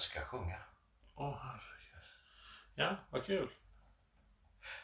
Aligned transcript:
Jag 0.00 0.04
ska 0.04 0.20
sjunga. 0.20 0.58
Åh 1.14 1.38
herregud. 1.42 2.04
Ja, 2.74 2.96
vad 3.10 3.24
kul. 3.24 3.50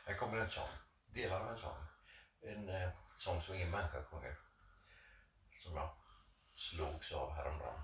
Här 0.07 0.15
kommer 0.15 0.37
en 0.37 0.49
sång. 0.49 0.69
Delar 1.07 1.41
av 1.41 1.51
en 1.51 1.57
sång. 1.57 1.77
En 2.43 2.69
eh, 2.69 2.91
sång 3.17 3.43
som 3.43 3.55
ingen 3.55 3.71
människa 3.71 4.03
sjunger. 4.03 4.37
Som 5.51 5.77
jag 5.77 5.91
slogs 6.53 7.13
av 7.13 7.35
häromdagen. 7.35 7.81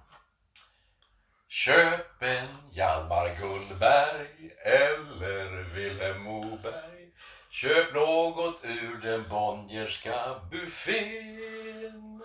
Köp 1.49 2.23
en 2.23 2.49
Hjalmar 2.73 3.37
Gullberg 3.41 4.51
eller 4.65 5.63
Vilhelm 5.63 6.23
Moberg. 6.23 7.13
Köp 7.51 7.95
något 7.95 8.65
ur 8.65 9.01
den 9.01 9.29
Bonnierska 9.29 10.41
buffén. 10.51 12.23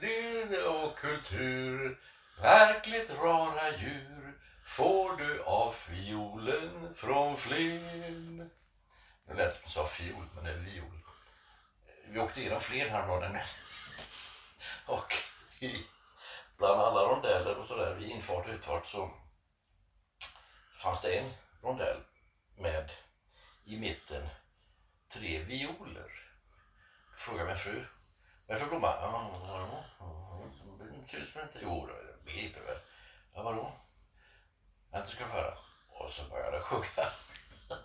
Det 0.00 0.62
och 0.62 0.98
kultur, 0.98 1.98
verkligt 2.42 3.10
rara 3.10 3.76
djur 3.76 4.38
får 4.66 5.16
du 5.16 5.42
av 5.42 5.72
fiolen 5.72 6.94
från 6.94 7.36
Flen. 7.36 8.50
Det 9.26 9.34
lät 9.34 9.54
som 9.54 9.62
jag 9.64 9.70
sa 9.70 9.86
fiol, 9.86 10.24
men 10.34 10.44
det 10.44 10.50
är 10.50 10.56
viol. 10.56 11.02
Vi 12.08 12.18
åkte 12.18 12.40
genom 12.40 12.60
Flen 12.60 12.90
häromdagen 12.90 13.38
och 14.86 15.14
i, 15.60 15.86
bland 16.58 16.80
alla 16.80 17.00
rondeller 17.00 17.56
och 17.56 17.66
sådär 17.66 17.94
vid 17.94 18.10
infart 18.10 18.46
och 18.46 18.54
utfart 18.54 18.86
så 18.86 19.10
fanns 20.82 21.02
det 21.02 21.18
en 21.18 21.30
rondell 21.62 22.00
med 22.56 22.92
i 23.64 23.76
mitten 23.76 24.28
tre 25.12 25.38
violer. 25.38 26.10
Frågade 27.16 27.46
min 27.46 27.56
fru 27.56 27.84
vad 28.46 28.56
är 28.56 28.60
det 28.60 28.70
för 28.70 28.76
blomma? 28.76 28.96
Ja, 29.00 30.48
det 30.78 31.06
ser 31.08 31.18
ut 31.18 31.28
som 31.28 31.42
inte... 31.42 31.58
Jo, 31.62 31.88
begriper 32.32 32.60
väl. 32.60 32.76
Ja, 33.34 33.42
vadå? 33.42 33.72
Vänta 34.92 35.08
ska 35.08 35.24
du 35.24 35.30
få 35.30 35.36
höra. 35.36 35.54
Och 35.88 36.12
så 36.12 36.22
började 36.24 36.56
jag 36.56 36.64
sjunga. 36.64 37.08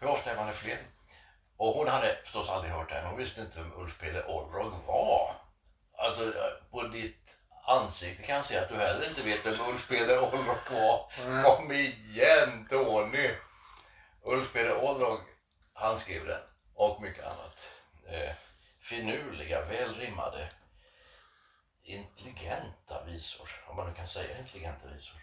Hur 0.00 0.08
ofta 0.08 0.30
är 0.30 0.36
man 0.36 0.48
i 0.48 0.52
Flen? 0.52 0.78
Och 1.56 1.74
hon 1.74 1.88
hade 1.88 2.16
förstås 2.22 2.48
aldrig 2.50 2.72
hört 2.72 2.88
det 2.88 2.94
här. 2.94 3.06
Hon 3.06 3.16
visste 3.16 3.40
inte 3.40 3.58
vem 3.58 3.72
Ulf 3.72 3.98
Peder 3.98 4.26
Olrog 4.26 4.72
var. 4.86 5.34
Alltså, 5.98 6.32
på 6.70 6.82
ditt 6.82 7.38
ansikte 7.66 8.22
kan 8.22 8.36
jag 8.36 8.44
se 8.44 8.58
att 8.58 8.68
du 8.68 8.76
heller 8.76 9.08
inte 9.08 9.22
vet 9.22 9.46
vem 9.46 9.68
Ulf 9.68 9.88
Peder 9.88 10.18
Olrog 10.18 10.56
var. 10.70 11.08
Kom 11.42 11.72
igen 11.72 12.66
Tony! 12.70 13.34
Ulf 14.22 14.52
Peder 14.52 14.76
Olrog, 14.84 15.20
han 15.72 15.98
skrev 15.98 16.26
den. 16.26 16.40
Och 16.74 17.02
mycket 17.02 17.24
annat. 17.24 17.70
Eh, 18.08 18.34
finurliga, 18.80 19.64
välrimmade, 19.64 20.48
intelligenta 21.84 23.04
visor. 23.04 23.48
Om 23.66 23.76
man 23.76 23.88
nu 23.88 23.94
kan 23.94 24.08
säga 24.08 24.38
intelligenta 24.38 24.86
visor. 24.86 25.20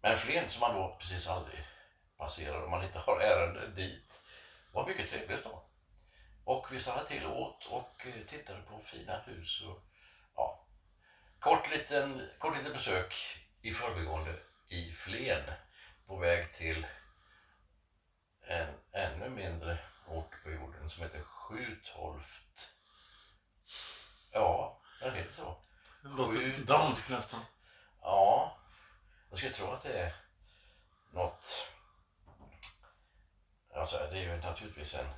Men 0.00 0.16
Flen 0.16 0.48
som 0.48 0.60
man 0.60 0.74
då 0.74 0.96
precis 1.00 1.28
aldrig 1.28 1.66
passerar 2.16 2.64
om 2.64 2.70
man 2.70 2.84
inte 2.84 2.98
har 2.98 3.20
ärende 3.20 3.68
dit 3.68 4.20
var 4.72 4.86
mycket 4.86 5.10
trevligt 5.10 5.44
då. 5.44 5.62
Och 6.44 6.66
vi 6.72 6.78
stannade 6.78 7.06
till 7.06 7.26
och 7.26 7.40
åt 7.42 7.64
och 7.64 8.06
eh, 8.06 8.26
tittade 8.26 8.62
på 8.62 8.80
fina 8.80 9.18
hus 9.18 9.62
och 9.62 9.82
ja, 10.36 10.66
kort 11.38 11.70
liten, 11.70 12.30
kort 12.38 12.56
litet 12.56 12.72
besök 12.72 13.14
i 13.60 13.72
förbigående 13.72 14.38
i 14.68 14.92
Flen 14.92 15.42
på 16.06 16.16
väg 16.16 16.52
till 16.52 16.86
en 18.40 18.74
ännu 18.92 19.28
mindre 19.28 19.78
ort 20.06 20.42
på 20.42 20.50
jorden 20.50 20.90
som 20.90 21.02
heter 21.02 21.22
Sjutolft. 21.22 22.70
Ja, 24.32 24.80
den 25.00 25.14
heter 25.14 25.32
så. 25.32 25.56
Det 26.02 26.08
låter 26.08 26.58
dansk 26.58 27.08
nästan. 27.08 27.40
Ja, 28.02 28.58
jag 29.28 29.38
skulle 29.38 29.52
tro 29.52 29.66
att 29.66 29.82
det 29.82 30.00
är 30.00 30.14
något... 31.12 31.68
Alltså, 33.74 34.08
det 34.10 34.18
är 34.18 34.22
ju 34.22 34.36
naturligtvis 34.36 34.94
en, 34.94 35.08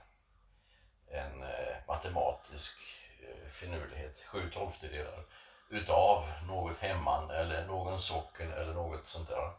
en 1.11 1.43
eh, 1.43 1.77
matematisk 1.87 2.77
eh, 3.23 3.51
finurlighet. 3.51 4.25
Sju 4.27 4.51
tolftedelar 4.51 5.25
utav 5.69 6.33
något 6.47 6.77
hemman 6.77 7.31
eller 7.31 7.67
någon 7.67 8.01
socken 8.01 8.53
eller 8.53 8.75
något 8.75 9.07
sånt 9.07 9.29
där. 9.29 9.53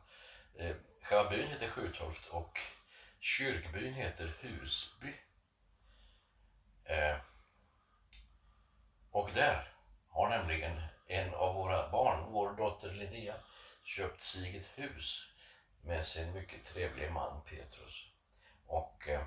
Eh, 0.59 0.75
själva 1.03 1.29
byn 1.29 1.47
heter 1.47 1.69
Sjutolft 1.69 2.27
och 2.27 2.59
kyrkbyn 3.19 3.93
heter 3.93 4.33
Husby. 4.39 5.13
Och 9.11 9.31
där 9.33 9.68
har 10.09 10.29
nämligen 10.29 10.81
en 11.07 11.33
av 11.33 11.55
våra 11.55 11.89
barn, 11.89 12.31
vår 12.31 12.53
dotter 12.53 12.93
Linnea, 12.93 13.35
köpt 13.83 14.21
sig 14.21 14.57
ett 14.57 14.69
hus 14.75 15.33
med 15.81 16.05
sin 16.05 16.33
mycket 16.33 16.65
trevliga 16.65 17.11
man 17.11 17.41
Petrus. 17.41 18.05
Och 18.65 19.07
eh, 19.07 19.21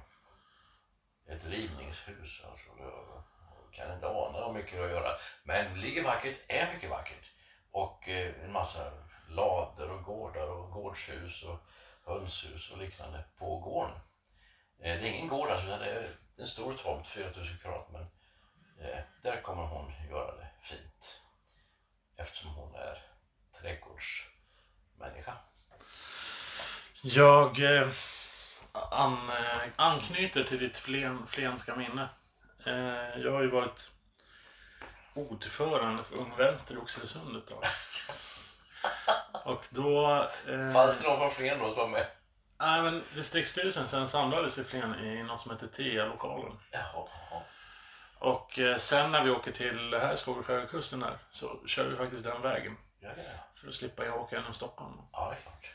ett 1.28 1.44
rivningshus 1.44 2.44
alltså. 2.48 2.68
Jag 2.78 3.24
kan 3.72 3.94
inte 3.94 4.08
ana 4.08 4.46
hur 4.46 4.52
mycket 4.52 4.72
det 4.72 4.78
har 4.78 4.84
att 4.84 4.90
göra. 4.90 5.12
Men 5.44 5.80
ligger 5.80 6.02
vackert, 6.02 6.38
är 6.48 6.74
mycket 6.74 6.90
vackert. 6.90 7.32
Och 7.70 8.08
eh, 8.08 8.44
en 8.44 8.52
massa 8.52 8.92
lador 9.28 9.90
och 9.90 10.04
gårdar 10.04 10.46
och 10.46 10.70
gårdshus 10.70 11.42
och 11.42 11.58
hönshus 12.04 12.70
och 12.70 12.78
liknande 12.78 13.24
på 13.38 13.58
gården. 13.58 13.94
Eh, 14.78 15.00
det 15.00 15.08
är 15.08 15.12
ingen 15.12 15.28
gård 15.28 15.50
alltså, 15.50 15.66
utan 15.66 15.78
det 15.78 15.90
är 15.90 16.16
en 16.36 16.46
stor 16.46 16.74
tomt, 16.74 17.06
4000 17.06 17.58
kvadrat. 17.58 18.12
Eh, 18.84 19.00
där 19.22 19.42
kommer 19.42 19.62
hon 19.62 19.92
göra 20.10 20.36
det 20.36 20.48
fint. 20.62 21.20
Eftersom 22.16 22.54
hon 22.54 22.74
är 22.74 23.02
trädgårdsmänniska. 23.60 25.34
Jag 27.02 27.78
eh, 27.78 27.88
an, 28.72 29.30
eh, 29.30 29.62
anknyter 29.76 30.44
till 30.44 30.58
ditt 30.58 30.78
flen, 30.78 31.26
flenska 31.26 31.76
minne. 31.76 32.08
Eh, 32.66 33.20
jag 33.22 33.32
har 33.32 33.42
ju 33.42 33.50
varit 33.50 33.90
ordförande 35.14 36.04
för 36.04 36.18
Ung 36.18 36.32
Vänster 36.36 36.74
i 36.74 36.78
Oxelösund 36.78 37.36
ett 37.36 37.46
tag. 37.46 37.64
Och 39.44 39.66
då... 39.70 40.16
Eh, 40.48 40.72
Fanns 40.72 40.98
det 41.00 41.08
någon 41.08 41.18
från 41.18 41.30
Flen 41.30 41.58
då 41.58 41.70
som 41.70 41.80
var 41.80 41.88
med? 41.88 42.06
nej, 42.58 42.82
men 42.82 43.02
distriktsstyrelsen 43.14 43.88
sen 43.88 44.08
samlades 44.08 44.58
i 44.58 44.64
Flen 44.64 44.94
i 44.94 45.22
något 45.22 45.40
som 45.40 45.50
heter 45.52 45.66
TIA-lokalen. 45.66 46.58
Jaha. 46.70 47.08
Och 48.22 48.58
eh, 48.58 48.76
sen 48.76 49.12
när 49.12 49.24
vi 49.24 49.30
åker 49.30 49.52
till 49.52 49.94
här 49.94 50.16
Skågeskärgårdskusten 50.16 51.00
där 51.00 51.18
så 51.30 51.60
kör 51.66 51.88
vi 51.88 51.96
faktiskt 51.96 52.24
den 52.24 52.42
vägen. 52.42 52.76
Ja. 53.00 53.08
För 53.60 53.68
att 53.68 53.74
slippa 53.74 54.04
jag 54.04 54.20
åka 54.20 54.36
genom 54.36 54.54
Stockholm. 54.54 54.94
ja, 55.12 55.28
det 55.30 55.36
är 55.36 55.40
klart. 55.42 55.72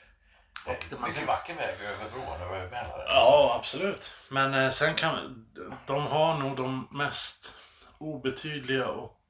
Och 0.66 0.86
det- 0.90 1.00
man 1.00 1.14
kan- 1.14 1.26
vacker 1.26 1.56
väg 1.56 1.80
över 1.82 2.10
bron 2.10 2.42
över 2.42 2.70
Mälaren. 2.70 3.06
Ja, 3.08 3.56
absolut. 3.60 4.12
Men 4.30 4.54
eh, 4.54 4.70
sen 4.70 4.96
kan... 4.96 5.46
De 5.86 6.08
har 6.08 6.38
nog 6.38 6.56
de 6.58 6.88
mest 6.92 7.54
obetydliga 7.98 8.88
och 8.88 9.22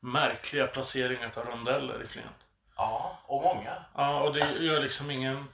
märkliga 0.00 0.66
placeringar 0.66 1.32
av 1.36 1.44
rondeller 1.46 2.02
i 2.02 2.06
Flen. 2.06 2.28
Ja, 2.76 3.18
och 3.26 3.42
många. 3.42 3.84
Ja, 3.94 4.20
och 4.20 4.34
det 4.34 4.52
gör 4.60 4.80
liksom 4.80 5.10
ingen 5.10 5.48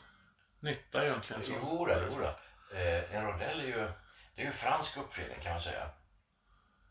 nytta 0.61 1.05
egentligen. 1.07 1.43
Så. 1.43 1.53
Jo, 1.63 1.87
då, 1.87 1.95
jo 2.11 2.19
då. 2.23 2.77
Eh, 2.79 3.15
en 3.17 3.27
rondell 3.27 3.61
är 3.61 3.65
ju, 3.65 3.93
det 4.35 4.43
är 4.43 4.47
ju 4.47 4.53
fransk 4.53 4.97
uppfinning 4.97 5.41
kan 5.43 5.53
man 5.53 5.61
säga. 5.61 5.87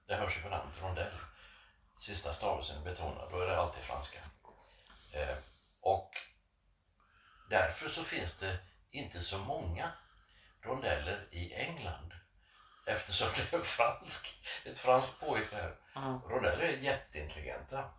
Det 0.09 0.15
hörs 0.15 0.37
ju 0.37 0.41
på 0.41 0.49
namnet 0.49 0.81
rondell. 0.81 1.13
Sista 1.97 2.33
stavelsen 2.33 2.83
betonad, 2.83 3.31
då 3.31 3.39
är 3.39 3.47
det 3.47 3.59
alltid 3.59 3.83
franska. 3.83 4.19
Eh, 5.13 5.37
och 5.81 6.11
därför 7.49 7.89
så 7.89 8.03
finns 8.03 8.39
det 8.39 8.57
inte 8.91 9.21
så 9.21 9.37
många 9.37 9.91
rondeller 10.61 11.27
i 11.31 11.53
England. 11.53 12.13
Eftersom 12.87 13.27
det 13.35 13.57
är 13.57 13.61
fransk, 13.61 14.39
ett 14.65 14.77
franskt 14.77 15.19
påhitt 15.19 15.53
här. 15.53 15.75
Ja. 15.95 16.21
Rondeller 16.29 16.63
är 16.63 16.77
jätteintelligenta. 16.77 17.89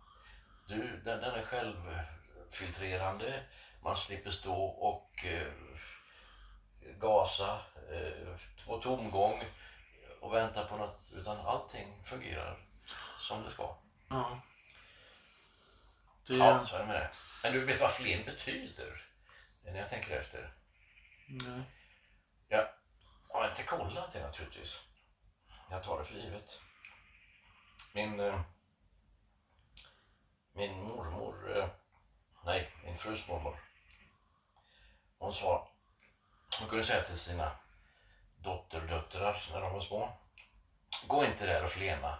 Du, 0.67 1.01
den, 1.05 1.21
den 1.21 1.35
är 1.35 1.45
självfiltrerande. 1.45 3.43
Man 3.83 3.95
slipper 3.95 4.31
stå 4.31 4.63
och 4.63 5.25
eh, 5.25 5.53
gasa 6.99 7.59
eh, 7.91 8.37
på 8.65 8.81
tomgång 8.81 9.43
och 10.21 10.33
vänta 10.33 10.65
på 10.65 10.77
något. 10.77 11.11
Utan 11.11 11.37
allting 11.37 12.03
fungerar 12.05 12.57
som 13.19 13.43
det 13.43 13.51
ska. 13.51 13.75
Ja. 14.09 14.41
Det, 16.27 16.37
Ja, 16.37 16.63
så 16.63 16.75
är 16.75 16.79
det 16.79 16.85
med 16.85 16.95
det. 16.95 17.11
Men 17.43 17.53
du 17.53 17.65
vet 17.65 17.81
vad 17.81 17.93
flen 17.93 18.25
betyder? 18.25 19.07
När 19.63 19.75
jag 19.79 19.89
tänker 19.89 20.19
efter. 20.19 20.53
nej. 21.27 21.61
Jag 22.47 22.67
har 23.29 23.49
inte 23.49 23.63
kollat 23.63 24.11
det 24.11 24.23
naturligtvis. 24.23 24.79
Jag 25.69 25.83
tar 25.83 25.99
det 25.99 26.05
för 26.05 26.15
givet. 26.15 26.59
Min, 27.93 28.19
eh, 28.19 28.41
min 30.53 30.83
mormor, 30.83 31.57
eh, 31.57 31.69
nej, 32.45 32.71
min 32.83 32.97
frus 32.97 33.27
mormor. 33.27 33.59
Hon 35.17 35.33
sa, 35.33 35.71
hon 36.59 36.69
kunde 36.69 36.83
säga 36.83 37.03
till 37.03 37.17
sina 37.17 37.51
dotterdöttrar 38.43 39.43
när 39.51 39.61
de 39.61 39.73
var 39.73 39.81
små. 39.81 40.17
Gå 41.07 41.25
inte 41.25 41.45
där 41.45 41.63
och 41.63 41.69
flena. 41.69 42.19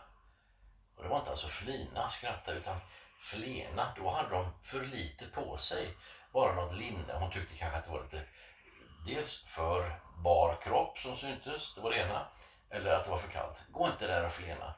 Och 0.95 1.03
det 1.03 1.09
var 1.09 1.18
inte 1.19 1.29
alltså 1.29 1.47
flina, 1.47 2.09
skratta, 2.09 2.53
utan 2.53 2.79
flena. 3.19 3.94
Då 3.97 4.09
hade 4.09 4.29
de 4.29 4.53
för 4.63 4.83
lite 4.83 5.25
på 5.25 5.57
sig. 5.57 5.97
Bara 6.33 6.56
något 6.56 6.77
linne. 6.77 7.13
Hon 7.13 7.31
tyckte 7.31 7.57
kanske 7.57 7.77
att 7.77 7.85
det 7.85 7.91
var 7.91 8.03
lite 8.03 8.23
dels 9.06 9.44
för 9.45 10.00
bar 10.23 10.62
kropp 10.62 10.97
som 10.97 11.15
syntes, 11.15 11.75
det 11.75 11.81
var 11.81 11.91
det 11.91 11.97
ena. 11.97 12.27
Eller 12.69 12.91
att 12.91 13.03
det 13.03 13.09
var 13.09 13.17
för 13.17 13.31
kallt. 13.31 13.62
Gå 13.71 13.88
inte 13.88 14.07
där 14.07 14.25
och 14.25 14.31
flena. 14.31 14.74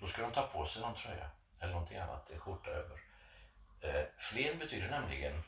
Då 0.00 0.06
ska 0.06 0.22
de 0.22 0.32
ta 0.32 0.42
på 0.42 0.66
sig 0.66 0.82
någon 0.82 0.94
tröja 0.94 1.30
eller 1.60 1.72
någonting 1.72 1.98
annat, 1.98 2.30
en 2.30 2.40
skjorta 2.40 2.70
över. 2.70 3.00
Eh, 3.80 4.04
flen 4.18 4.58
betyder 4.58 4.90
nämligen 4.90 5.42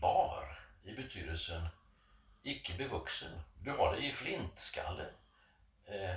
bar 0.00 0.58
i 0.84 0.94
betydelsen 0.94 1.68
icke 2.42 2.74
bevuxen. 2.74 3.40
Du 3.60 3.70
har 3.70 3.96
det 3.96 4.02
i 4.02 4.12
flintskalle. 4.12 5.06
Eh, 5.86 6.16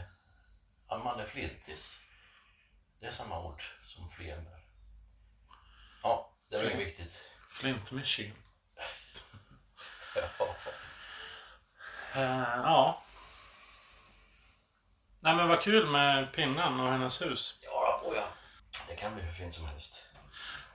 att 0.88 1.04
man 1.04 1.20
är 1.20 1.26
flintis. 1.26 2.00
Det 3.00 3.06
är 3.06 3.12
samma 3.12 3.40
ord 3.42 3.62
som 3.84 4.10
flen 4.10 4.46
där. 4.46 4.60
Ja, 6.04 6.34
det 6.50 6.56
inget 6.58 6.72
Flint. 6.74 6.88
viktigt. 6.88 7.24
Flint, 7.50 7.92
Michigan. 7.92 8.38
Ja. 10.40 10.56
Eh, 12.16 12.62
ja. 12.64 13.04
Nej 15.22 15.36
men 15.36 15.48
vad 15.48 15.62
kul 15.62 15.88
med 15.88 16.34
pinnen 16.34 16.80
och 16.80 16.92
hennes 16.92 17.22
hus. 17.22 17.58
Ja, 17.62 18.02
oh 18.04 18.16
ja. 18.16 18.28
Det 18.88 18.96
kan 18.96 19.16
bli 19.16 19.24
hur 19.24 19.34
fint 19.34 19.54
som 19.54 19.66
helst. 19.66 20.04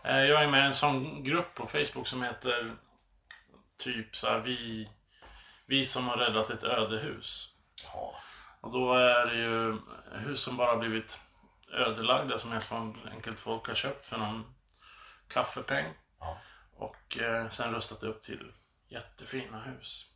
Eh, 0.05 0.19
jag 0.19 0.43
är 0.43 0.49
med 0.49 0.63
i 0.63 0.67
en 0.67 0.75
sån 0.75 1.25
grupp 1.25 1.55
på 1.55 1.67
Facebook 1.67 2.07
som 2.09 2.23
heter 2.23 2.77
typ 3.77 4.17
så 4.17 4.29
här, 4.29 4.39
vi, 4.39 4.89
vi 5.71 5.87
som 5.87 6.09
har 6.09 6.17
räddat 6.17 6.51
ett 6.51 6.65
ödehus. 6.65 7.55
Ja, 7.85 8.15
Och 8.61 8.71
då 8.71 8.95
är 8.95 9.27
det 9.27 9.35
ju 9.35 9.79
hus 10.19 10.41
som 10.41 10.57
bara 10.57 10.77
blivit 10.77 11.19
ödelagda 11.73 12.39
som 12.39 12.53
helt 12.53 12.73
enkelt 13.13 13.41
folk 13.41 13.67
har 13.67 13.75
köpt 13.75 14.07
för 14.07 14.19
någon 14.19 14.55
kaffepeng. 15.29 15.87
ja. 16.21 16.39
Och 16.77 17.19
eh, 17.19 17.49
sen 17.49 17.75
rustat 17.75 18.03
upp 18.03 18.23
till 18.23 18.53
jättefina 18.89 19.63
hus. 19.63 20.07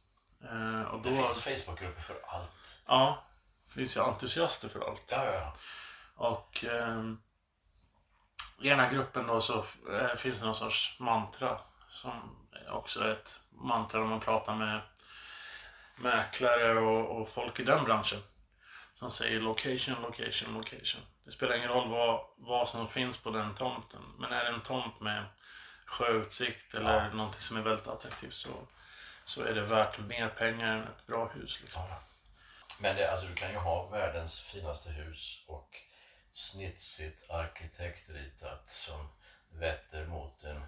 Eh, 0.43 0.83
och 0.83 1.03
då, 1.03 1.11
Det 1.11 1.17
finns 1.17 1.41
Facebookgrupper 1.65 2.01
för 2.01 2.17
allt. 2.27 2.81
Ja, 2.87 3.25
det 3.67 3.73
finns 3.73 3.97
ju 3.97 4.01
entusiaster 4.01 4.69
för 4.69 4.81
allt. 4.91 5.09
Ja, 5.11 5.25
ja, 5.25 5.33
ja. 5.33 5.55
Och 6.29 6.65
eh, 6.65 7.03
i 8.61 8.69
ena 8.69 8.91
gruppen 8.91 9.27
då 9.27 9.41
så 9.41 9.65
eh, 9.93 10.15
finns 10.17 10.41
det 10.41 10.47
någon 10.47 10.55
sorts 10.55 10.97
mantra 11.01 11.61
som 11.91 12.47
också 12.71 13.05
är 13.05 13.12
ett 13.12 13.41
mantra 13.51 14.03
om 14.03 14.09
man 14.09 14.21
pratar 14.21 14.55
med 14.55 14.81
mäklare 15.96 16.79
och, 16.81 17.20
och 17.20 17.29
folk 17.29 17.61
i 17.61 17.64
den 17.64 17.85
branschen. 17.85 18.23
Som 18.94 19.11
säger 19.11 19.41
location, 19.41 20.02
location, 20.02 20.55
location. 20.55 21.02
Det 21.25 21.31
spelar 21.31 21.56
ingen 21.56 21.69
roll 21.69 21.88
vad, 21.88 22.20
vad 22.37 22.69
som 22.69 22.88
finns 22.88 23.17
på 23.23 23.31
den 23.31 23.55
tomten. 23.55 24.00
Men 24.19 24.32
är 24.32 24.44
det 24.44 24.50
en 24.50 24.61
tomt 24.61 25.00
med 25.00 25.25
sjöutsikt 25.87 26.75
eller 26.75 27.05
Ja. 27.05 27.12
någonting 27.14 27.41
som 27.41 27.56
är 27.56 27.61
väldigt 27.62 27.87
attraktivt 27.87 28.35
så, 28.35 28.49
så 29.25 29.43
är 29.43 29.55
det 29.55 29.62
värt 29.62 29.99
mer 29.99 30.29
pengar 30.29 30.76
än 30.76 30.82
ett 30.82 31.06
bra 31.06 31.29
hus. 31.29 31.61
Liksom. 31.62 31.82
Men 32.79 32.96
det, 32.96 33.11
alltså, 33.11 33.26
du 33.26 33.35
kan 33.35 33.50
ju 33.50 33.56
ha 33.56 33.87
världens 33.88 34.41
finaste 34.41 34.91
hus 34.91 35.44
och 35.46 35.76
snitsigt 36.31 37.31
arkitektritat 37.31 38.69
som 38.70 39.08
vetter 39.52 40.06
mot 40.06 40.44
en 40.44 40.67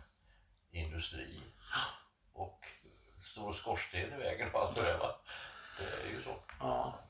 industri. 0.70 1.42
Och 2.32 2.60
stor 3.26 3.52
skorsten 3.52 4.00
i 4.00 4.16
vägen 4.16 4.50
och 4.52 4.60
allt 4.60 4.76
det 4.76 4.82
där 4.82 4.98
va. 4.98 5.18
Det 5.78 6.08
är 6.08 6.12
ju 6.12 6.22
så. 6.22 6.36
Ja. 6.60 7.00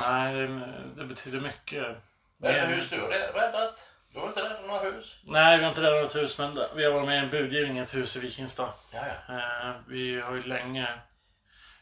Nej, 0.00 0.34
det, 0.34 0.94
det 0.96 1.04
betyder 1.04 1.40
mycket. 1.40 1.96
Vad 2.36 2.50
är 2.50 2.54
det 2.54 2.60
för 2.60 2.74
hus 2.74 2.90
du 2.90 3.00
har 3.00 3.08
räddat? 3.08 3.88
Du 4.12 4.18
har 4.18 4.28
inte 4.28 4.44
räddat 4.44 4.66
några 4.66 4.80
hus? 4.80 5.20
Nej, 5.24 5.58
vi 5.58 5.62
har 5.64 5.68
inte 5.68 5.82
räddat 5.82 6.10
ett 6.10 6.22
hus, 6.22 6.38
men 6.38 6.58
vi 6.74 6.84
har 6.84 6.92
varit 6.92 7.06
med 7.06 7.16
i 7.16 7.24
en 7.24 7.30
budgivning 7.30 7.78
i 7.78 7.80
ett 7.80 7.94
hus 7.94 8.16
i 8.16 8.20
Vikingstad. 8.20 8.72
Eh, 8.92 9.72
vi 9.88 10.20
har 10.20 10.34
ju 10.34 10.42
länge... 10.42 11.00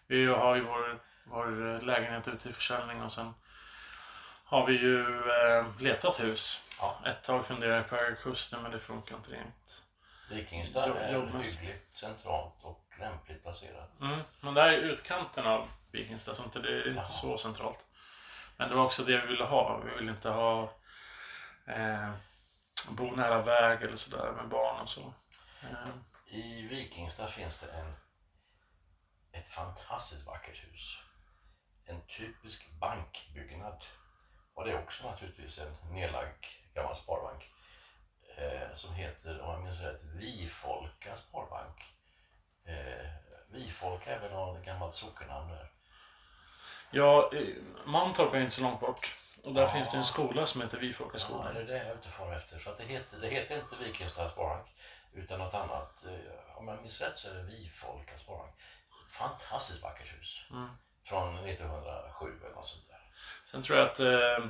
Vi 0.07 0.27
har 0.27 0.55
ju 0.55 0.61
vår, 0.61 1.03
vår 1.25 1.81
lägenhet 1.81 2.29
ute 2.29 2.49
i 2.49 2.53
försäljning 2.53 3.03
och 3.03 3.13
sen 3.13 3.35
har 4.45 4.67
vi 4.67 4.73
ju 4.73 5.01
eh, 5.01 5.81
letat 5.81 6.21
hus. 6.21 6.63
Ja. 6.81 6.99
Ett 7.07 7.23
tag 7.23 7.47
funderade 7.47 7.77
jag 7.77 7.89
på 7.89 7.97
Högkusten, 7.97 8.63
men 8.63 8.73
det 8.73 8.81
funkar 8.81 9.17
inte 9.17 9.31
riktigt. 9.31 9.83
Vikingstad 10.31 10.85
är 10.85 11.13
hyggligt 11.13 11.95
centralt 11.95 12.55
och 12.63 12.84
lämpligt 12.99 13.43
placerat. 13.43 14.01
Mm. 14.01 14.21
Men 14.41 14.55
det 14.55 14.61
här 14.63 14.73
är 14.73 14.79
utkanten 14.79 15.47
av 15.47 15.69
Vikingstad, 15.93 16.35
så 16.35 16.45
inte 16.45 16.61
det 16.61 16.69
är 16.69 16.89
inte 16.89 16.91
Jaha. 16.91 17.05
så 17.05 17.39
centralt. 17.39 17.87
Men 18.57 18.69
det 18.69 18.75
var 18.75 18.85
också 18.85 19.03
det 19.05 19.21
vi 19.21 19.27
ville 19.27 19.45
ha. 19.45 19.79
Vi 19.79 19.95
ville 19.95 20.11
inte 20.13 20.29
ha 20.31 20.73
eh, 21.67 22.11
bo 22.89 23.17
nära 23.17 23.43
väg 23.43 23.83
eller 23.83 23.97
sådär 23.97 24.33
med 24.33 24.49
barn 24.49 24.81
och 24.81 24.89
så. 24.89 25.15
Eh, 25.63 25.89
I 26.37 26.67
Vikingstad 26.67 27.27
finns 27.27 27.61
det 27.61 27.73
en, 27.73 27.95
ett 29.33 29.49
fantastiskt 29.49 30.27
vackert 30.27 30.65
hus. 30.65 30.99
En 31.85 32.07
typisk 32.07 32.71
bankbyggnad. 32.81 33.85
Och 34.55 34.65
det 34.65 34.71
är 34.73 34.83
också 34.83 35.11
naturligtvis 35.11 35.59
en 35.59 35.77
nedlagd 35.93 36.45
gammal 36.75 36.97
sparbank. 36.97 37.51
Eh, 38.37 38.75
som 38.75 38.95
heter, 38.95 39.41
om 39.41 39.51
jag 39.51 39.63
minns 39.63 39.81
rätt, 39.81 40.03
Vifolka 40.03 41.17
sparbank. 41.17 41.95
Eh, 42.67 43.07
Vifolka 43.49 44.15
är 44.17 44.19
väl 44.19 44.31
något 44.33 44.65
gammalt 44.65 44.95
sockennamn 44.95 45.49
där. 45.49 45.71
Ja, 46.91 47.31
eh, 47.35 47.47
Mantorp 47.85 48.35
är 48.35 48.41
inte 48.41 48.55
så 48.55 48.63
långt 48.63 48.81
bort. 48.81 49.17
Och 49.45 49.55
där 49.55 49.63
Ja. 49.63 49.69
finns 49.69 49.91
det 49.91 49.97
en 49.97 50.05
skola 50.05 50.47
som 50.47 50.61
heter 50.63 50.77
Ja, 50.77 50.81
Vifolkaskolan. 50.81 51.55
det 51.55 51.61
är 51.61 51.65
det 51.65 51.77
jag 51.79 51.87
är 51.87 51.95
ute 51.95 52.09
far 52.09 52.33
efter. 52.33 52.59
Så 52.59 52.71
att 52.71 52.77
det, 52.79 52.85
heter, 52.85 53.19
det 53.21 53.29
heter 53.29 53.57
inte 53.59 53.77
Vikingstad 53.77 54.29
sparbank 54.29 54.67
utan 55.13 55.39
något 55.39 55.55
annat. 55.55 56.05
Eh, 56.05 56.57
Om 56.59 56.69
jag 56.69 56.81
minns 56.81 57.01
rätt 57.01 57.19
så 57.19 57.29
är 57.31 57.35
det 57.35 57.43
Vifolka 57.43 58.19
sparbank. 58.19 58.55
Fantastiskt 59.11 59.83
vackert 59.83 60.13
hus. 60.19 60.45
Mm. 60.51 60.69
Från 61.05 61.39
1907 61.49 62.41
eller 62.45 62.55
något 62.55 62.69
sånt 62.69 62.89
där. 62.89 63.01
Sen 63.51 63.63
tror 63.63 63.79
jag 63.79 63.89
att 63.89 64.01
eh, 64.01 64.45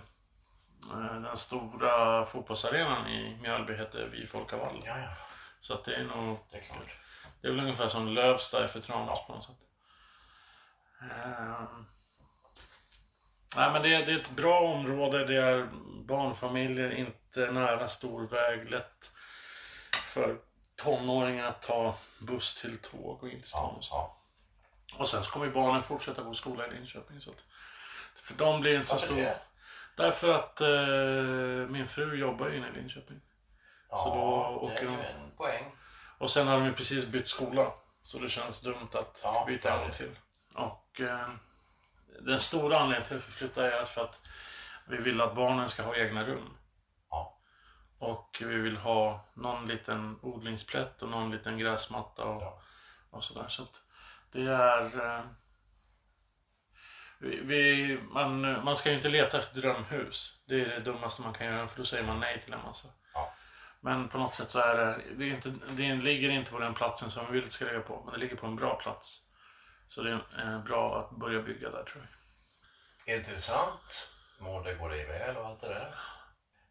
eh, 0.92 1.20
den 1.22 1.36
stora 1.36 2.24
fotbollsarenan 2.26 3.06
i 3.08 3.36
Mjölby 3.42 3.74
heter 3.76 4.06
Vifolkavall. 4.06 4.82
Ja, 4.86 4.98
ja. 4.98 5.08
Så 5.60 5.74
att 5.74 5.84
det 5.84 5.94
är 5.94 6.04
nog... 6.04 6.38
Det 6.50 6.58
är 6.58 6.62
klart. 6.62 6.96
Det 7.44 7.48
är 7.48 7.52
väl 7.52 7.60
ungefär 7.60 7.88
som 7.88 8.08
Lövsta 8.08 8.64
är 8.64 8.68
för 8.68 8.80
Tranås 8.80 9.26
på 9.26 9.32
något 9.32 9.44
sätt. 9.44 9.56
Ehm. 11.00 11.86
Nej, 13.56 13.72
men 13.72 13.82
det 13.82 13.94
är, 13.94 14.06
det 14.06 14.12
är 14.12 14.16
ett 14.20 14.30
bra 14.30 14.60
område. 14.60 15.24
Det 15.24 15.36
är 15.36 15.68
barnfamiljer, 16.04 16.90
inte 16.90 17.50
nära 17.52 17.88
stor 17.88 18.26
väg. 18.28 18.70
Lätt 18.70 19.10
för 20.06 20.38
tonåringar 20.82 21.44
att 21.44 21.62
ta 21.62 21.96
buss 22.18 22.60
till 22.60 22.78
tåg 22.78 23.22
och 23.22 23.28
in 23.28 23.40
till 23.40 23.48
stan. 23.50 23.74
Och 23.76 23.84
så. 23.84 24.16
Och 24.98 25.08
sen 25.08 25.22
så 25.22 25.30
kommer 25.30 25.48
barnen 25.50 25.82
fortsätta 25.82 26.22
gå 26.22 26.30
i 26.30 26.34
skola 26.34 26.66
i 26.66 26.70
Linköping. 26.70 27.20
Så 27.20 27.30
att, 27.30 27.44
för 28.16 28.34
dem 28.34 28.60
blir 28.60 28.70
det 28.72 28.76
inte 28.76 28.88
så 28.88 28.94
Varför 28.94 29.06
stor... 29.06 29.16
det? 29.16 29.38
Därför 29.96 30.28
att 30.34 30.60
eh, 30.60 31.70
min 31.72 31.86
fru 31.86 32.14
jobbar 32.16 32.48
ju 32.48 32.56
inne 32.56 32.68
i 32.68 32.72
Linköping. 32.72 33.20
Ja, 33.90 33.96
Så 33.96 34.14
då 34.14 34.20
det 34.66 34.72
åker 34.72 34.86
är 34.86 34.90
ju 34.90 34.96
de- 34.96 35.02
en 35.02 35.30
poäng. 35.36 35.76
Och 36.24 36.30
sen 36.30 36.48
har 36.48 36.56
de 36.56 36.66
ju 36.66 36.72
precis 36.72 37.06
bytt 37.06 37.28
skola. 37.28 37.72
Så 38.02 38.18
det 38.18 38.28
känns 38.28 38.60
dumt 38.60 38.88
att 38.92 39.20
Ja, 39.22 39.44
byta 39.46 39.72
en 39.74 39.80
gång 39.80 39.90
till. 39.90 40.18
Och 40.54 41.00
eh, 41.00 41.28
den 42.20 42.40
stora 42.40 42.78
anledningen 42.78 43.08
till 43.08 43.16
att 43.16 43.28
vi 43.28 43.32
flyttar 43.32 43.62
är 43.64 43.84
för 43.84 44.04
att 44.04 44.20
vi 44.88 44.96
vill 44.96 45.20
att 45.20 45.34
barnen 45.34 45.68
ska 45.68 45.82
ha 45.82 45.96
egna 45.96 46.24
rum. 46.24 46.56
Ja. 47.10 47.40
Och 47.98 48.36
vi 48.40 48.56
vill 48.60 48.76
ha 48.76 49.28
någon 49.34 49.66
liten 49.66 50.18
odlingsplätt 50.22 51.02
och 51.02 51.08
någon 51.08 51.30
liten 51.30 51.58
gräsmatta 51.58 52.24
och, 52.24 52.42
Ja. 52.42 52.62
och 53.10 53.24
sådär. 53.24 53.48
Så 53.48 53.62
att 53.62 53.80
det 54.32 54.42
är... 54.42 55.00
Eh, 55.18 55.24
vi, 57.18 57.40
vi, 57.42 57.98
man, 58.02 58.64
man 58.64 58.76
ska 58.76 58.90
ju 58.90 58.96
inte 58.96 59.08
leta 59.08 59.38
efter 59.38 59.60
drömhus. 59.60 60.44
Det 60.46 60.60
är 60.60 60.68
det 60.68 60.80
dummaste 60.80 61.22
man 61.22 61.32
kan 61.32 61.46
göra 61.46 61.68
för 61.68 61.78
då 61.78 61.84
säger 61.84 62.04
man 62.04 62.20
nej 62.20 62.42
till 62.44 62.52
en 62.52 62.62
massa. 62.62 62.88
Men 63.84 64.08
på 64.08 64.18
något 64.18 64.34
sätt 64.34 64.50
så 64.50 64.58
är 64.58 64.76
det, 64.76 65.14
det, 65.16 65.24
är 65.24 65.34
inte, 65.34 65.54
det 65.70 65.94
ligger 65.94 66.30
inte 66.30 66.50
på 66.50 66.58
den 66.58 66.74
platsen 66.74 67.10
som 67.10 67.26
vi 67.26 67.32
vill 67.32 67.40
att 67.40 67.46
det 67.46 67.52
ska 67.52 67.64
ligga 67.64 67.80
på. 67.80 68.02
Men 68.04 68.14
det 68.14 68.20
ligger 68.20 68.36
på 68.36 68.46
en 68.46 68.56
bra 68.56 68.74
plats. 68.74 69.20
Så 69.86 70.02
det 70.02 70.10
är 70.10 70.54
eh, 70.54 70.64
bra 70.64 71.00
att 71.00 71.18
börja 71.18 71.42
bygga 71.42 71.70
där 71.70 71.84
tror 71.84 72.08
jag. 73.04 73.16
Intressant. 73.16 74.08
Må 74.40 74.62
det 74.62 74.74
gå 74.74 74.88
dig 74.88 75.06
väl 75.06 75.36
och 75.36 75.46
allt 75.46 75.60
det 75.60 75.68
där. 75.68 75.94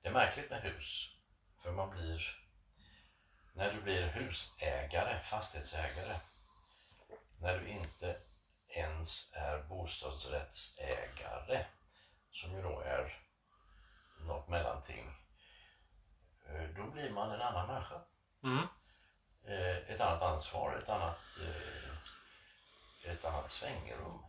Det 0.02 0.10
är 0.10 0.14
märkligt 0.14 0.50
med 0.50 0.62
hus. 0.62 1.10
För 1.64 1.72
man 1.72 1.90
blir... 1.90 2.38
När 3.56 3.74
du 3.74 3.82
blir 3.82 4.08
husägare, 4.08 5.24
fastighetsägare. 5.24 6.16
När 7.42 7.60
du 7.60 7.68
inte 7.68 8.18
ens 8.68 9.34
är 9.34 9.64
bostadsrättsägare. 9.64 11.66
Som 12.32 12.52
ju 12.52 12.62
då 12.62 12.80
är 12.80 13.18
något 14.28 14.50
mellanting 14.50 15.23
eh, 16.56 16.70
Då 16.78 16.92
blir 16.92 17.10
man 17.12 17.32
en 17.32 17.42
annan 17.42 17.68
människa. 17.68 17.96
Mm. 18.44 18.68
Eh, 19.48 19.78
Ett 19.94 20.02
annat 20.02 20.22
ansvar, 20.22 20.76
ett 20.84 20.90
annat, 20.90 21.20
eh, 21.42 23.12
ett 23.12 23.26
annat 23.26 23.52
svängrum. 23.52 24.20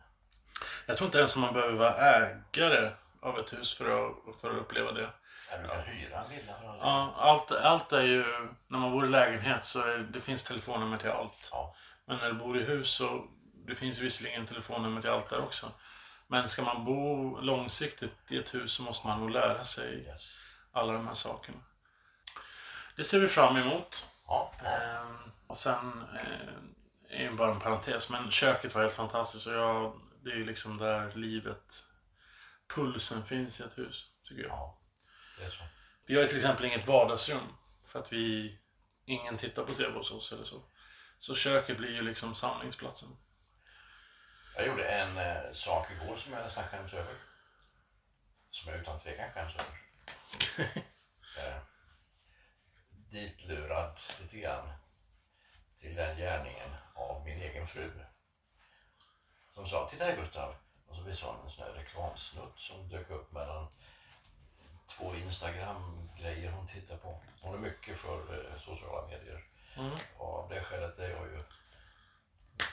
Jag 0.85 0.97
tror 0.97 1.05
inte 1.07 1.17
ens 1.17 1.35
man 1.37 1.53
behöver 1.53 1.77
vara 1.77 1.95
ägare 1.95 2.91
av 3.21 3.39
ett 3.39 3.53
hus 3.53 3.77
för 3.77 3.85
att, 4.09 4.41
för 4.41 4.51
att 4.51 4.57
uppleva 4.57 4.91
det. 4.91 5.09
Ja, 5.51 5.57
du 5.57 5.67
kan 5.67 5.81
hyra 5.81 6.23
en 6.23 6.29
villa 6.29 6.53
för 6.61 6.67
alla. 6.67 6.79
Ja, 6.81 7.13
allt, 7.17 7.51
allt 7.51 7.93
är 7.93 8.01
ju, 8.01 8.23
när 8.67 8.79
man 8.79 8.91
bor 8.91 9.05
i 9.05 9.09
lägenhet 9.09 9.65
så 9.65 9.81
är, 9.81 9.97
det 9.97 10.19
finns 10.19 10.43
telefonnummer 10.43 10.97
till 10.97 11.09
allt. 11.09 11.49
Ja. 11.51 11.75
Men 12.05 12.17
när 12.17 12.27
du 12.27 12.33
bor 12.33 12.57
i 12.57 12.63
hus 12.63 12.89
så 12.89 13.27
det 13.67 13.75
finns 13.75 13.97
visserligen 13.99 14.45
telefonnummer 14.47 15.01
till 15.01 15.09
allt 15.09 15.29
där 15.29 15.43
också. 15.43 15.71
Men 16.27 16.47
ska 16.47 16.61
man 16.63 16.85
bo 16.85 17.39
långsiktigt 17.41 18.31
i 18.31 18.37
ett 18.37 18.53
hus 18.53 18.71
så 18.73 18.83
måste 18.83 19.07
man 19.07 19.19
nog 19.19 19.29
lära 19.29 19.63
sig 19.63 19.93
Yes. 20.05 20.31
alla 20.71 20.93
de 20.93 21.07
här 21.07 21.13
sakerna. 21.13 21.57
Det 22.95 23.03
ser 23.03 23.19
vi 23.19 23.27
fram 23.27 23.57
emot. 23.57 24.05
Ja, 24.27 24.51
Ehm, 24.65 25.31
och 25.47 25.57
sen 25.57 26.05
eh, 26.15 27.19
är 27.19 27.23
ju 27.23 27.31
bara 27.31 27.51
en 27.51 27.59
parentes, 27.59 28.09
men 28.09 28.31
köket 28.31 28.75
var 28.75 28.81
helt 28.81 28.95
fantastiskt 28.95 29.47
och 29.47 29.53
jag, 29.53 30.01
det 30.23 30.31
är 30.31 30.35
ju 30.35 30.45
liksom 30.45 30.77
där 30.77 31.11
livet, 31.15 31.83
pulsen 32.67 33.25
finns 33.25 33.61
i 33.61 33.63
ett 33.63 33.77
hus, 33.77 34.05
tycker 34.23 34.43
jag. 34.43 34.51
ja, 34.51 34.77
det 35.37 35.45
är 35.45 35.49
så. 35.49 35.63
Vi 36.05 36.15
har 36.15 36.21
ju 36.21 36.27
till 36.27 36.37
exempel 36.37 36.65
inget 36.65 36.87
vardagsrum 36.87 37.53
för 37.85 37.99
att 37.99 38.13
vi, 38.13 38.57
ingen 39.05 39.37
tittar 39.37 39.63
på 39.63 39.73
TV 39.73 39.97
hos 39.97 40.11
oss 40.11 40.33
eller 40.33 40.43
så. 40.43 40.61
Så 41.17 41.35
köket 41.35 41.77
blir 41.77 41.93
ju 41.95 42.01
liksom 42.01 42.35
samlingsplatsen. 42.35 43.09
Jag 44.55 44.67
gjorde 44.67 44.87
en 44.87 45.17
eh, 45.17 45.51
sak 45.51 45.87
igår 45.91 46.15
som 46.15 46.33
jag 46.33 46.43
nästan 46.43 46.63
skäms 46.63 46.93
över. 46.93 47.15
Som 48.49 48.71
jag 48.71 48.81
utan 48.81 48.99
tvekan 48.99 49.31
skäms 49.33 49.53
över. 49.55 49.77
eh, 51.37 51.57
ditlurad 53.09 53.99
lite 54.21 54.37
grann 54.37 54.69
till 55.79 55.95
den 55.95 56.17
gärningen 56.17 56.75
av 56.93 57.25
min 57.25 57.41
egen 57.41 57.67
fru. 57.67 57.91
Som 59.49 59.67
sa, 59.67 59.87
titta 59.89 60.05
här 60.05 60.15
Gustav. 60.15 60.55
Och 60.87 60.95
så 60.95 61.01
visade 61.01 61.31
hon 61.31 61.45
en 61.45 61.49
sån 61.49 61.63
här 61.63 61.73
reklamsnutt 61.73 62.59
som 62.59 62.89
dök 62.89 63.09
upp 63.09 63.31
mellan 63.31 63.67
två 64.87 65.15
Instagram-grejer 65.15 66.51
hon 66.51 66.67
tittar 66.67 66.97
på. 66.97 67.21
Hon 67.41 67.53
är 67.53 67.59
mycket 67.59 67.97
för 67.97 68.49
eh, 68.53 68.59
sociala 68.61 69.07
medier. 69.07 69.43
Och 70.17 70.39
av 70.39 70.49
det 70.49 70.63
skälet 70.63 70.99
är 70.99 71.09
jag 71.09 71.27
ju 71.31 71.43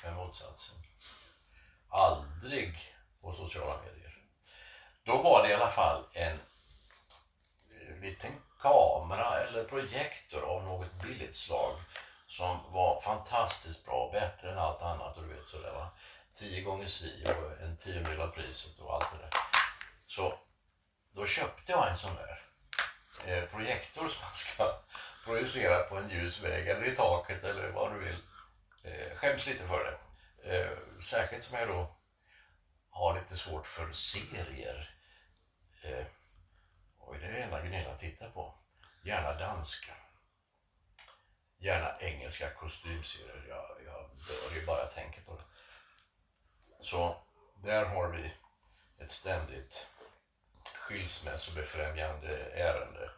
med 0.02 0.16
motsatsen. 0.16 0.76
Aldrig 1.88 2.78
på 3.20 3.34
sociala 3.34 3.82
medier. 3.82 4.18
Då 5.04 5.22
var 5.22 5.42
det 5.42 5.50
i 5.50 5.54
alla 5.54 5.70
fall 5.70 6.04
en 6.12 6.40
eh, 7.70 8.00
liten 8.00 8.32
kamera 8.62 9.38
eller 9.38 9.64
projektor 9.64 10.42
av 10.42 10.64
något 10.64 10.92
billigt 11.02 11.36
slag 11.36 11.76
som 12.26 12.72
var 12.72 13.00
fantastiskt 13.00 13.84
bra, 13.84 14.10
bättre 14.12 14.52
än 14.52 14.58
allt 14.58 14.82
annat 14.82 15.16
och 15.16 15.22
du 15.22 15.34
vet 15.34 15.48
sådär 15.48 15.72
va. 15.72 15.90
Tio 16.34 16.62
gånger 16.62 16.86
si 16.86 17.24
och 17.26 17.62
en 17.62 17.76
tiondel 17.76 18.20
av 18.20 18.28
priset 18.28 18.78
och 18.78 18.94
allt 18.94 19.12
det 19.12 19.18
där. 19.18 19.30
Så 20.06 20.34
då 21.12 21.26
köpte 21.26 21.72
jag 21.72 21.88
en 21.88 21.96
sån 21.96 22.14
där 22.14 22.40
eh, 23.26 23.44
projektor 23.44 24.08
som 24.08 24.24
man 24.24 24.34
ska 24.34 24.78
projicera 25.24 25.82
på 25.82 25.96
en 25.96 26.10
ljus 26.10 26.40
väg 26.40 26.68
eller 26.68 26.84
i 26.84 26.96
taket 26.96 27.44
eller 27.44 27.70
vad 27.70 27.92
du 27.92 27.98
vill. 27.98 28.18
Eh, 28.84 29.16
skäms 29.16 29.46
lite 29.46 29.66
för 29.66 29.84
det. 29.84 29.98
Eh, 30.56 30.78
särskilt 31.00 31.44
som 31.44 31.58
jag 31.58 31.68
då 31.68 31.96
har 32.90 33.14
lite 33.14 33.36
svårt 33.36 33.66
för 33.66 33.92
serier. 33.92 34.94
Eh, 35.82 36.06
och 37.12 37.18
det 37.18 37.26
är 37.26 37.32
det 37.32 37.38
enda 37.42 37.62
Gunilla 37.62 37.94
tittar 37.94 38.28
på. 38.30 38.54
Gärna 39.04 39.32
danska. 39.32 39.92
Gärna 41.58 41.98
engelska 42.00 42.50
kostymserier. 42.50 43.46
Jag, 43.48 43.66
jag 43.86 44.10
dör 44.28 44.54
ju 44.60 44.66
bara 44.66 44.78
jag 44.78 44.94
tänker 44.94 45.20
på 45.20 45.36
det. 45.36 45.44
Så 46.84 47.16
där 47.64 47.84
har 47.84 48.08
vi 48.08 48.32
ett 49.04 49.10
ständigt 49.10 49.86
skilsmässobefrämjande 50.74 52.36
ärende. 52.54 53.10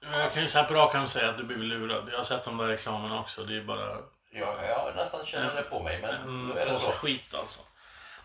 Jag 0.00 0.32
kan 0.32 0.42
ju 0.42 0.48
så 0.48 0.58
här 0.58 0.66
på 0.66 0.74
rak 0.74 0.94
arm 0.94 1.08
säga 1.08 1.30
att 1.30 1.38
du 1.38 1.44
blir 1.44 1.56
lurad. 1.56 2.08
Jag 2.12 2.16
har 2.18 2.24
sett 2.24 2.44
de 2.44 2.56
där 2.56 2.68
reklamerna 2.68 3.20
också. 3.20 3.44
Det 3.44 3.56
är 3.56 3.64
bara 3.64 4.02
Jag, 4.30 4.64
jag 4.64 4.96
nästan 4.96 5.26
känner 5.26 5.54
det 5.54 5.62
på 5.62 5.82
mig, 5.82 6.00
men 6.00 6.14
en 6.14 6.48
nu 6.48 6.58
är 6.60 6.66
det 6.66 6.74
så. 6.74 6.90
skit 6.90 7.34
alltså. 7.34 7.60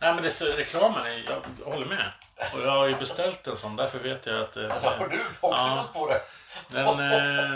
Nej 0.03 0.13
men 0.13 0.24
det, 0.24 0.41
reklamen 0.41 1.05
är, 1.05 1.25
jag 1.60 1.72
håller 1.72 1.86
med. 1.86 2.12
Och 2.53 2.62
jag 2.62 2.72
har 2.72 2.88
ju 2.88 2.93
beställt 2.95 3.48
en 3.48 3.57
sån, 3.57 3.75
därför 3.75 4.00
vet 4.00 4.25
jag 4.25 4.39
att... 4.41 4.55
eh, 4.57 4.69
har 4.72 5.07
du 5.07 5.19
också 5.39 5.57
Ja. 5.57 5.89
på 5.93 6.07
det? 6.10 6.22
Den 6.69 7.00
eh, 7.00 7.53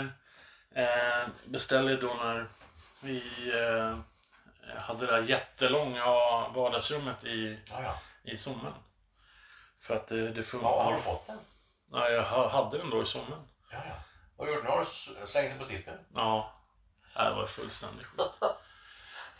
eh, 0.84 1.26
beställde 1.44 1.96
då 1.96 2.14
när 2.14 2.46
vi 3.00 3.22
eh, 3.54 3.98
hade 4.80 5.06
det 5.06 5.12
där 5.12 5.22
jättelånga 5.22 6.04
vardagsrummet 6.48 7.24
i, 7.24 7.58
Ja, 7.70 7.82
ja. 7.82 7.98
i 8.22 8.36
sommen. 8.36 8.72
För 9.80 9.94
att 9.96 10.06
det, 10.06 10.28
det 10.30 10.42
funkar. 10.42 10.68
ja, 10.68 10.82
har 10.82 10.92
du 10.92 10.98
fått 10.98 11.26
den? 11.26 11.38
Ja, 11.92 12.08
jag 12.08 12.22
ha- 12.22 12.48
hade 12.48 12.78
den 12.78 12.90
då 12.90 13.02
i 13.02 13.06
sommen. 13.06 13.48
Ja, 13.70 13.78
ja. 13.88 13.94
Vad 14.36 14.48
har 14.48 14.54
du 14.56 14.62
har 14.68 14.78
du 15.20 15.26
slängt 15.26 15.50
den 15.50 15.58
på 15.58 15.64
tippen. 15.64 15.98
Ja, 16.14 16.52
det 17.14 17.30
var 17.30 17.46
fullständigt 17.46 18.06
skit. 18.06 18.26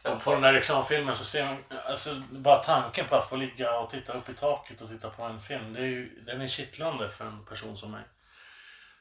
Och 0.03 0.23
på 0.23 0.33
den 0.33 0.43
där 0.43 0.53
reklamfilmen 0.53 1.17
så 1.17 1.25
ser 1.25 1.45
man, 1.45 1.65
alltså 1.87 2.23
bara 2.31 2.57
tanken 2.57 3.07
på 3.07 3.17
att 3.17 3.29
få 3.29 3.37
ligga 3.37 3.79
och 3.79 3.91
titta 3.91 4.13
upp 4.13 4.29
i 4.29 4.35
taket 4.35 4.81
och 4.81 4.89
titta 4.89 5.11
på 5.11 5.23
en 5.23 5.41
film, 5.41 5.73
det 5.73 5.81
är 5.81 5.87
ju, 5.87 6.21
den 6.21 6.41
är 6.41 6.49
kittlande 6.49 7.11
för 7.11 7.25
en 7.25 7.45
person 7.45 7.77
som 7.77 7.91
mig. 7.91 8.03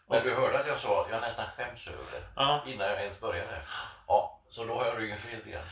Men 0.09 0.23
du 0.23 0.35
hörde 0.35 0.59
att 0.59 0.67
jag 0.67 0.79
sa 0.79 1.07
jag 1.11 1.21
nästan 1.21 1.45
skäms 1.57 1.87
över 1.87 2.11
det. 2.11 2.23
Ja. 2.35 2.61
Innan 2.67 2.87
jag 2.87 2.99
ens 2.99 3.19
började. 3.19 3.61
Ja, 4.07 4.39
så 4.49 4.65
då 4.65 4.75
har 4.75 4.85
jag 4.85 4.99
ryggen 4.99 5.17
fri 5.17 5.35
lite 5.35 5.49
grann. 5.49 5.63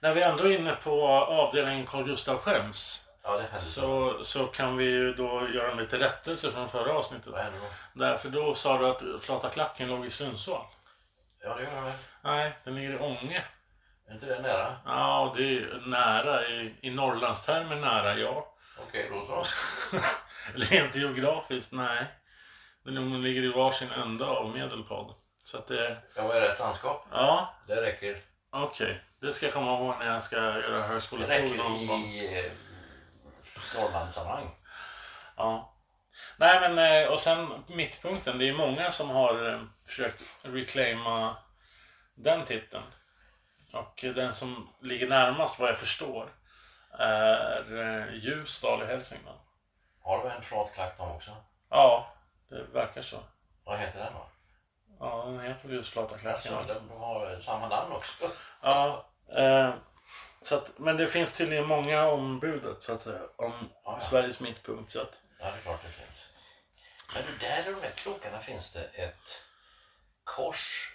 När 0.00 0.12
vi 0.12 0.22
ändå 0.22 0.44
är 0.44 0.58
inne 0.58 0.74
på 0.74 1.08
avdelningen 1.08 1.86
Carl 1.86 2.04
Gustav 2.04 2.38
skäms 2.38 3.04
Ja, 3.24 3.38
det 3.38 3.60
så, 3.60 4.24
så 4.24 4.46
kan 4.46 4.76
vi 4.76 4.84
ju 4.84 5.14
då 5.14 5.48
göra 5.48 5.70
en 5.70 5.76
lite 5.76 5.98
rättelse 5.98 6.50
från 6.50 6.68
förra 6.68 6.92
avsnittet. 6.92 7.32
Vad 7.32 7.44
då? 7.44 7.68
Därför 7.92 8.28
då 8.28 8.54
sa 8.54 8.78
du 8.78 8.86
att 8.86 9.22
Flata 9.22 9.48
Klacken 9.48 9.88
låg 9.88 10.06
i 10.06 10.10
Sundsvall. 10.10 10.66
Ja, 11.42 11.54
det 11.54 11.62
gör 11.62 11.72
jag 11.72 11.82
väl. 11.82 11.92
Nej, 12.22 12.52
den 12.64 12.74
ligger 12.74 12.90
i 12.90 12.98
Ånge. 12.98 13.44
Är 14.12 14.14
inte 14.14 14.26
det 14.26 14.42
nära? 14.42 14.76
Ja, 14.84 15.34
det 15.36 15.42
är 15.58 15.82
nära. 15.86 16.46
I, 16.48 16.74
i 16.80 16.90
Norrlandstermer 16.90 17.76
nära, 17.76 18.14
ja. 18.18 18.54
Okej, 18.88 19.10
då 19.10 19.26
så. 19.26 19.44
Rent 20.54 20.96
geografiskt, 20.96 21.72
nej. 21.72 22.06
Den 22.84 23.22
ligger 23.22 23.42
i 23.42 23.48
varsin 23.52 23.90
ända 23.90 24.26
av 24.26 24.50
Medelpad. 24.50 25.14
Så 25.44 25.58
att 25.58 25.66
det... 25.66 25.96
Jag 26.16 26.28
var 26.28 26.36
i 26.36 26.40
rätt 26.40 26.58
landskap. 26.58 27.06
Ja, 27.12 27.54
Det 27.66 27.82
räcker. 27.82 28.18
okej. 28.50 29.00
Det 29.20 29.32
ska 29.32 29.46
jag 29.46 29.52
komma 29.52 29.74
ihåg 29.78 29.94
när 29.98 30.06
jag 30.14 30.24
ska 30.24 30.36
göra 30.36 30.76
Det 30.78 30.82
högskoleprov 30.82 31.42
räcker 31.42 31.56
någon 31.56 31.86
gång. 31.86 32.02
i 32.04 32.44
eh, 32.46 32.52
Norrlandssammanhang. 33.80 34.50
Ja. 35.36 35.74
Nej 36.36 36.60
men, 36.70 37.02
eh, 37.02 37.08
och 37.12 37.20
sen 37.20 37.64
mittpunkten. 37.68 38.38
Det 38.38 38.48
är 38.48 38.52
många 38.52 38.90
som 38.90 39.10
har 39.10 39.52
eh, 39.52 39.60
försökt 39.86 40.22
reclaima 40.42 41.36
den 42.14 42.44
titeln. 42.44 42.84
Och 43.72 44.00
den 44.14 44.34
som 44.34 44.68
ligger 44.80 45.08
närmast 45.08 45.58
vad 45.60 45.68
jag 45.68 45.78
förstår 45.78 46.34
är 46.98 47.78
eh, 47.78 48.14
Ljusdal 48.14 48.82
i 48.82 48.86
Hälsingland. 48.86 49.38
Har 50.02 50.24
du 50.24 50.30
en 50.30 50.42
flat 50.42 50.74
klack 50.74 50.96
de 50.98 51.10
också? 51.10 51.36
Ja, 51.70 52.14
det 52.48 52.62
verkar 52.62 53.02
så. 53.02 53.18
Vad 53.64 53.78
heter 53.78 53.98
den 53.98 54.12
då? 54.12 54.28
Ja, 55.00 55.24
den 55.26 55.40
heter 55.40 55.68
väl 55.68 55.76
just 55.76 55.90
Flata 55.92 56.18
klacken 56.18 56.54
Alltså, 56.54 56.74
också. 56.74 56.80
de 56.88 56.90
har 57.00 57.36
samma 57.40 57.68
namn 57.68 57.92
också. 57.92 58.30
Ja, 58.62 59.06
eh, 59.36 59.74
så 60.42 60.56
att, 60.56 60.78
men 60.78 60.96
det 60.96 61.06
finns 61.06 61.36
tydligen 61.36 61.66
många 61.66 62.06
om 62.06 62.38
budet 62.40 62.82
så 62.82 62.92
att 62.92 63.02
säga. 63.02 63.20
Om 63.36 63.52
Ja, 63.60 63.80
ja. 63.84 63.98
Sveriges 63.98 64.40
mittpunkt. 64.40 64.90
Så 64.90 65.00
att, 65.00 65.22
Ja, 65.38 65.44
det 65.46 65.52
är 65.52 65.58
klart 65.58 65.82
det 65.82 65.88
finns. 65.88 66.26
Men 67.14 67.22
du, 67.26 67.36
där 67.46 67.60
i 67.68 67.72
de 67.72 67.82
här 67.82 67.90
krokarna 67.96 68.38
finns 68.40 68.72
det 68.72 68.84
ett 68.84 69.44
kors. 70.24 70.91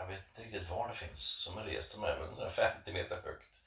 Jag 0.00 0.06
vet 0.06 0.26
inte 0.26 0.42
riktigt 0.42 0.68
var 0.68 0.88
det 0.88 0.94
finns. 0.94 1.20
Som 1.20 1.58
är 1.58 1.64
rest 1.64 1.90
som 1.90 2.04
är 2.04 2.20
150 2.20 2.92
meter 2.92 3.22
högt. 3.22 3.60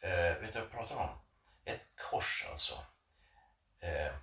Eh, 0.00 0.10
vet 0.10 0.52
du 0.52 0.58
vad 0.58 0.68
jag 0.68 0.70
pratar 0.70 0.96
om? 0.96 1.18
Ett 1.64 1.96
kors 1.96 2.46
alltså. 2.50 2.84
Eh, 3.80 4.14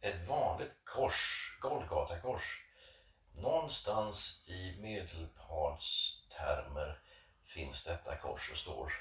ett 0.00 0.28
vanligt 0.28 0.84
kors, 0.84 1.58
Golgatakors. 1.60 2.64
Någonstans 3.34 4.44
i 4.48 4.76
medelpadstermer 4.80 7.02
finns 7.44 7.84
detta 7.84 8.16
kors 8.16 8.50
och 8.50 8.58
står 8.58 8.92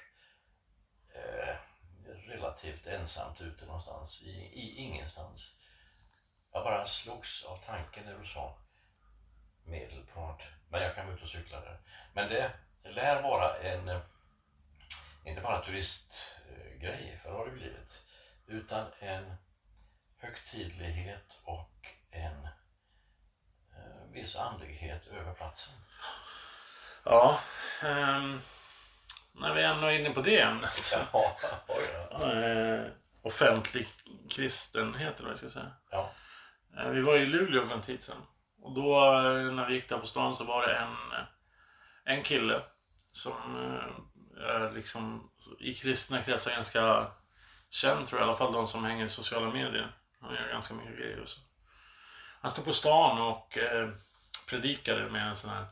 eh, 1.15 1.55
relativt 2.27 2.87
ensamt 2.87 3.41
ute 3.41 3.65
någonstans 3.65 4.21
i, 4.21 4.31
i 4.31 4.75
ingenstans. 4.75 5.55
Jag 6.51 6.63
bara 6.63 6.85
slogs 6.85 7.43
av 7.43 7.57
tanken 7.57 8.05
när 8.05 8.19
du 8.19 8.25
sa 8.25 8.57
medelpad. 9.63 10.41
Men 10.71 10.81
jag 10.81 10.95
kan 10.95 11.05
vara 11.05 11.15
ute 11.15 11.23
och 11.23 11.29
cykla 11.29 11.59
där. 11.61 11.77
Men 12.13 12.29
det 12.29 12.51
lär 12.83 13.21
vara 13.21 13.57
en, 13.57 14.01
inte 15.25 15.41
bara 15.41 15.65
turistgrej, 15.65 17.19
för 17.23 17.31
det 17.31 17.37
har 17.37 17.45
det 17.45 17.51
blivit, 17.51 18.01
utan 18.47 18.87
en 18.99 19.35
högtidlighet 20.17 21.39
och 21.43 21.87
en 22.11 22.45
eh, 23.75 24.11
viss 24.13 24.35
andlighet 24.35 25.07
över 25.07 25.33
platsen. 25.33 25.73
ja, 27.05 27.39
ehm, 27.83 28.41
när 29.33 29.53
vi 29.53 29.63
ändå 29.63 29.87
är 29.87 29.99
inne 29.99 30.09
på 30.09 30.21
det 30.21 30.41
ämnet. 30.41 30.93
Ja, 31.13 31.37
oj 31.67 31.85
då. 32.09 32.25
Eh, 32.31 32.85
offentlig 33.21 33.87
kristenhet 34.29 35.13
eller 35.15 35.23
vad 35.23 35.31
jag 35.31 35.37
ska 35.37 35.49
säga. 35.49 35.71
Ja. 35.91 36.11
Eh, 36.77 36.89
Vi 36.89 37.01
var 37.01 37.15
i 37.17 37.25
Luleå 37.25 37.65
för 37.65 37.75
en 37.75 37.81
tid 37.81 38.03
sedan. 38.03 38.25
Och 38.61 38.73
då 38.73 39.05
eh, 39.05 39.53
när 39.53 39.67
vi 39.67 39.73
gick 39.73 39.89
där 39.89 39.97
på 39.97 40.07
stan 40.07 40.33
så 40.33 40.43
var 40.43 40.67
det 40.67 40.75
en, 40.75 41.11
eh, 41.11 41.25
en 42.03 42.23
kille 42.23 42.61
som 43.11 43.55
eh, 43.55 44.45
är 44.45 44.71
liksom 44.71 45.31
i 45.59 45.73
kristna 45.73 46.21
kretsar 46.21 46.51
ganska 46.51 47.07
känd 47.69 48.07
tror 48.07 48.21
jag. 48.21 48.25
I 48.25 48.29
alla 48.29 48.37
fall 48.37 48.53
de 48.53 48.67
som 48.67 48.83
hänger 48.83 49.05
i 49.05 49.09
sociala 49.09 49.51
medier. 49.51 49.95
Han 50.21 50.35
gör 50.35 50.47
ganska 50.47 50.73
mycket 50.73 50.97
grejer 50.97 51.19
och 51.19 51.27
så. 51.27 51.39
Han 52.41 52.51
stod 52.51 52.65
på 52.65 52.73
stan 52.73 53.21
och 53.21 53.57
eh, 53.57 53.89
predikade 54.49 55.09
med 55.09 55.29
en 55.29 55.37
sån 55.37 55.49
här 55.49 55.65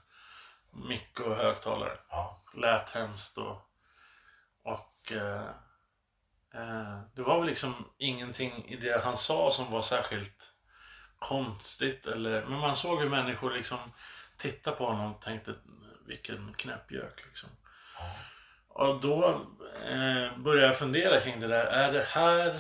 mick 0.72 1.19
och 1.19 1.36
högtalare. 1.36 1.98
Ja. 2.10 2.43
Lät 2.53 2.89
hemskt 2.89 3.38
och... 3.38 3.69
Och... 4.63 5.12
Eh, 5.12 5.50
eh, 6.53 7.00
det 7.15 7.22
var 7.22 7.39
väl 7.39 7.48
liksom 7.48 7.74
ingenting 7.98 8.65
i 8.65 8.75
det 8.75 9.03
han 9.03 9.17
sa 9.17 9.51
som 9.51 9.72
var 9.72 9.81
särskilt 9.81 10.53
konstigt 11.20 12.06
eller... 12.06 12.46
Men 12.46 12.60
man 12.60 12.76
såg 12.76 13.00
hur 13.00 13.10
människor 13.10 13.52
liksom 13.52 13.80
tittade 14.38 14.78
på 14.78 14.86
honom 14.86 15.14
och 15.14 15.22
tänkte 15.22 15.56
vilken 16.08 16.54
knäppgök 16.54 17.24
liksom. 17.26 17.50
Och 18.68 19.02
då 19.02 19.46
eh, 19.86 20.38
började 20.38 20.68
jag 20.68 20.78
fundera 20.78 21.20
kring 21.20 21.40
det 21.40 21.48
där. 21.48 21.66
Är 21.66 21.92
det 21.92 22.04
här... 22.10 22.60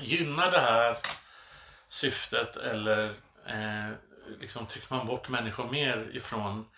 Gynnar 0.00 0.50
det 0.50 0.60
här 0.60 0.98
syftet 1.88 2.56
eller 2.56 3.08
eh, 3.46 3.90
liksom 4.40 4.66
trycker 4.66 4.94
man 4.94 5.06
bort 5.06 5.28
människor 5.28 5.70
mer 5.70 6.10
ifrån 6.12 6.68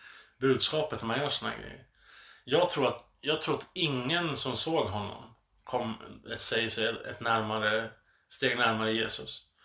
budskapet 0.40 1.01
när 1.01 1.07
man 1.07 1.20
gör 1.20 1.29
såna 1.29 1.57
grejer? 1.57 1.87
Jag 2.44 2.70
tror 2.70 2.87
att, 2.87 3.05
jag 3.20 3.40
tror 3.40 3.55
att 3.55 3.66
ingen 3.72 4.37
som 4.37 4.57
såg 4.57 4.87
honom 4.87 5.35
kom, 5.64 5.96
säger 6.37 6.70
sig 6.70 6.88
ett 6.88 7.20
närmare, 7.20 7.90
steg 8.29 8.59
närmare 8.59 8.92
Jesus. 8.92 9.56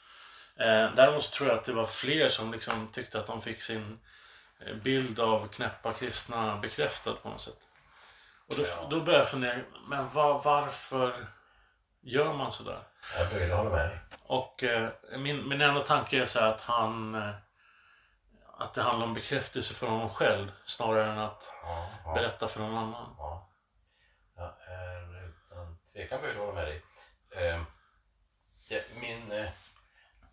Eh, 0.61 0.91
däremot 0.95 1.31
tror 1.31 1.49
jag 1.49 1.57
att 1.57 1.63
det 1.65 1.73
var 1.73 1.85
fler 1.85 2.29
som 2.29 2.51
liksom 2.51 2.87
tyckte 2.91 3.19
att 3.19 3.27
de 3.27 3.41
fick 3.41 3.61
sin 3.61 3.99
eh, 4.65 4.75
bild 4.75 5.19
av 5.19 5.47
knäppa 5.47 5.93
kristna 5.93 6.57
bekräftad 6.57 7.13
på 7.13 7.29
något 7.29 7.41
sätt. 7.41 7.57
Och 8.49 8.57
då, 8.57 8.63
Ja. 8.63 8.87
då 8.89 9.01
började 9.01 9.23
jag 9.23 9.29
fundera, 9.31 9.59
men 9.87 10.09
var, 10.09 10.41
varför 10.41 11.27
gör 12.01 12.33
man 12.33 12.51
sådär? 12.51 12.83
Jag 13.17 13.29
böjde 13.29 13.53
håller 13.55 13.69
med 13.71 13.89
dig. 13.89 13.99
Och 14.23 14.63
eh, 14.63 14.89
min, 15.17 15.49
min 15.49 15.61
enda 15.61 15.81
tanke 15.81 16.21
är 16.21 16.25
så 16.25 16.39
här 16.39 16.47
att 16.51 16.61
han... 16.61 17.15
Eh, 17.15 17.29
att 18.59 18.73
det 18.73 18.81
handlar 18.81 19.07
om 19.07 19.13
bekräftelse 19.13 19.73
för 19.73 19.87
honom 19.87 20.09
själv 20.09 20.51
snarare 20.65 21.11
än 21.11 21.19
att 21.19 21.51
Ja, 21.63 21.89
ja. 22.05 22.13
berätta 22.13 22.47
för 22.47 22.59
någon 22.59 22.77
annan. 22.77 23.15
Ja. 23.17 23.49
Jag 24.35 24.45
är 24.67 25.27
utan 25.27 25.77
tvekan 25.93 26.21
böjd 26.21 26.31
att 26.33 26.39
hålla 26.41 26.53
med 26.53 26.67
dig. 26.67 26.83
Eh, 27.35 27.61
det, 28.69 28.83
min, 29.01 29.31
eh, 29.31 29.49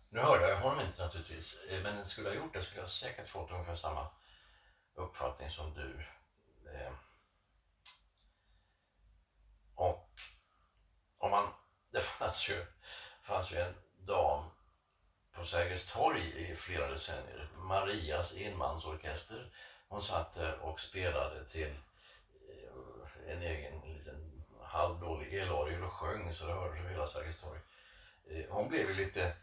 nu 0.09 0.19
hörde 0.19 0.49
jag 0.49 0.61
honom 0.61 0.85
inte 0.85 1.03
naturligtvis, 1.03 1.59
eh, 1.69 1.83
men 1.83 2.05
skulle 2.05 2.29
jag 2.29 2.37
gjort 2.37 2.53
det 2.53 2.61
skulle 2.61 2.79
jag 2.79 2.89
säkert 2.89 3.27
fått 3.27 3.51
ungefär 3.51 3.75
samma 3.75 4.07
uppfattning 4.93 5.49
som 5.49 5.73
du. 5.73 6.05
Eh, 6.73 6.93
och 9.75 10.09
om 11.17 11.31
man, 11.31 11.53
det 11.91 12.01
fanns 12.01 12.49
ju, 12.49 12.65
fanns 13.21 13.51
ju 13.51 13.57
en 13.57 13.75
dam 13.97 14.49
på 15.31 15.45
Sergels 15.45 15.91
torg 15.91 16.51
i 16.51 16.55
flera 16.55 16.87
decennier, 16.87 17.49
Marias 17.55 18.35
enmansorkester. 18.37 19.53
Hon 19.87 20.01
satt 20.01 20.33
där 20.33 20.59
och 20.59 20.79
spelade 20.79 21.45
till 21.45 21.71
eh, 22.49 23.31
en 23.31 23.41
egen 23.41 23.81
liten 23.81 24.45
halvdålig 24.61 25.33
elorgel 25.33 25.83
och 25.83 25.93
sjöng 25.93 26.33
så 26.33 26.45
det 26.45 26.53
hördes 26.53 26.79
över 26.79 26.89
hela 26.89 27.07
Sergels 27.07 27.41
torg. 27.41 27.59
Hon 28.49 28.69
blev 28.69 28.89
ju 28.89 28.95
lite 28.95 29.35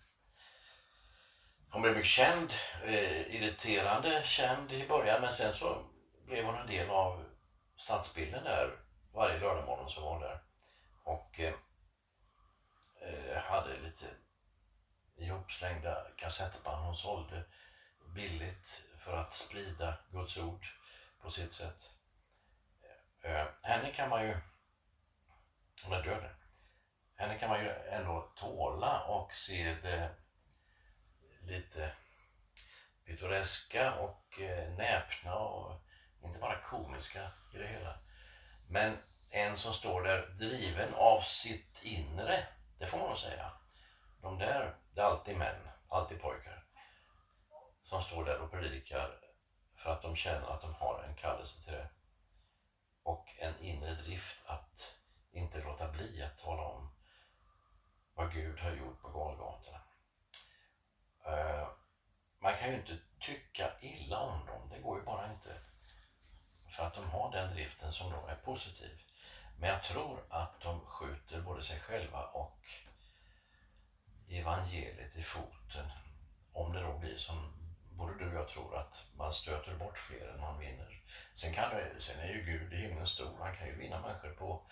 hon 1.76 1.82
blev 1.82 1.94
mycket 1.94 2.10
känd, 2.10 2.52
eh, 2.84 3.34
irriterande 3.34 4.22
känd 4.22 4.72
i 4.72 4.88
början 4.88 5.20
men 5.20 5.32
sen 5.32 5.52
så 5.52 5.84
blev 6.26 6.44
hon 6.44 6.54
en 6.54 6.66
del 6.66 6.90
av 6.90 7.24
stadsbilden 7.76 8.44
där. 8.44 8.78
Varje 9.12 9.38
lördagmorgon 9.38 9.90
så 9.90 10.00
var 10.00 10.12
hon 10.12 10.20
där. 10.20 10.40
Och 11.04 11.40
eh, 11.40 11.54
eh, 13.00 13.42
hade 13.42 13.80
lite 13.80 14.06
ihopslängda 15.16 16.06
kassettband 16.16 16.84
hon 16.84 16.96
sålde 16.96 17.44
billigt 18.14 18.82
för 18.98 19.16
att 19.16 19.34
sprida 19.34 19.98
Guds 20.10 20.36
ord 20.36 20.66
på 21.22 21.30
sitt 21.30 21.52
sätt. 21.52 21.90
Eh, 23.22 23.40
eh, 23.40 23.46
henne 23.62 23.92
kan 23.92 24.08
man 24.10 24.22
ju, 24.22 24.36
hon 25.84 25.92
är 25.92 26.02
död 26.02 26.22
nu. 26.22 26.30
henne 27.16 27.38
kan 27.38 27.48
man 27.50 27.60
ju 27.60 27.70
ändå 27.70 28.32
tåla 28.36 29.02
och 29.04 29.34
se 29.34 29.76
det 29.82 30.10
lite 31.46 31.92
pittoreska 33.04 33.94
och 33.94 34.40
eh, 34.40 34.72
näpna 34.72 35.34
och 35.34 35.82
inte 36.22 36.38
bara 36.38 36.62
komiska 36.62 37.30
i 37.54 37.58
det 37.58 37.66
hela. 37.66 37.98
Men 38.68 38.98
en 39.30 39.56
som 39.56 39.72
står 39.72 40.02
där 40.02 40.26
driven 40.38 40.94
av 40.94 41.20
sitt 41.20 41.80
inre, 41.82 42.46
det 42.78 42.86
får 42.86 42.98
man 42.98 43.08
nog 43.08 43.18
säga. 43.18 43.52
De 44.22 44.38
där, 44.38 44.76
det 44.90 45.00
är 45.00 45.04
alltid 45.04 45.36
män, 45.36 45.68
alltid 45.88 46.20
pojkar, 46.20 46.64
som 47.82 48.02
står 48.02 48.24
där 48.24 48.38
och 48.38 48.50
predikar 48.50 49.20
för 49.76 49.90
att 49.90 50.02
de 50.02 50.16
känner 50.16 50.48
att 50.48 50.60
de 50.60 50.74
har 50.74 51.02
en 51.02 51.14
kallelse 51.14 51.64
till 51.64 51.72
det. 51.72 51.88
Och 53.02 53.26
en 53.38 53.60
inre 53.60 53.94
drift 53.94 54.42
att 54.46 54.96
inte 55.32 55.64
låta 55.64 55.92
bli 55.92 56.22
att 56.22 56.38
tala 56.38 56.62
om 56.62 56.94
vad 58.14 58.32
Gud 58.32 58.58
har 58.58 58.70
gjort 58.70 59.02
på 59.02 59.08
Golgata. 59.08 59.85
Eh, 61.26 61.68
man 62.38 62.56
kan 62.56 62.70
ju 62.70 62.76
inte 62.76 62.98
tycka 63.20 63.70
illa 63.80 64.18
om 64.18 64.46
dem, 64.46 64.68
det 64.70 64.78
går 64.78 64.98
ju 64.98 65.04
bara 65.04 65.32
inte. 65.32 65.60
För 66.68 66.86
att 66.86 66.94
de 66.94 67.10
har 67.10 67.32
den 67.32 67.54
driften 67.54 67.92
som 67.92 68.10
då 68.12 68.26
är 68.26 68.34
positiv. 68.34 69.02
Men 69.58 69.70
jag 69.70 69.82
tror 69.82 70.24
att 70.28 70.60
de 70.60 70.80
skjuter 70.80 71.40
både 71.40 71.62
sig 71.62 71.80
själva 71.80 72.24
och 72.24 72.60
evangeliet 74.28 75.16
i 75.16 75.22
foten. 75.22 75.90
Om 76.52 76.72
det 76.72 76.80
då 76.80 76.98
blir 76.98 77.16
som 77.16 77.52
både 77.90 78.18
du 78.18 78.28
och 78.28 78.34
jag 78.34 78.48
tror 78.48 78.76
att 78.76 79.06
man 79.16 79.32
stöter 79.32 79.74
bort 79.74 79.98
fler 79.98 80.28
än 80.28 80.40
man 80.40 80.58
vinner. 80.58 81.02
Sen, 81.34 81.52
kan 81.52 81.70
det, 81.70 82.00
sen 82.00 82.20
är 82.20 82.28
ju 82.28 82.42
Gud 82.42 82.72
i 82.72 82.76
himlen 82.76 83.06
stor. 83.06 83.36
Han 83.40 83.56
kan 83.56 83.66
ju 83.66 83.76
vinna 83.76 84.00
människor 84.00 84.30
på 84.30 84.66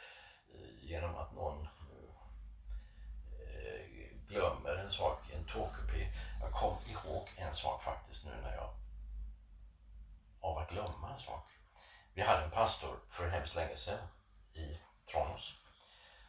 eh, 0.54 0.84
genom 0.84 1.16
att 1.16 1.34
någon 1.34 1.68
glömmer 4.34 4.76
en 4.76 4.90
sak 4.90 5.30
i 5.30 5.34
en 5.34 5.44
tågkupé. 5.44 6.12
Jag 6.40 6.52
kom 6.52 6.76
ihåg 6.86 7.28
en 7.36 7.54
sak 7.54 7.82
faktiskt 7.82 8.24
nu 8.24 8.30
när 8.42 8.54
jag 8.54 8.74
av 10.40 10.58
att 10.58 10.70
glömma 10.70 11.10
en 11.10 11.18
sak. 11.18 11.50
Vi 12.14 12.22
hade 12.22 12.44
en 12.44 12.50
pastor 12.50 13.00
för 13.08 13.28
hemskt 13.28 13.54
länge 13.54 13.76
sedan 13.76 14.08
i 14.54 14.80
Tranås. 15.10 15.54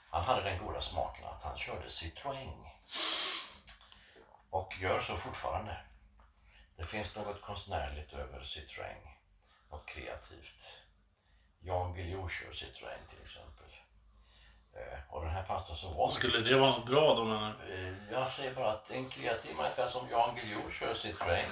Han 0.10 0.24
hade 0.24 0.42
den 0.42 0.66
goda 0.66 0.82
smaken 0.82 1.26
att 1.26 1.44
han 1.44 1.58
körde 1.58 1.88
Citroën. 1.88 2.70
Och 4.50 4.74
gör 4.80 5.00
så 5.00 5.16
fortfarande. 5.16 5.78
Det 6.76 6.86
finns 6.86 7.16
något 7.16 7.42
konstnärligt 7.42 8.14
över 8.14 8.40
Citroën. 8.40 9.08
Något 9.70 9.86
kreativt. 9.86 10.82
Jan 11.60 11.94
Guillou 11.94 12.30
kör 12.30 12.52
Citroën 12.52 13.08
till 13.10 13.22
exempel. 13.22 13.85
Eh, 14.76 15.00
Och 15.10 15.22
den 15.22 15.32
här 15.32 15.44
pastorn 15.44 15.76
som 15.76 15.96
var... 15.96 16.10
Skulle 16.10 16.40
det 16.40 16.56
vara 16.60 16.72
något 16.72 16.86
bra 16.86 17.16
då 17.16 17.24
menar 17.26 17.54
du? 17.68 17.88
Eh, 17.88 17.94
Jag 18.12 18.30
säger 18.30 18.54
bara 18.54 18.72
att 18.72 18.92
en 18.92 19.10
kreativ 19.10 19.56
människa 19.56 19.88
som 19.88 20.08
Jan 20.12 20.36
Guillou 20.36 20.70
kör 20.72 20.94
Citroën. 20.94 21.46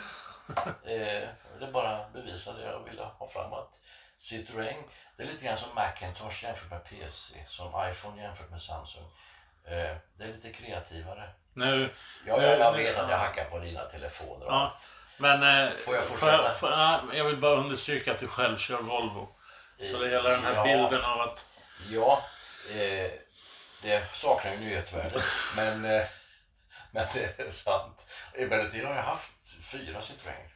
eh, 0.86 1.28
det 1.60 1.68
bara 1.74 2.10
bevisar 2.10 2.54
det 2.54 2.64
jag 2.64 2.80
ville 2.80 3.04
ha 3.04 3.28
fram 3.28 3.54
att 3.54 3.70
Citroën, 4.18 4.84
det 5.18 5.24
är 5.24 5.28
lite 5.28 5.46
grann 5.46 5.58
som 5.58 5.76
Macintosh 5.76 6.44
jämfört 6.44 6.70
med 6.72 6.84
PC, 6.86 7.34
som 7.48 7.88
iPhone 7.90 8.22
jämfört 8.22 8.50
med 8.50 8.62
Samsung. 8.62 9.04
Det 9.66 10.24
är 10.24 10.28
lite 10.28 10.52
kreativare. 10.52 11.30
Nu, 11.54 11.94
Ja, 12.28 12.42
jag, 12.42 12.60
jag 12.60 12.74
vet 12.74 12.98
att 12.98 13.10
jag 13.10 13.18
hackar 13.18 13.46
på 13.46 13.60
dina 13.60 13.82
telefoner 13.86 14.46
och 14.46 14.52
Ja, 14.54 14.56
allt. 14.56 14.88
men... 15.18 15.72
Får 15.78 15.96
jag 15.96 16.06
fortsätta? 16.06 16.50
får, 16.50 16.70
nej, 16.70 17.18
jag 17.18 17.26
vill 17.26 17.38
bara 17.38 17.56
understryka 17.56 18.12
att 18.12 18.20
du 18.20 18.28
själv 18.28 18.58
kör 18.58 18.82
Volvo. 18.82 19.28
Så 19.82 19.98
det 19.98 20.10
gäller 20.10 20.30
den 20.30 20.44
här 20.44 20.54
Ja. 20.54 20.64
bilden 20.64 21.06
av 21.06 21.22
att... 21.22 21.46
Ja, 21.90 22.24
eh, 22.72 23.12
det 23.82 24.14
saknar 24.14 24.52
ju 24.52 24.60
nyhetsvärde. 24.60 25.22
Men, 25.56 25.86
eh, 25.86 26.08
men 26.92 27.08
det 27.14 27.40
är 27.40 27.50
sant. 27.50 28.06
Emellertid 28.34 28.86
har 28.86 28.96
jag 28.96 29.04
haft 29.04 29.32
fyra 29.72 30.00
Citroën. 30.02 30.50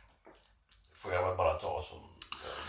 Får 0.96 1.14
jag 1.14 1.28
väl 1.28 1.38
bara 1.38 1.54
ta 1.54 1.84
som 1.90 2.18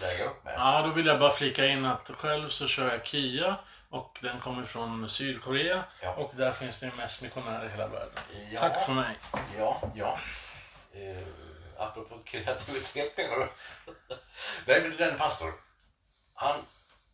lägga 0.03 0.25
upp 0.25 0.45
med. 0.45 0.55
Ja, 0.59 0.83
då 0.83 0.89
vill 0.91 1.07
jag 1.07 1.19
bara 1.19 1.31
flika 1.31 1.67
in 1.67 1.85
att 1.85 2.11
själv 2.11 2.49
så 2.49 2.67
kör 2.67 2.93
jag 2.93 3.07
Kia 3.07 3.57
och 3.89 4.19
den 4.23 4.41
kommer 4.41 4.65
från 4.65 5.09
Sydkorea 5.09 5.85
Ja. 6.03 6.15
och 6.15 6.33
där 6.37 6.53
finns 6.53 6.81
det 6.81 6.93
mest 6.97 7.23
missionärer 7.23 7.67
i 7.67 7.71
hela 7.71 7.87
världen. 7.89 8.19
Ja. 8.51 8.61
Tack 8.61 8.81
för 8.87 8.93
mig. 8.93 9.17
Ja, 9.59 9.83
ja. 9.95 10.19
Eh, 10.93 11.27
apropå 11.79 12.19
kreativitet 12.25 13.17
menar 13.17 13.37
du? 13.37 13.49
Nej, 14.67 14.83
men 14.83 14.97
den 14.97 15.19
pastor. 15.19 15.53
Han 16.35 16.61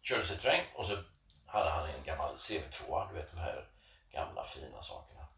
körde 0.03 0.23
Citroën 0.23 0.61
och 0.75 0.87
så 0.87 0.99
hade 1.55 1.71
han 1.71 1.91
en 1.91 2.05
gammal 2.05 2.37
CV2, 2.37 3.09
du 3.09 3.15
vet 3.15 3.31
de 3.31 3.39
här 3.39 3.69
gamla 4.11 4.45
fina 4.45 4.83
sakerna. 4.83 5.29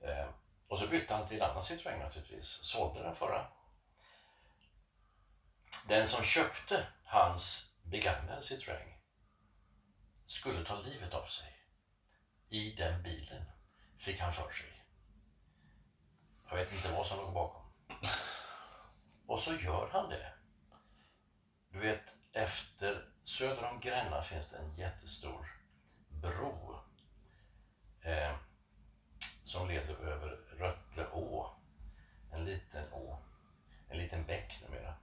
Eh, 0.00 0.28
och 0.68 0.78
så 0.78 0.86
bytte 0.86 1.14
han 1.14 1.26
till 1.26 1.42
en 1.42 1.50
annan 1.50 1.62
Citroën 1.62 1.98
naturligtvis. 1.98 2.46
Sålde 2.46 3.02
den 3.02 3.14
förra. 3.14 3.46
Den 5.88 6.06
som 6.06 6.22
köpte 6.22 6.86
hans 7.04 7.74
begagnade 7.82 8.40
Citroën 8.40 8.94
skulle 10.24 10.64
ta 10.64 10.80
livet 10.80 11.14
av 11.14 11.26
sig. 11.26 11.56
I 12.48 12.72
den 12.72 13.02
bilen 13.02 13.44
fick 13.98 14.20
han 14.20 14.32
för 14.32 14.50
sig. 14.50 14.84
Jag 16.48 16.56
vet 16.56 16.72
inte 16.72 16.92
vad 16.92 17.06
som 17.06 17.18
låg 17.18 17.34
bakom. 17.34 17.62
Och 19.26 19.40
så 19.40 19.54
gör 19.54 19.90
han 19.92 20.08
det. 20.08 20.32
Du 21.68 21.78
vet, 21.78 22.14
efter 22.32 23.09
söder 23.24 23.64
om 23.64 23.80
Gränna 23.80 24.22
finns 24.22 24.48
det 24.48 24.56
en 24.56 24.74
jättestor 24.74 25.46
bro 26.08 26.80
eh, 28.02 28.36
som 29.42 29.68
leder 29.68 29.94
över 29.94 30.28
Rötle 30.58 31.06
å. 31.12 31.50
En 32.32 32.44
liten 32.44 32.92
å. 32.92 33.18
En 33.88 33.98
liten 33.98 34.24
bäck 34.26 34.62
numera. 34.62 34.94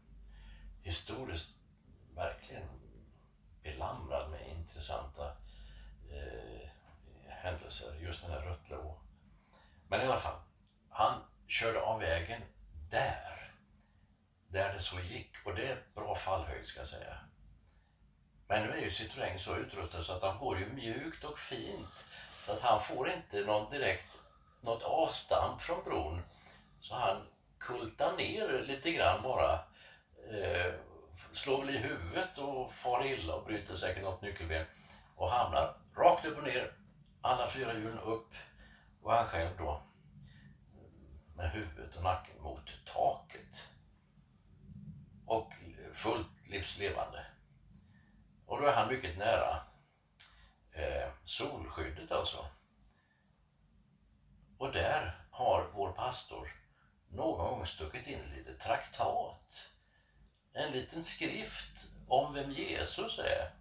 Historiskt 0.82 1.49
verkligen 2.15 2.67
belamrad 3.63 4.32
med 4.32 4.47
intressanta 4.47 5.27
eh, 6.12 6.69
händelser, 7.27 7.95
just 7.95 8.21
den 8.21 8.32
här 8.32 8.41
Rötle 8.41 8.77
å. 8.77 8.99
Men 9.88 10.01
i 10.01 10.03
alla 10.03 10.17
fall, 10.17 10.39
han 10.89 11.21
körde 11.47 11.82
av 11.82 11.99
vägen 11.99 12.41
där. 12.89 13.53
Där 14.47 14.73
det 14.73 14.80
så 14.80 14.99
gick. 14.99 15.32
Och 15.45 15.56
det 15.56 15.67
är 15.67 15.84
bra 15.95 16.15
fallhöjd 16.15 16.65
ska 16.65 16.80
jag 16.80 16.88
säga. 16.88 17.17
Men 18.47 18.63
nu 18.63 18.71
är 18.71 18.81
ju 18.81 18.89
Citroën 18.89 19.38
så 19.38 19.55
utrustad 19.55 20.01
så 20.01 20.13
att 20.13 20.21
han 20.21 20.38
går 20.38 20.60
ju 20.60 20.73
mjukt 20.73 21.23
och 21.23 21.39
fint. 21.39 22.05
Så 22.39 22.51
att 22.51 22.60
han 22.60 22.79
får 22.79 23.10
inte 23.10 23.45
någon 23.45 23.71
direkt, 23.71 24.19
något 24.62 24.83
avstamp 24.83 25.62
från 25.62 25.83
bron. 25.83 26.21
Så 26.79 26.95
han 26.95 27.27
kultar 27.60 28.17
ner 28.17 28.63
lite 28.67 28.91
grann 28.91 29.23
bara. 29.23 29.53
Eh, 30.31 30.73
slår 31.31 31.65
väl 31.65 31.75
i 31.75 31.77
huvudet 31.77 32.38
och 32.38 32.71
far 32.71 33.05
illa 33.05 33.36
och 33.36 33.45
bryter 33.45 33.75
säkert 33.75 34.03
något 34.03 34.21
nyckelben. 34.21 34.65
Och 35.15 35.31
hamnar 35.31 35.77
rakt 35.95 36.25
upp 36.25 36.38
och 36.38 36.43
ner. 36.43 36.73
Alla 37.21 37.47
fyra 37.47 37.73
hjulen 37.73 37.99
upp. 37.99 38.33
Och 39.01 39.13
han 39.13 39.27
själv 39.27 39.57
då 39.57 39.81
med 41.36 41.51
huvudet 41.51 41.95
och 41.95 42.03
nacken 42.03 42.41
mot 42.41 42.86
taket. 42.86 43.67
Och 45.25 45.53
fullt 45.93 46.47
livslevande. 46.49 47.27
Och 48.47 48.62
då 48.62 48.67
är 48.67 48.73
han 48.73 48.88
mycket 48.88 49.17
nära 49.17 49.60
eh, 50.71 51.10
solskyddet 51.23 52.12
alltså. 52.12 52.45
Och 54.57 54.71
där 54.71 55.25
har 55.31 55.71
vår 55.73 55.91
pastor 55.91 56.55
någon 57.10 57.38
gång 57.38 57.65
stuckit 57.65 58.07
in 58.07 58.23
lite 58.36 58.53
traktat. 58.53 59.71
En 60.53 60.71
liten 60.71 61.03
skrift 61.03 61.88
om 62.07 62.33
vem 62.33 62.51
Jesus 62.51 63.19
är 63.19 63.51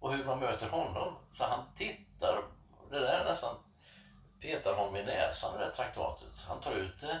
och 0.00 0.12
hur 0.12 0.24
man 0.24 0.38
möter 0.38 0.68
honom. 0.68 1.16
Så 1.32 1.44
han 1.44 1.64
tittar, 1.74 2.42
det 2.90 3.00
där 3.00 3.24
nästan 3.24 3.56
petar 4.40 4.74
honom 4.74 4.96
i 4.96 5.04
näsan 5.04 5.58
det 5.58 5.64
där 5.64 5.72
traktatet. 5.72 6.44
Han 6.48 6.60
tar 6.60 6.72
ut 6.72 7.00
det, 7.00 7.20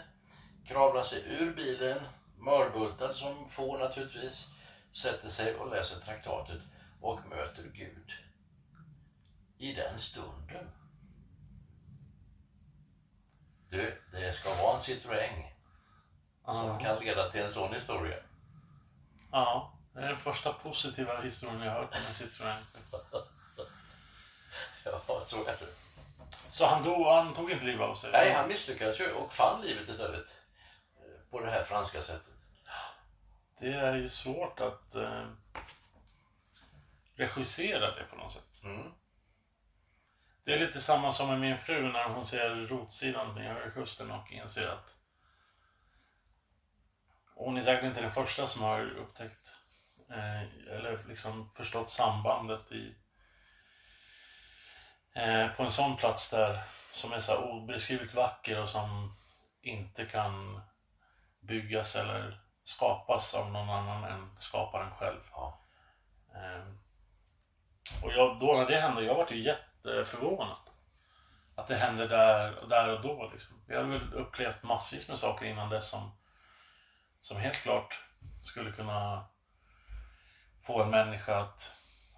kravlar 0.66 1.02
sig 1.02 1.22
ur 1.26 1.54
bilen, 1.54 2.00
mörbultad 2.38 3.14
som 3.14 3.48
få 3.50 3.78
naturligtvis, 3.78 4.48
sätter 4.90 5.28
sig 5.28 5.54
och 5.54 5.70
läser 5.70 6.00
traktatet 6.00 6.62
och 7.04 7.26
möter 7.30 7.62
Gud. 7.62 8.12
I 9.58 9.72
den 9.74 9.98
stunden. 9.98 10.70
Du, 13.68 14.02
det 14.12 14.32
ska 14.32 14.48
vara 14.54 14.74
en 14.74 14.80
Citroën 14.80 15.44
som 16.44 16.56
Ja. 16.66 16.78
kan 16.82 17.04
leda 17.04 17.30
till 17.30 17.40
en 17.42 17.52
sån 17.52 17.74
historia. 17.74 18.16
ja, 19.32 19.72
det 19.92 20.00
är 20.00 20.08
den 20.08 20.16
första 20.16 20.52
positiva 20.52 21.20
historien 21.20 21.60
jag 21.62 21.72
hört 21.72 21.94
om 21.94 22.00
en 22.08 22.12
Citroën. 22.14 22.62
Ja, 24.84 25.20
så 25.22 25.44
är 25.46 25.56
det. 25.56 25.66
Så 26.48 26.66
han, 26.66 26.82
dog, 26.82 27.06
han 27.06 27.34
tog 27.34 27.50
inte 27.50 27.64
livet 27.64 27.80
av 27.80 27.94
sig? 27.94 28.10
Nej, 28.12 28.32
han 28.32 28.48
misslyckades 28.48 29.00
ju 29.00 29.12
och 29.12 29.32
fann 29.32 29.62
livet 29.62 29.88
istället. 29.88 30.36
eh, 30.96 31.30
På 31.30 31.40
det 31.40 31.50
här 31.50 31.62
franska 31.62 32.00
sättet. 32.00 32.34
Det 33.60 33.72
är 33.74 33.94
ju 33.96 34.08
svårt 34.08 34.60
att 34.60 34.94
eh, 34.94 35.26
regissera 37.16 37.94
det 37.94 38.04
på 38.04 38.16
något 38.16 38.32
sätt. 38.32 38.62
Mm. 38.64 38.92
Det 40.44 40.52
är 40.52 40.58
lite 40.58 40.80
samma 40.80 41.10
som 41.10 41.28
med 41.28 41.40
min 41.40 41.56
fru 41.56 41.92
när 41.92 42.08
hon 42.08 42.26
ser 42.26 42.50
rotsidan 42.50 43.34
vid 43.34 43.44
Höga 43.44 43.70
Kusten 43.70 44.10
och 44.10 44.32
inser 44.32 44.68
att 44.68 44.94
hon 47.34 47.56
är 47.56 47.60
säkert 47.60 47.84
inte 47.84 48.00
den 48.00 48.10
första 48.10 48.46
som 48.46 48.62
har 48.62 48.90
upptäckt 48.90 49.52
eh, 50.10 50.42
eller 50.76 51.04
liksom 51.08 51.50
förstått 51.54 51.90
sambandet 51.90 52.72
i 52.72 52.94
eh, 55.14 55.48
på 55.48 55.62
en 55.62 55.70
sån 55.70 55.96
plats 55.96 56.30
där 56.30 56.62
som 56.92 57.12
är 57.12 57.18
så 57.18 57.36
obeskrivligt 57.36 58.14
vacker 58.14 58.60
och 58.60 58.68
som 58.68 59.16
inte 59.62 60.04
kan 60.04 60.60
byggas 61.40 61.96
eller 61.96 62.40
skapas 62.62 63.34
av 63.34 63.52
någon 63.52 63.70
annan 63.70 64.04
än 64.04 64.36
skaparen 64.38 64.94
själv. 64.94 65.20
Ja. 65.32 65.60
Ehm, 66.34 66.78
Och 68.02 68.12
jag, 68.12 68.40
då 68.40 68.56
när 68.56 68.66
det 68.66 68.80
hände, 68.80 69.02
jag 69.02 69.14
var 69.14 69.26
ju 69.30 69.42
jätteförvånad. 69.42 70.56
Att 71.54 71.66
det 71.66 71.76
hände 71.76 72.08
där, 72.08 72.66
där 72.68 72.88
och 72.88 73.02
då. 73.02 73.30
Liksom. 73.32 73.56
Jag 73.68 73.76
hade 73.76 73.88
väl 73.88 74.14
upplevt 74.14 74.62
massvis 74.62 75.08
med 75.08 75.18
saker 75.18 75.46
innan 75.46 75.70
dess 75.70 75.88
som, 75.88 76.10
som 77.20 77.36
helt 77.36 77.56
klart 77.56 78.00
skulle 78.40 78.72
kunna 78.72 79.24
få 80.62 80.82
en 80.82 80.90
människa 80.90 81.40
att, 81.40 81.70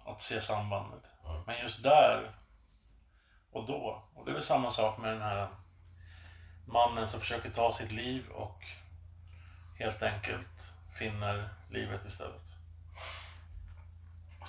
att 0.05 0.21
se 0.21 0.41
sambandet. 0.41 1.11
Men 1.45 1.59
just 1.59 1.83
där 1.83 2.35
och 3.51 3.65
då. 3.65 4.03
Och 4.13 4.25
det 4.25 4.31
är 4.31 4.33
väl 4.33 4.41
samma 4.41 4.69
sak 4.69 4.97
med 4.97 5.13
den 5.13 5.21
här 5.21 5.47
mannen 6.67 7.07
som 7.07 7.19
försöker 7.19 7.49
ta 7.49 7.71
sitt 7.71 7.91
liv 7.91 8.29
och 8.29 8.63
helt 9.79 10.03
enkelt 10.03 10.71
finner 10.99 11.49
livet 11.69 12.05
istället. 12.05 12.46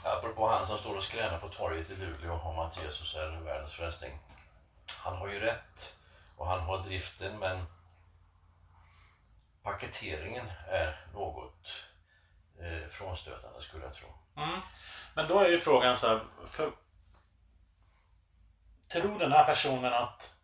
Apropå 0.04 0.48
han 0.48 0.66
som 0.66 0.78
står 0.78 0.96
och 0.96 1.02
skränar 1.02 1.38
på 1.38 1.48
torget 1.48 1.90
i 1.90 1.96
Luleå 1.96 2.32
om 2.32 2.58
att 2.58 2.82
Jesus 2.82 3.14
är 3.14 3.30
världens 3.30 3.72
frälsning. 3.72 4.18
Han 4.98 5.16
har 5.16 5.28
ju 5.28 5.40
rätt 5.40 5.96
och 6.36 6.46
han 6.46 6.60
har 6.60 6.82
driften 6.82 7.38
men 7.38 7.66
paketeringen 9.62 10.46
är 10.68 11.06
något 11.14 11.84
eh, 12.60 12.88
frånstötande 12.88 13.60
skulle 13.60 13.84
jag 13.84 13.94
tro. 13.94 14.08
Mm. 14.36 14.60
Men 15.14 15.28
då 15.28 15.40
är 15.40 15.48
ju 15.48 15.58
frågan 15.58 15.96
så 15.96 16.08
här, 16.08 16.24
för, 16.46 16.72
tror 18.92 19.18
den 19.18 19.32
här 19.32 19.44
personen 19.44 19.92
att, 19.92 20.34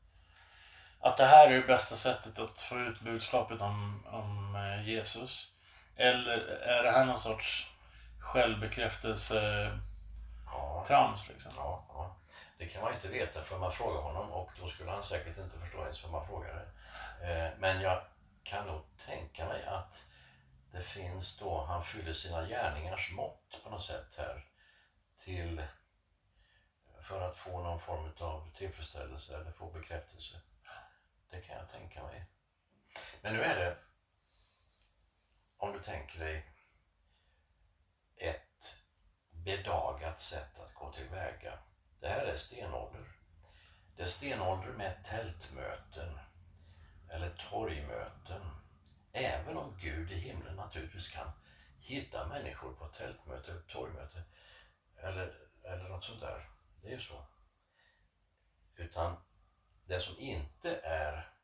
att 1.00 1.16
det 1.16 1.26
här 1.26 1.46
är 1.46 1.54
det 1.54 1.66
bästa 1.66 1.96
sättet 1.96 2.38
att 2.38 2.60
få 2.60 2.78
ut 2.78 3.00
budskapet 3.00 3.60
om, 3.60 4.06
om 4.06 4.56
eh, 4.56 4.88
Jesus? 4.88 5.50
Eller 5.96 6.38
är 6.46 6.82
det 6.82 6.90
här 6.90 7.04
någon 7.04 7.18
sorts 7.18 7.73
självbekräftelse 8.24 9.70
Ja, 10.46 10.84
trams 10.86 11.28
liksom? 11.28 11.52
ja, 11.56 11.84
ja. 11.88 12.16
Det 12.58 12.66
kan 12.66 12.82
man 12.82 12.94
inte 12.94 13.08
veta 13.08 13.42
för 13.42 13.58
man 13.58 13.72
frågar 13.72 14.00
honom 14.02 14.30
och 14.32 14.50
då 14.60 14.68
skulle 14.68 14.90
han 14.90 15.02
säkert 15.02 15.38
inte 15.38 15.58
förstå 15.58 15.82
ens 15.82 16.02
vad 16.02 16.12
man 16.12 16.26
frågade. 16.26 16.60
Eh, 17.22 17.58
men 17.58 17.80
jag 17.80 18.02
kan 18.42 18.66
nog 18.66 18.82
tänka 19.06 19.46
mig 19.46 19.64
att 19.64 20.02
det 20.72 20.82
finns 20.82 21.38
då, 21.38 21.64
han 21.64 21.84
fyller 21.84 22.12
sina 22.12 22.48
gärningars 22.48 23.12
mått 23.12 23.60
på 23.64 23.70
något 23.70 23.82
sätt 23.82 24.14
här 24.18 24.44
till 25.16 25.62
för 27.02 27.20
att 27.20 27.36
få 27.36 27.62
någon 27.62 27.80
form 27.80 28.12
av 28.20 28.52
tillfredsställelse 28.54 29.36
eller 29.36 29.52
få 29.52 29.70
bekräftelse. 29.70 30.40
Det 31.30 31.40
kan 31.40 31.56
jag 31.56 31.68
tänka 31.68 32.02
mig. 32.02 32.24
Men 33.22 33.32
nu 33.32 33.42
är 33.42 33.56
det, 33.56 33.76
om 35.56 35.72
du 35.72 35.82
tänker 35.82 36.18
dig 36.18 36.53
ett 38.16 38.76
bedagat 39.44 40.20
sätt 40.20 40.58
att 40.58 40.74
gå 40.74 40.92
tillväga. 40.92 41.58
Det 42.00 42.08
här 42.08 42.26
är 42.26 42.36
stenålder. 42.36 43.16
Det 43.96 44.02
är 44.02 44.06
stenålder 44.06 44.72
med 44.72 45.04
tältmöten 45.04 46.18
eller 47.10 47.36
torgmöten. 47.50 48.42
Även 49.12 49.56
om 49.56 49.78
Gud 49.80 50.12
i 50.12 50.18
himlen 50.18 50.56
naturligtvis 50.56 51.08
kan 51.08 51.32
hitta 51.78 52.26
människor 52.26 52.74
på 52.74 52.88
tältmöte, 52.88 53.62
torgmöte 53.68 54.22
eller, 54.96 55.38
eller 55.64 55.88
något 55.88 56.04
sånt 56.04 56.20
där. 56.20 56.50
Det 56.82 56.88
är 56.88 56.92
ju 56.92 57.00
så. 57.00 57.26
Utan 58.76 59.16
det 59.84 60.00
som 60.00 60.18
inte 60.18 60.76
är 60.80 61.34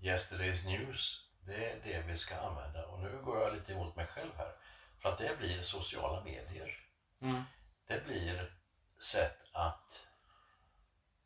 Yesterday's 0.00 0.66
News, 0.66 1.30
det 1.40 1.70
är 1.70 1.80
det 1.82 2.02
vi 2.02 2.16
ska 2.16 2.36
använda. 2.36 2.86
Och 2.86 3.00
nu 3.00 3.22
går 3.22 3.42
jag 3.42 3.54
lite 3.54 3.72
emot 3.72 3.96
mig 3.96 4.06
själv 4.06 4.36
här. 4.36 4.56
För 5.04 5.12
att 5.12 5.18
det 5.18 5.38
blir 5.38 5.62
sociala 5.62 6.24
medier. 6.24 6.78
Mm. 7.22 7.42
Det 7.86 8.04
blir 8.04 8.56
sätt 9.02 9.44
att 9.52 10.06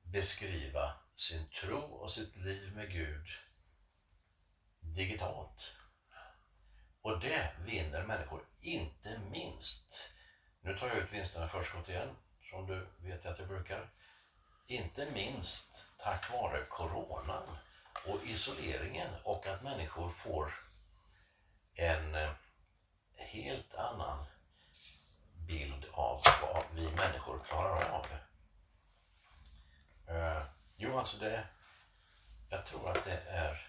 beskriva 0.03 0.95
sin 1.15 1.51
tro 1.51 1.79
och 1.79 2.11
sitt 2.11 2.37
liv 2.37 2.77
med 2.77 2.91
Gud 2.91 3.27
digitalt. 4.81 5.73
Och 7.03 7.21
det 7.21 7.51
vinner 7.65 8.07
människor, 8.07 8.43
inte 8.61 9.19
minst. 9.31 10.11
Nu 10.61 10.79
tar 10.79 10.89
jag 10.89 10.97
ut 10.97 11.13
vinsterna 11.13 11.49
förskott 11.49 11.89
igen, 11.89 12.17
som 12.51 12.67
du 12.67 12.87
vet 12.99 13.27
att 13.27 13.39
jag 13.39 13.49
brukar. 13.49 13.91
Inte 14.67 15.11
minst 15.11 15.87
tack 15.99 16.33
vare 16.33 16.67
coronan 16.71 17.59
och 18.07 18.25
isoleringen 18.25 19.11
och 19.25 19.47
att 19.47 19.63
människor 19.63 20.11
får 20.11 20.53
en 21.75 22.15
eh, 22.15 22.31
helt 23.29 23.75
annan 23.75 24.25
bild 25.49 25.85
av 25.93 26.23
vad 26.43 26.65
vi 26.75 26.83
människor 26.83 27.41
klarar 27.49 27.91
av. 27.91 28.07
Eh, 30.09 30.43
jo, 30.77 30.99
alltså 30.99 31.17
det... 31.17 31.47
Jag 32.51 32.67
tror 32.67 32.91
att 32.91 33.05
det 33.05 33.21
är... 33.29 33.69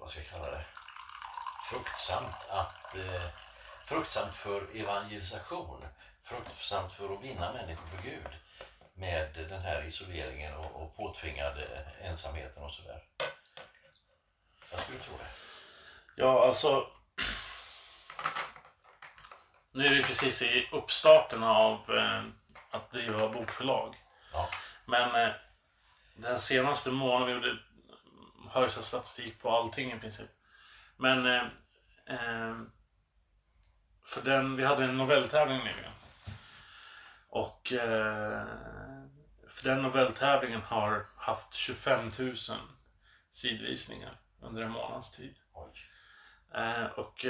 Vad 0.00 0.08
ska 0.08 0.20
jag 0.20 0.28
kalla 0.28 0.50
det? 0.50 0.64
Fruktsamt 1.70 2.50
att... 2.50 2.96
Eh, 2.96 3.28
fruktsamt 3.84 4.34
för 4.34 4.76
evangelisation. 4.76 5.84
Fruktsamt 6.22 6.92
för 6.92 7.14
att 7.14 7.22
vinna 7.22 7.52
människor 7.52 7.86
för 7.86 8.02
Gud. 8.02 8.28
Med 8.94 9.34
den 9.34 9.62
här 9.62 9.82
isoleringen 9.84 10.54
och, 10.54 10.82
och 10.82 10.96
påtvingade 10.96 11.64
ensamheten 12.00 12.62
och 12.62 12.72
sådär. 12.72 13.04
Jag 14.70 14.80
skulle 14.80 14.98
tro 14.98 15.16
det. 15.16 15.30
Ja, 16.16 16.46
alltså. 16.46 16.86
Nu 19.74 19.86
är 19.86 19.90
vi 19.90 20.02
precis 20.02 20.42
i 20.42 20.68
uppstarten 20.72 21.42
av 21.42 21.90
eh, 21.90 22.22
att 22.70 22.90
driva 22.90 23.28
bokförlag. 23.28 23.94
Ja. 24.32 24.48
Men 24.86 25.24
eh, 25.24 25.34
den 26.16 26.38
senaste 26.38 26.90
månaden, 26.90 27.26
vi 27.26 27.32
gjorde 27.34 27.58
högsta 28.50 28.82
statistik 28.82 29.40
på 29.40 29.50
allting 29.50 29.92
i 29.92 29.98
princip. 29.98 30.30
Men 30.96 31.26
eh, 31.26 31.42
eh, 32.06 32.56
för 34.04 34.22
den, 34.22 34.56
vi 34.56 34.64
hade 34.64 34.84
en 34.84 34.96
novelltävling 34.96 35.58
nyligen. 35.58 35.92
Och 37.28 37.72
eh, 37.72 38.46
för 39.48 39.64
den 39.64 39.82
novelltävlingen 39.82 40.62
har 40.62 41.06
haft 41.16 41.52
25 41.52 42.10
000 42.18 42.36
sidvisningar 43.30 44.20
under 44.42 44.62
en 44.62 44.70
månads 44.70 45.12
tid. 45.12 45.36
Eh, 46.54 46.84
och 46.84 47.24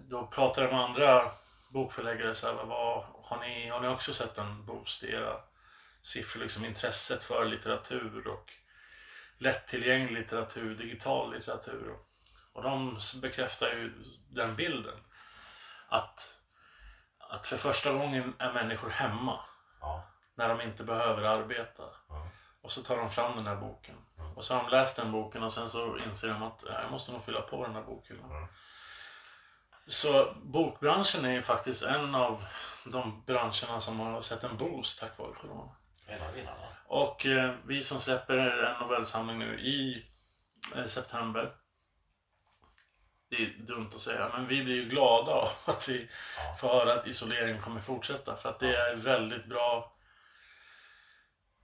då 0.00 0.26
pratade 0.26 0.66
jag 0.66 0.74
med 0.74 0.84
andra 0.84 1.32
bokförläggare 1.68 2.34
så 2.34 2.46
här, 2.46 2.54
vad, 2.54 3.04
har, 3.24 3.38
ni, 3.40 3.68
har 3.68 3.80
ni 3.80 3.88
också 3.88 4.14
sett 4.14 4.38
en 4.38 4.66
boost 4.66 5.02
i 5.04 5.12
era 5.12 5.40
siffror? 6.00 6.40
Liksom 6.40 6.64
intresset 6.64 7.24
för 7.24 7.44
litteratur 7.44 8.26
och 8.28 8.52
lättillgänglig 9.38 10.12
litteratur, 10.12 10.74
digital 10.74 11.34
litteratur. 11.34 11.96
Och, 12.52 12.62
de 12.62 12.98
bekräftar 13.22 13.66
ju 13.68 13.92
den 14.30 14.56
bilden. 14.56 14.98
Att, 15.88 16.34
att 17.18 17.46
för 17.46 17.56
första 17.56 17.92
gången 17.92 18.34
är 18.38 18.52
människor 18.52 18.90
hemma 18.90 19.40
Ja. 19.80 20.02
när 20.34 20.48
de 20.48 20.60
inte 20.60 20.84
behöver 20.84 21.22
arbeta. 21.22 21.82
Ja. 22.08 22.28
Och 22.62 22.72
så 22.72 22.82
tar 22.82 22.96
de 22.96 23.10
fram 23.10 23.36
den 23.36 23.46
här 23.46 23.56
boken. 23.56 23.96
Och 24.36 24.44
så 24.44 24.54
har 24.54 24.62
de 24.62 24.70
läst 24.70 24.96
den 24.96 25.12
boken 25.12 25.42
och 25.42 25.52
sen 25.52 25.68
så 25.68 25.98
inser 25.98 26.28
de 26.28 26.42
att 26.42 26.64
"Ja, 26.66 26.82
jag 26.82 26.90
måste 26.90 27.12
nog 27.12 27.24
fylla 27.24 27.40
på 27.40 27.66
den 27.66 27.74
här 27.74 27.82
bokhyllan. 27.82 28.30
Så 29.86 30.34
bokbranschen 30.42 31.24
är 31.24 31.32
ju 31.32 31.42
faktiskt 31.42 31.82
en 31.82 32.14
av 32.14 32.44
de 32.84 33.22
branscherna 33.26 33.80
som 33.80 34.00
har 34.00 34.22
sett 34.22 34.44
en 34.44 34.56
boost 34.56 35.00
tack 35.00 35.18
vare 35.18 35.34
corona. 35.34 35.70
En 36.06 36.22
av 36.22 36.32
vinnarna. 36.34 36.66
Och 36.86 37.26
eh, 37.26 37.54
vi 37.66 37.82
som 37.82 38.00
släpper 38.00 38.36
en 38.38 38.80
novellsamling 38.80 39.38
nu 39.38 39.60
i 39.60 40.06
eh, 40.76 40.84
september. 40.84 41.52
Det 43.30 43.36
är 43.36 43.46
dumt 43.58 43.90
att 43.94 44.00
säga, 44.00 44.30
men 44.32 44.46
vi 44.46 44.64
blir 44.64 44.74
ju 44.74 44.84
glada 44.84 45.32
av 45.32 45.48
att 45.64 45.88
vi 45.88 46.08
Ja. 46.36 46.56
får 46.60 46.68
höra 46.68 46.94
att 46.94 47.06
isoleringen 47.06 47.60
kommer 47.62 47.80
fortsätta. 47.80 48.36
För 48.36 48.48
att 48.48 48.60
det 48.60 48.76
är 48.76 48.96
väldigt 48.96 49.46
bra. 49.46 49.96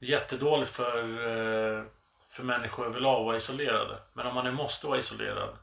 Jättedåligt 0.00 0.70
för, 0.70 1.02
eh, 1.02 1.84
för 2.28 2.42
människor 2.42 2.86
överlag 2.86 3.20
att 3.20 3.26
vara 3.26 3.36
isolerade. 3.36 4.02
Men 4.12 4.26
om 4.26 4.34
man 4.34 4.44
nu 4.44 4.50
måste 4.50 4.86
vara 4.86 4.98
isolerad 4.98 5.56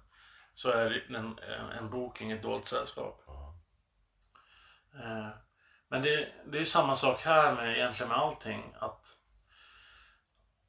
så 0.57 0.69
är 0.71 1.05
en, 1.15 1.39
en, 1.39 1.69
en 1.69 1.89
bok 1.89 2.21
inget 2.21 2.43
dåligt 2.43 2.67
sällskap. 2.67 3.23
Eh, 5.03 5.29
Men 5.87 6.01
det, 6.01 6.33
det 6.45 6.59
är 6.59 6.65
samma 6.65 6.95
sak 6.95 7.21
här 7.21 7.55
med 7.55 7.77
egentligen 7.77 8.09
med 8.09 8.17
allting. 8.17 8.75
Att, 8.79 9.17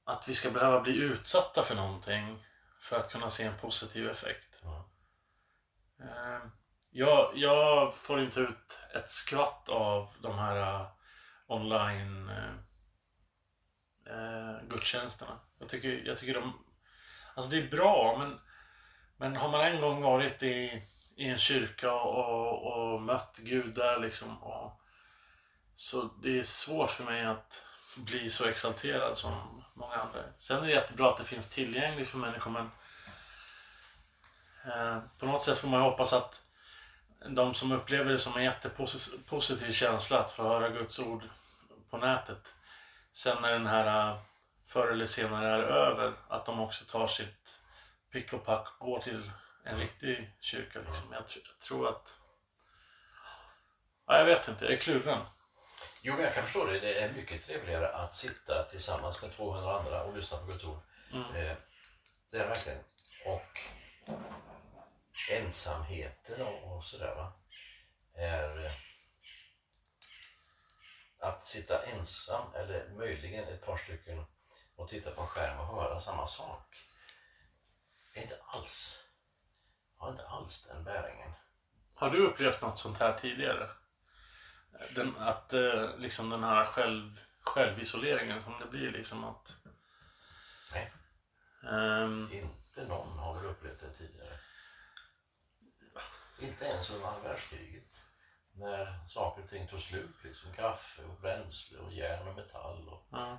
att 0.05 0.29
vi 0.29 0.35
ska 0.35 0.51
behöva 0.51 0.81
bli 0.81 1.03
utsatta 1.03 1.63
för 1.63 1.75
någonting 1.75 2.45
för 2.81 2.99
att 2.99 3.11
kunna 3.11 3.31
se 3.31 3.45
en 3.45 3.59
positiv 3.59 4.09
effekt. 4.11 4.63
Eh, 6.01 6.49
Jag, 6.91 7.33
jag 7.35 7.95
får 7.95 8.21
inte 8.21 8.41
ut 8.41 8.79
ett 8.95 9.11
skvatt 9.11 9.69
av 9.69 10.11
de 10.21 10.39
här 10.39 10.57
eh, 10.81 10.87
online 11.47 12.29
eh, 12.29 12.55
eh, 14.07 14.59
gudstjänsterna. 14.69 15.41
Jag 15.59 15.69
tycker, 15.69 15.89
jag 16.07 16.19
tycker 16.19 16.35
de... 16.35 16.65
Alltså 17.35 17.51
det 17.51 17.59
är 17.59 17.71
bra, 17.71 18.17
men, 18.19 18.41
men 19.19 19.37
har 19.37 19.49
man 19.49 19.61
en 19.61 19.81
gång 19.81 20.03
varit 20.03 20.43
i, 20.43 20.83
i 21.17 21.29
en 21.29 21.39
kyrka 21.39 21.93
och, 21.93 22.93
och 22.93 23.03
mött 23.03 23.39
Gud 23.43 23.75
där 23.75 23.99
liksom 23.99 24.43
och, 24.43 24.81
så 25.75 26.11
det 26.23 26.39
är 26.39 26.43
svårt 26.43 26.91
för 26.91 27.05
mig 27.05 27.25
att 27.25 27.65
bli 27.97 28.31
så 28.31 28.45
exalterad 28.45 29.17
som 29.17 29.65
många 29.75 29.95
andra. 29.95 30.21
Sen 30.37 30.63
är 30.63 30.67
det 30.67 30.73
jättebra 30.73 31.11
att 31.11 31.17
det 31.17 31.25
finns 31.25 31.49
tillgängligt 31.49 32.09
för 32.09 32.19
människor 32.19 32.51
men 32.51 32.71
eh, 34.67 34.99
på 35.19 35.27
något 35.27 35.43
sätt 35.43 35.59
får 35.59 35.69
man 35.69 35.81
ju 35.81 35.85
hoppas 35.85 36.13
att 36.13 36.43
de 37.29 37.55
som 37.55 37.73
upplever 37.73 38.13
det 38.13 38.19
som 38.19 38.37
en 38.37 38.45
jättepositiv 38.45 39.73
känsla 39.73 40.19
att 40.19 40.33
få 40.33 40.43
höra 40.43 40.69
Guds 40.69 40.99
ord 40.99 41.23
på 41.91 41.99
nätet. 41.99 42.55
Sen 43.13 43.43
när 43.43 43.53
den 43.53 43.67
här 43.67 44.11
eh, 44.11 44.19
förr 44.67 44.93
eller 44.93 45.07
senare 45.07 45.49
är 45.49 45.63
över, 45.63 46.13
att 46.29 46.47
de 46.47 46.61
också 46.61 46.85
tar 46.85 47.07
sitt 47.07 47.58
pick 48.13 48.33
och 48.33 48.45
pack 48.45 48.79
går 48.79 49.01
till 49.01 49.31
en 49.65 49.79
riktig 49.79 50.37
kyrka. 50.41 50.79
Liksom. 50.81 51.13
Jag, 51.13 51.23
tr- 51.23 51.43
jag 51.45 51.59
tror 51.61 51.89
att... 51.89 52.17
Ja, 54.07 54.19
jag 54.19 54.25
vet 54.25 54.49
inte, 54.49 54.65
jag 54.65 54.75
är 54.75 54.79
kluven. 54.79 55.27
Jo, 56.03 56.15
men 56.15 56.25
jag 56.25 56.35
kan 56.35 56.45
förstå 56.45 56.65
det. 56.65 56.81
Det 56.81 57.01
är 57.01 57.13
mycket 57.13 57.43
trevligare 57.47 57.89
att 57.89 58.15
sitta 58.15 58.65
tillsammans 58.65 59.23
med 59.23 59.33
200 59.33 59.79
andra 59.79 60.03
och 60.03 60.17
lyssna 60.17 60.39
på 60.39 60.47
Guds 60.47 60.65
ord. 60.65 60.79
Mm. 61.13 61.35
Eh, 61.35 61.57
det 62.31 62.39
är 62.39 62.47
verkligen. 62.49 62.85
Och 63.27 63.61
ensamheten 65.31 66.47
och, 66.47 66.77
och 66.77 66.85
sådär 66.85 67.15
va. 67.15 67.33
Är 68.15 68.65
eh, 68.65 68.73
att 71.21 71.47
sitta 71.47 71.87
ensam 71.87 72.55
eller 72.55 72.89
möjligen 72.89 73.49
ett 73.49 73.67
par 73.67 73.77
stycken 73.77 74.25
och 74.77 74.89
titta 74.89 75.11
på 75.11 75.21
en 75.21 75.27
skärm 75.27 75.61
och 75.61 75.67
höra 75.67 75.99
samma 75.99 76.27
sak. 76.27 76.88
Inte 78.23 78.39
alls, 78.47 78.99
har 79.97 80.11
inte 80.11 80.27
alls 80.27 80.67
den 80.67 80.85
bäringen. 80.85 81.33
Har 81.95 82.11
du 82.11 82.19
upplevt 82.19 82.63
något 82.63 82.79
sånt 82.79 82.99
här 82.99 83.19
tidigare? 83.19 83.69
Den, 84.95 85.17
att 85.19 85.53
eh, 85.53 85.97
liksom 85.99 86.31
den 86.31 86.45
här 86.45 86.65
själv, 86.65 87.21
självisoleringen 87.41 88.43
som 88.43 88.55
det 88.61 88.67
blir 88.67 88.91
liksom 88.91 89.25
att... 89.25 89.57
Nej, 90.73 90.93
ehm, 91.71 92.29
inte 92.33 92.85
någon 92.89 93.19
har 93.19 93.35
väl 93.35 93.47
upplevt 93.47 93.81
det 93.81 93.93
tidigare. 93.93 94.39
Inte 96.41 96.65
ens 96.65 96.91
under 96.91 97.09
andra 97.09 97.29
världskriget. 97.29 98.03
När 98.53 99.07
saker 99.07 99.43
och 99.43 99.49
ting 99.49 99.69
tog 99.69 99.81
slut, 99.81 100.25
liksom 100.25 100.55
kaffe 100.55 101.03
och 101.03 101.21
bränsle 101.21 101.79
och 101.79 101.93
järn 101.93 102.29
och 102.29 102.35
metall. 102.35 102.89
Och... 102.89 103.09
ja. 103.11 103.39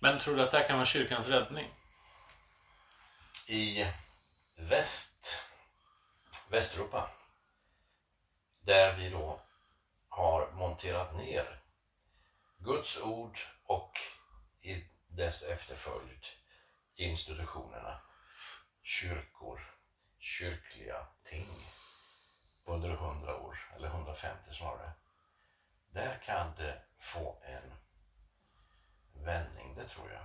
Men 0.00 0.18
tror 0.18 0.36
du 0.36 0.42
att 0.42 0.50
det 0.50 0.58
här 0.58 0.66
kan 0.66 0.76
vara 0.76 0.86
kyrkans 0.86 1.28
räddning? 1.28 1.77
I 3.50 3.92
väst, 4.56 5.42
Västeuropa, 6.48 7.10
där 8.60 8.96
vi 8.96 9.10
då 9.10 9.40
har 10.08 10.52
monterat 10.52 11.16
ner 11.16 11.62
Guds 12.58 13.00
ord 13.00 13.38
och 13.66 13.92
i 14.60 14.84
dess 15.06 15.42
efterföljd 15.42 16.26
institutionerna, 16.94 18.00
kyrkor, 18.82 19.74
kyrkliga 20.18 21.06
ting 21.24 21.48
under 22.64 22.90
100 22.90 23.36
år, 23.36 23.58
eller 23.76 23.88
150 23.88 24.50
snarare. 24.50 24.92
Där 25.90 26.18
kan 26.24 26.54
det 26.56 26.82
få 26.98 27.42
en 27.42 27.74
vändning, 29.24 29.74
det 29.74 29.88
tror 29.88 30.10
jag. 30.12 30.24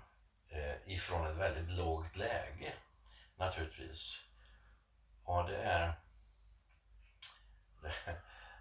Eh, 0.60 0.76
ifrån 0.86 1.28
ett 1.28 1.36
väldigt 1.36 1.78
lågt 1.78 2.16
läge 2.16 2.74
naturligtvis. 3.46 4.20
Och 5.24 5.48
det 5.48 5.58
är, 5.58 5.94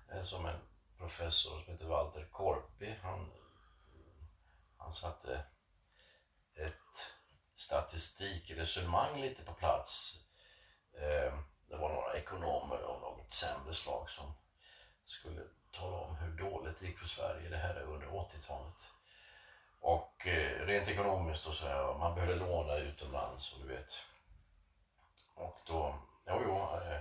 det 0.09 0.13
är 0.13 0.23
som 0.23 0.47
en 0.47 0.61
professor 0.99 1.61
som 1.61 1.73
heter 1.73 1.87
Walter 1.87 2.29
Korpi. 2.33 2.95
Han, 3.03 3.33
han 4.77 4.93
satte 4.93 5.45
ett 6.55 7.15
statistikresonemang 7.55 9.21
lite 9.21 9.43
på 9.43 9.53
plats. 9.53 10.19
Ehm, 10.99 11.45
det 11.69 11.77
var 11.77 11.89
några 11.89 12.17
ekonomer 12.17 12.77
av 12.77 13.01
något 13.01 13.33
sämre 13.33 13.75
slag 13.75 14.11
som 14.11 14.35
skulle 15.03 15.43
tala 15.71 15.97
om 15.97 16.17
hur 16.17 16.31
dåligt 16.31 16.81
det 16.81 16.87
gick 16.87 16.99
för 16.99 17.07
Sverige. 17.07 17.49
Det 17.49 17.57
här 17.57 17.75
är 17.75 17.83
under 17.83 18.07
80-talet. 18.07 18.91
Och 19.81 20.27
eh, 20.27 20.67
rent 20.67 20.89
ekonomiskt 20.89 21.47
och 21.47 21.55
så 21.55 21.67
här, 21.67 21.99
man 21.99 22.15
behövde 22.15 22.35
låna 22.35 22.77
utomlands 22.77 23.53
och 23.53 23.61
du 23.61 23.69
vet. 23.69 24.03
Och 25.35 25.61
då, 25.67 25.99
jo, 26.27 26.43
jo, 26.45 26.57
eh, 26.57 27.01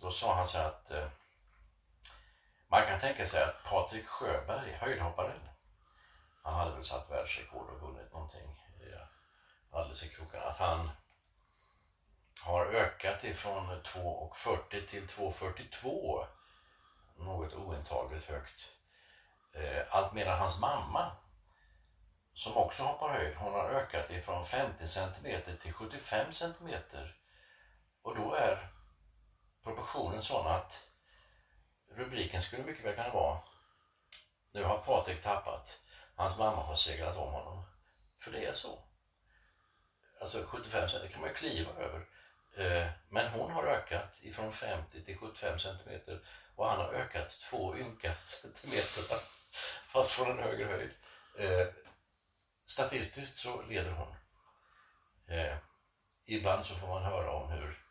då 0.00 0.10
sa 0.10 0.34
han 0.34 0.48
så 0.48 0.58
här 0.58 0.68
att 0.68 0.90
eh, 0.90 1.08
man 2.68 2.86
kan 2.86 3.00
tänka 3.00 3.26
sig 3.26 3.42
att 3.42 3.64
Patrik 3.64 4.06
Sjöberg, 4.06 4.72
höjdhopparen, 4.72 5.48
han 6.42 6.54
hade 6.54 6.74
väl 6.74 6.84
satt 6.84 7.10
världsrekord 7.10 7.70
och 7.70 7.80
vunnit 7.80 8.12
någonting 8.12 8.64
eh, 8.80 9.06
alldeles 9.70 10.02
i 10.02 10.08
krokarna, 10.08 10.44
att 10.44 10.56
han 10.56 10.90
har 12.44 12.66
ökat 12.66 13.24
ifrån 13.24 13.82
2,40 13.82 14.86
till 14.86 15.06
2,42 15.06 16.26
något 17.16 17.54
ointagligt 17.54 18.24
högt. 18.24 18.68
Allt 19.90 20.12
medan 20.12 20.38
hans 20.38 20.60
mamma 20.60 21.16
som 22.34 22.56
också 22.56 22.82
hoppar 22.82 23.08
höjd, 23.08 23.36
hon 23.36 23.52
har 23.52 23.68
ökat 23.68 24.10
ifrån 24.10 24.44
50 24.44 24.86
cm 24.86 25.42
till 25.60 25.72
75 25.72 26.32
cm. 26.32 26.70
Och 28.02 28.16
då 28.16 28.34
är 28.34 28.70
proportionen 29.62 30.22
sån 30.22 30.46
att 30.46 30.88
rubriken 31.88 32.42
skulle 32.42 32.62
mycket 32.62 32.84
väl 32.84 32.94
kunna 32.94 33.12
vara 33.12 33.40
Nu 34.52 34.64
har 34.64 34.78
Patrik 34.78 35.22
tappat. 35.22 35.80
Hans 36.14 36.38
mamma 36.38 36.62
har 36.62 36.74
seglat 36.74 37.16
om 37.16 37.32
honom. 37.32 37.64
För 38.18 38.32
det 38.32 38.46
är 38.46 38.52
så. 38.52 38.78
Alltså 40.20 40.44
75 40.46 40.88
cm 40.88 41.08
kan 41.08 41.20
man 41.20 41.30
ju 41.30 41.34
kliva 41.34 41.72
över. 41.72 42.06
Eh, 42.56 42.90
men 43.08 43.30
hon 43.30 43.50
har 43.50 43.64
ökat 43.64 44.20
ifrån 44.22 44.52
50 44.52 45.04
till 45.04 45.18
75 45.18 45.58
cm 45.58 46.00
och 46.56 46.66
han 46.66 46.78
har 46.78 46.92
ökat 46.92 47.30
två 47.50 47.76
ynka 47.76 48.14
centimeter 48.24 49.18
fast 49.88 50.10
från 50.10 50.30
en 50.30 50.44
högre 50.44 50.64
höjd. 50.64 50.90
Eh, 51.38 51.66
statistiskt 52.66 53.36
så 53.36 53.62
leder 53.62 53.90
hon. 53.90 54.16
Eh, 55.26 55.56
ibland 56.24 56.66
så 56.66 56.74
får 56.74 56.88
man 56.88 57.02
höra 57.02 57.30
om 57.30 57.50
hur 57.50 57.81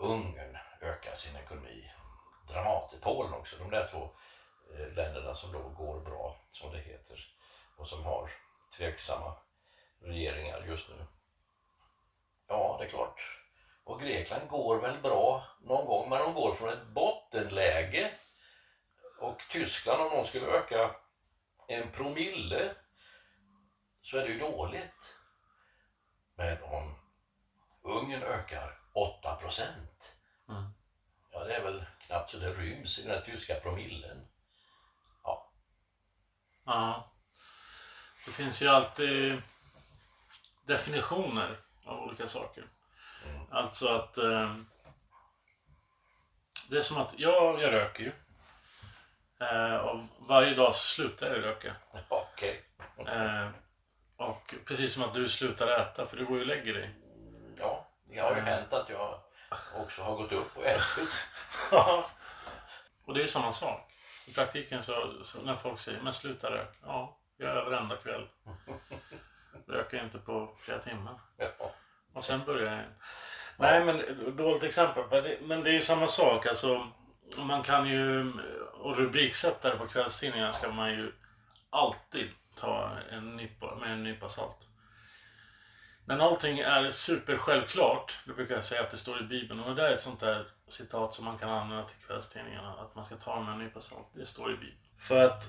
Ungern 0.00 0.58
ökar 0.80 1.14
sin 1.14 1.36
ekonomi 1.36 1.90
dramatiskt. 2.48 3.02
Polen 3.02 3.32
också. 3.32 3.56
De 3.56 3.70
där 3.70 3.86
två 3.86 4.10
eh, 4.74 4.92
länderna 4.92 5.34
som 5.34 5.52
då 5.52 5.68
går 5.68 6.00
bra, 6.00 6.36
som 6.50 6.72
det 6.72 6.78
heter, 6.78 7.18
och 7.76 7.88
som 7.88 8.04
har 8.04 8.30
tveksamma 8.76 9.36
regeringar 10.00 10.64
just 10.66 10.88
nu. 10.88 11.06
Ja, 12.48 12.76
det 12.78 12.86
är 12.86 12.88
klart. 12.88 13.44
Och 13.84 14.00
Grekland 14.00 14.48
går 14.48 14.80
väl 14.80 15.02
bra 15.02 15.46
någon 15.60 15.86
gång, 15.86 16.10
men 16.10 16.18
de 16.18 16.34
går 16.34 16.52
från 16.52 16.68
ett 16.68 16.86
bottenläge. 16.86 18.10
Och 19.20 19.38
Tyskland, 19.50 20.02
om 20.02 20.10
de 20.10 20.26
skulle 20.26 20.46
öka 20.46 20.96
en 21.68 21.90
promille 21.92 22.74
så 24.02 24.18
är 24.18 24.22
det 24.22 24.28
ju 24.28 24.38
dåligt. 24.38 25.16
Men 26.34 26.62
om 26.62 26.94
Ungern 27.82 28.22
ökar 28.22 28.77
8 28.98 29.34
procent, 29.36 30.14
Mm. 30.48 30.64
ja 31.32 31.44
det 31.44 31.54
är 31.54 31.62
väl 31.62 31.84
knappt 32.06 32.30
så 32.30 32.38
det 32.38 32.52
ryms 32.52 32.98
i 32.98 33.02
den 33.02 33.10
här 33.10 33.20
tyska 33.20 33.54
promillen. 33.54 34.26
Ja, 35.24 35.52
Ja. 36.66 37.12
Det 38.24 38.30
finns 38.30 38.62
ju 38.62 38.68
alltid 38.68 39.42
definitioner 40.66 41.60
av 41.84 41.98
olika 42.02 42.26
saker. 42.26 42.64
Alltså 43.50 43.88
att... 43.88 44.18
Eh, 44.18 44.54
det 46.68 46.76
är 46.76 46.80
som 46.80 46.96
att 46.98 47.18
jag, 47.18 47.62
jag 47.62 47.72
röker 47.72 48.02
ju. 48.04 48.12
Eh, 49.46 49.76
och 49.76 50.00
varje 50.18 50.54
dag 50.54 50.74
slutar 50.74 51.26
jag 51.26 51.44
röka. 51.44 51.76
okej. 52.08 52.64
Eh, 53.06 53.50
och 54.16 54.54
precis 54.66 54.92
som 54.94 55.02
att 55.02 55.14
du 55.14 55.28
slutar 55.28 55.68
äta, 55.80 56.06
för 56.06 56.16
du 56.16 56.26
går 56.26 56.36
ju 56.36 56.40
och 56.40 56.46
lägger 56.46 56.74
dig. 56.74 56.94
Ja, 57.58 57.87
det 58.08 58.18
har 58.18 58.34
ju 58.34 58.40
hänt 58.40 58.72
att 58.72 58.88
jag 58.88 59.20
också 59.76 60.02
har 60.02 60.16
gått 60.16 60.32
upp 60.32 60.56
och 60.56 60.66
ätit. 60.66 61.30
och 63.04 63.14
det 63.14 63.22
är 63.22 63.26
samma 63.26 63.52
sak. 63.52 63.90
I 64.26 64.32
praktiken 64.32 64.82
så, 64.82 65.22
så 65.22 65.42
när 65.42 65.56
folk 65.56 65.80
säger 65.80 66.00
men 66.00 66.12
sluta 66.12 66.50
röka. 66.50 66.72
Ja, 66.82 67.18
jag 67.36 67.54
gör 67.54 67.70
varenda 67.70 67.96
kväll. 67.96 68.28
Röker 69.66 70.04
inte 70.04 70.18
på 70.18 70.54
flera 70.58 70.78
timmar. 70.78 71.20
Ja. 71.36 71.74
Och 72.12 72.24
sen 72.24 72.44
börjar 72.46 72.66
jag 72.66 72.74
igen. 72.74 72.94
Nej 73.56 73.84
men 73.84 74.02
dåligt 74.36 74.62
exempel. 74.62 75.04
Men 75.10 75.22
det, 75.22 75.38
men 75.42 75.62
det 75.62 75.70
är 75.70 75.74
ju 75.74 75.80
samma 75.80 76.06
sak. 76.06 76.46
Alltså, 76.46 76.88
man 77.38 77.62
kan 77.62 77.88
ju, 77.88 78.32
och 78.72 78.96
rubriksättare 78.96 79.78
på 79.78 79.86
kvällstidningar 79.86 80.52
ska 80.52 80.72
man 80.72 80.90
ju 80.90 81.12
alltid 81.70 82.30
ta 82.54 82.90
en 83.10 83.36
nypa, 83.36 83.74
med 83.74 83.92
en 83.92 84.02
nypa 84.02 84.28
salt. 84.28 84.67
När 86.08 86.18
allting 86.18 86.58
är 86.58 86.90
supersjälvklart, 86.90 88.18
då 88.24 88.34
brukar 88.34 88.54
jag 88.54 88.64
säga 88.64 88.80
att 88.80 88.90
det 88.90 88.96
står 88.96 89.20
i 89.20 89.24
Bibeln. 89.24 89.60
Och 89.60 89.74
det 89.74 89.82
där 89.82 89.90
är 89.90 89.94
ett 89.94 90.00
sånt 90.00 90.20
där 90.20 90.46
citat 90.68 91.14
som 91.14 91.24
man 91.24 91.38
kan 91.38 91.50
använda 91.50 91.82
till 91.82 91.96
kvällstidningarna. 92.06 92.72
Att 92.72 92.94
man 92.94 93.04
ska 93.04 93.16
ta 93.16 93.40
med 93.40 93.52
en 93.52 93.58
nypa 93.58 93.80
salt. 93.80 94.06
Det 94.14 94.26
står 94.26 94.50
i 94.52 94.54
Bibeln. 94.54 94.78
För 94.98 95.24
att 95.24 95.48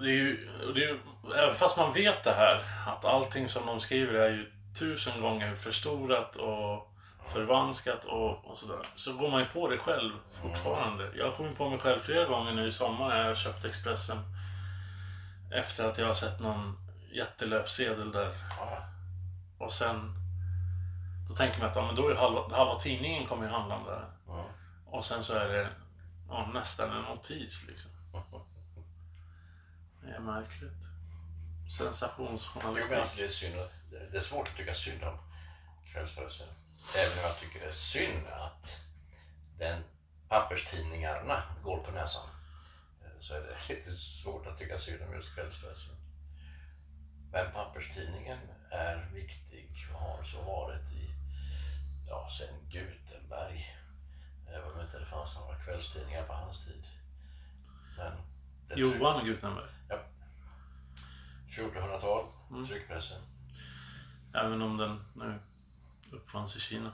det 0.00 0.08
är 0.08 0.14
ju, 0.14 0.48
det 0.74 0.84
är 0.84 0.88
ju, 0.88 0.98
även 1.36 1.54
fast 1.54 1.76
man 1.76 1.92
vet 1.92 2.24
det 2.24 2.32
här, 2.32 2.64
att 2.86 3.04
allting 3.04 3.48
som 3.48 3.66
de 3.66 3.80
skriver 3.80 4.14
är 4.14 4.30
ju 4.30 4.52
tusen 4.78 5.20
gånger 5.20 5.56
förstorat 5.56 6.36
och 6.36 6.92
förvanskat 7.32 8.04
och, 8.04 8.44
och 8.44 8.58
sådär. 8.58 8.82
Så 8.94 9.12
går 9.12 9.30
man 9.30 9.40
ju 9.40 9.46
på 9.46 9.68
det 9.68 9.78
själv 9.78 10.12
fortfarande. 10.42 11.10
Jag 11.16 11.24
har 11.24 11.32
kommit 11.32 11.58
på 11.58 11.70
mig 11.70 11.78
själv 11.78 12.00
flera 12.00 12.24
gånger 12.24 12.52
nu 12.52 12.66
i 12.66 12.70
sommar 12.72 13.08
när 13.08 13.28
jag 13.28 13.36
köpte 13.36 13.62
köpt 13.62 13.76
Expressen. 13.76 14.18
Efter 15.54 15.84
att 15.84 15.98
jag 15.98 16.06
har 16.06 16.14
sett 16.14 16.40
någon 16.40 16.76
jättelöpsedel 17.12 18.12
där. 18.12 18.34
Och 19.58 19.72
sen... 19.72 20.12
Då 21.28 21.34
tänker 21.34 21.60
man 21.60 21.68
att 21.70 21.76
ja, 21.76 21.86
men 21.86 21.94
då 21.94 22.08
är 22.08 22.14
halva, 22.14 22.56
halva 22.56 22.80
tidningen 22.80 23.26
kommer 23.26 23.44
ju 23.44 23.50
handla 23.50 23.76
om 23.76 23.84
det 23.84 23.94
här. 23.94 24.10
Ja. 24.26 24.44
Och 24.86 25.04
sen 25.04 25.22
så 25.22 25.34
är 25.34 25.48
det 25.48 25.68
ja, 26.28 26.50
nästan 26.54 26.90
en 26.90 27.02
notis 27.02 27.64
liksom. 27.68 27.90
Det 30.02 30.12
är 30.12 30.20
märkligt. 30.20 30.82
Jo, 30.82 31.62
men 31.62 31.70
Sensationsjournalistik. 31.72 32.98
alltså, 32.98 33.16
det, 33.16 33.24
är 33.24 33.28
synd, 33.28 33.54
det 34.10 34.16
är 34.16 34.20
svårt 34.20 34.48
att 34.48 34.56
tycka 34.56 34.74
synd 34.74 35.02
om 35.04 35.18
kvällspressen. 35.92 36.46
Även 36.96 37.18
om 37.18 37.24
jag 37.24 37.38
tycker 37.38 37.60
det 37.60 37.66
är 37.66 37.70
synd 37.70 38.26
att 38.26 38.80
den 39.58 39.82
papperstidningarna 40.28 41.42
går 41.64 41.78
på 41.78 41.90
näsan. 41.90 42.28
Eh, 43.04 43.10
Så 43.18 43.34
är 43.34 43.40
det 43.40 43.68
lite 43.74 43.94
svårt 43.94 44.46
att 44.46 44.58
tycka 44.58 44.78
synd 44.78 45.02
om 45.02 45.14
just 45.14 45.34
kvällspressen. 45.34 45.94
Men 47.32 47.52
papperstidningen 47.52 48.38
är 48.70 49.10
viktig 49.14 49.70
och 49.92 50.00
har 50.00 50.22
så 50.24 50.42
varit 50.42 50.92
i, 50.92 51.14
ja, 52.08 52.28
sen 52.38 52.70
Gutenberg. 52.70 53.64
Även 54.48 54.72
om 54.72 54.80
inte 54.80 54.98
det 54.98 55.06
fanns 55.06 55.36
några 55.36 55.58
kvällstidningar 55.58 56.22
på 56.22 56.32
hans 56.32 56.64
tid. 56.66 56.86
Men 57.96 58.12
Johan 58.78 59.24
Gutenberg. 59.24 59.66
Ja. 59.88 59.98
1400-tal, 61.48 62.26
tryckpressen. 62.66 63.22
Även 64.34 64.62
om 64.62 64.76
den 64.76 65.04
nu 65.14 65.38
uppfanns 66.12 66.56
i 66.56 66.60
Kina. 66.60 66.92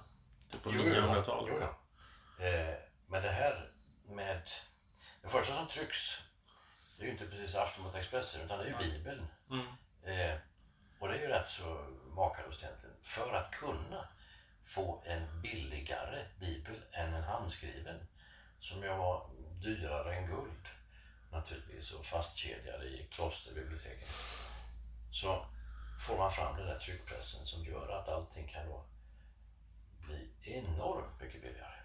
Typ 0.50 0.62
på 0.62 0.70
Jo, 0.72 0.82
jo, 0.84 0.92
900-talet. 0.92 1.54
jo, 1.54 1.60
ja. 1.60 2.46
Eh, 2.46 2.74
men 3.06 3.22
det 3.22 3.30
här 3.30 3.72
med... 4.04 4.42
Det 5.22 5.28
första 5.28 5.54
som 5.54 5.68
trycks, 5.68 6.18
det 6.96 7.02
är 7.02 7.06
ju 7.06 7.12
inte 7.12 7.26
precis 7.26 7.54
Aftonbladet 7.54 8.00
Expressen 8.00 8.40
utan 8.40 8.58
det 8.58 8.64
är 8.64 8.82
ju 8.82 8.92
Bibeln. 8.92 9.26
Mm. 9.50 9.66
Eh, 10.02 10.38
och 11.02 11.08
det 11.08 11.14
är 11.14 11.20
ju 11.20 11.28
rätt 11.28 11.48
så 11.48 11.84
makalöst 12.16 12.62
egentligen. 12.62 12.96
För 13.02 13.34
att 13.34 13.50
kunna 13.50 14.08
få 14.64 15.02
en 15.06 15.42
billigare 15.42 16.24
bibel 16.40 16.74
än 16.92 17.14
en 17.14 17.22
handskriven 17.22 18.08
som 18.60 18.82
ju 18.82 18.88
var 18.88 19.30
dyrare 19.62 20.16
än 20.16 20.26
guld 20.26 20.66
naturligtvis 21.32 21.92
och 21.92 22.06
fastkedjad 22.06 22.84
i 22.84 23.06
klosterbiblioteken. 23.10 24.08
Så 25.10 25.46
får 26.06 26.18
man 26.18 26.30
fram 26.30 26.56
den 26.56 26.66
där 26.66 26.78
tryckpressen 26.78 27.46
som 27.46 27.64
gör 27.64 27.88
att 27.88 28.08
allting 28.08 28.48
kan 28.48 28.66
då 28.66 28.84
bli 30.06 30.30
enormt 30.42 31.20
mycket 31.20 31.42
billigare. 31.42 31.80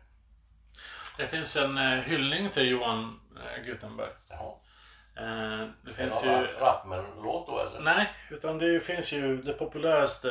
Det 1.17 1.27
finns 1.27 1.55
en 1.55 1.77
eh, 1.77 1.99
hyllning 1.99 2.49
till 2.49 2.69
Johan 2.69 3.19
eh, 3.37 3.63
Gutenberg. 3.63 4.11
Jaha. 4.29 4.53
Eh, 5.19 5.67
det 5.85 5.93
Finns 5.93 6.23
ju... 6.23 6.27
någon 6.31 6.47
Rappman-låt 6.47 7.47
då 7.47 7.59
eller? 7.59 7.79
Nej, 7.79 8.09
utan 8.29 8.59
det 8.59 8.79
finns 8.79 9.13
ju 9.13 9.41
det 9.41 9.53
populäraste 9.53 10.29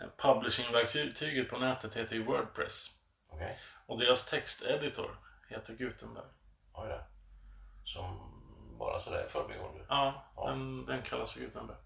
eh, 0.00 0.08
publishingverktyget 0.18 1.50
på 1.50 1.58
nätet 1.58 1.94
heter 1.94 2.14
ju 2.16 2.24
Wordpress. 2.24 2.86
Okej, 3.28 3.58
Och 3.86 3.98
deras 4.00 4.24
texteditor 4.24 5.18
heter 5.48 5.74
Gutenberg. 5.74 6.24
oj 6.74 6.88
då. 6.88 7.00
Som 7.84 8.28
bara 8.78 9.00
sådär 9.00 9.24
i 9.26 9.28
förbigående. 9.28 9.84
Ja, 9.88 10.32
Ja. 10.36 10.48
Den, 10.50 10.86
den 10.86 11.02
kallas 11.02 11.32
för 11.32 11.40
Gutenberg. 11.40 11.76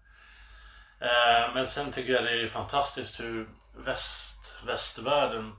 Eh, 1.01 1.53
men 1.53 1.65
sen 1.67 1.91
tycker 1.91 2.13
jag 2.13 2.23
det 2.23 2.41
är 2.41 2.47
fantastiskt 2.47 3.19
hur 3.19 3.49
väst, 3.77 4.55
västvärlden 4.65 5.55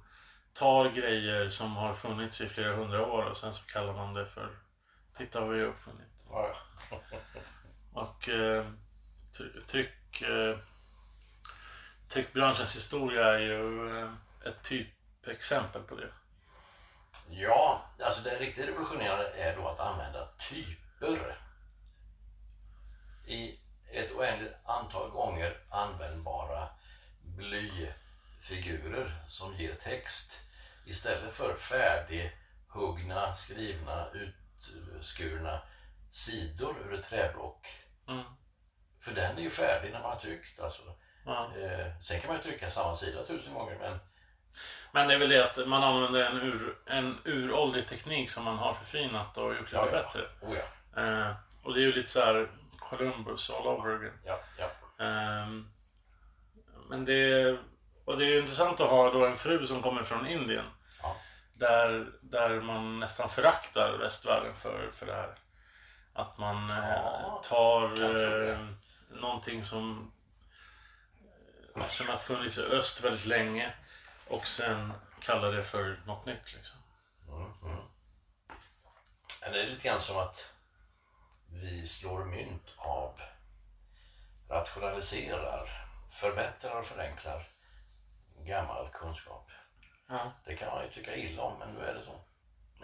tar 0.53 0.91
grejer 0.91 1.49
som 1.49 1.77
har 1.77 1.95
funnits 1.95 2.41
i 2.41 2.49
flera 2.49 2.77
hundra 2.77 3.07
år 3.07 3.23
och 3.25 3.37
sen 3.37 3.55
så 3.55 3.67
kallar 3.67 3.93
man 3.93 4.15
det 4.15 4.27
för 4.27 4.59
Titta 5.19 5.41
vad 5.41 5.51
vi 5.51 5.61
har 5.61 5.67
uppfunnit. 5.69 6.09
Ja. 6.31 6.55
Och 7.93 8.29
eh, 8.29 8.67
try- 9.33 9.61
tryck, 9.67 10.23
eh, 10.23 10.59
tryckbranschens 12.09 12.77
historia 12.77 13.35
är 13.35 13.39
ju 13.39 13.99
eh, 14.01 14.13
ett 14.47 14.63
typexempel 14.63 15.83
på 15.83 15.95
det. 15.95 16.11
Ja, 17.31 17.91
alltså 18.05 18.21
det 18.21 18.39
riktigt 18.39 18.69
revolutionerande 18.69 19.31
är 19.31 19.57
då 19.57 19.69
att 19.69 19.81
använda 19.81 20.29
typer 20.51 21.39
i 23.27 23.59
ett 23.93 24.13
oändligt 24.13 24.55
antal 24.65 25.11
gånger 25.11 25.57
användbara 25.71 26.69
blyfigurer 27.23 29.13
som 29.27 29.55
ger 29.55 29.75
text 29.75 30.41
istället 30.87 31.33
för 31.33 31.57
färdighuggna, 31.57 33.35
skrivna, 33.35 34.07
utskurna 34.97 35.61
sidor 36.11 36.77
ur 36.87 36.95
ett 36.95 37.09
träblock. 37.09 37.67
Mm. 38.09 38.25
För 39.01 39.13
den 39.13 39.39
är 39.39 39.43
ju 39.43 39.51
färdig 39.51 39.93
när 39.93 40.01
man 40.01 40.11
har 40.13 40.19
tryckt. 40.21 40.61
Alltså. 40.61 40.83
Eh, 41.27 42.01
sen 42.03 42.21
kan 42.21 42.29
man 42.29 42.37
ju 42.37 42.43
trycka 42.43 42.71
samma 42.71 42.95
sida 42.95 43.25
tusen 43.25 43.55
gånger 43.55 43.79
men 43.81 43.99
Men 44.93 45.09
det 45.09 45.15
är 45.15 45.19
väl 45.19 45.29
det 45.29 45.51
att 45.51 45.69
man 45.69 45.83
använder 45.85 46.25
en, 46.25 46.37
ur, 46.37 46.79
en 46.87 47.19
uråldrig 47.25 47.87
teknik 47.87 48.31
som 48.31 48.45
man 48.45 48.59
har 48.59 48.75
förfinat 48.75 49.39
och 49.39 49.55
gjort 49.55 49.61
lite 49.61 49.77
Ja, 49.77 49.87
ja. 49.87 50.03
bättre. 50.03 50.23
Oh 50.41 50.57
ja, 50.57 50.65
Eh, 50.97 51.31
och 51.63 51.75
det 51.75 51.81
är 51.81 51.83
ju 51.83 51.93
lite 51.93 52.11
så 52.11 52.21
här 52.21 52.51
Columbus 52.79 53.51
all 53.51 53.67
over 53.67 53.95
again. 53.95 54.13
Ehm, 54.99 55.69
men 56.89 57.05
det, 57.05 57.59
och 58.05 58.19
det 58.19 58.25
är 58.25 58.29
ju 58.29 58.39
intressant 58.39 58.81
att 58.81 58.91
ha 58.91 59.11
då 59.11 59.27
en 59.27 59.37
fru 59.37 59.67
som 59.67 59.83
kommer 59.83 60.03
från 60.03 60.27
Indien. 60.27 60.65
Där, 61.59 62.13
där 62.23 62.61
man 62.61 63.01
nästan 63.01 63.29
föraktar 63.29 63.99
västvärlden 63.99 64.57
för, 64.57 64.91
för 64.93 65.07
det 65.07 65.15
här. 65.15 65.39
Att 66.13 66.39
man 66.39 66.71
eh, 66.71 66.77
Ja, 66.77 67.43
tar 67.45 68.03
eh, 68.03 68.59
någonting 69.11 69.65
som, 69.65 70.13
eh, 71.77 71.87
som 71.87 72.09
har 72.09 72.17
funnits 72.17 72.59
i 72.59 72.63
öst 72.63 73.05
väldigt 73.05 73.27
länge 73.27 73.75
och 74.29 74.47
sen 74.47 74.93
kallar 75.21 75.53
det 75.53 75.65
för 75.65 76.01
något 76.07 76.27
nytt. 76.27 76.55
Liksom. 76.55 76.79
Men 79.43 79.53
det 79.53 79.61
är 79.63 79.67
lite 79.67 79.89
grann 79.89 80.01
som 80.01 80.19
att 80.19 80.53
vi 81.51 81.87
slår 81.87 82.25
mynt 82.25 82.69
av, 82.77 83.21
rationaliserar, 84.49 85.69
förbättrar 86.11 86.79
och 86.79 86.85
förenklar 86.85 87.43
gammal 88.45 88.89
kunskap. 88.89 89.51
Ja. 90.09 90.33
Det 90.45 90.55
kan 90.57 90.69
man 90.75 90.85
ju 90.85 90.91
tycka 90.91 91.17
illa 91.17 91.43
om, 91.43 91.59
men 91.59 91.75
nu 91.75 91.81
är 91.85 91.95
det 91.95 92.01
så. 92.05 92.21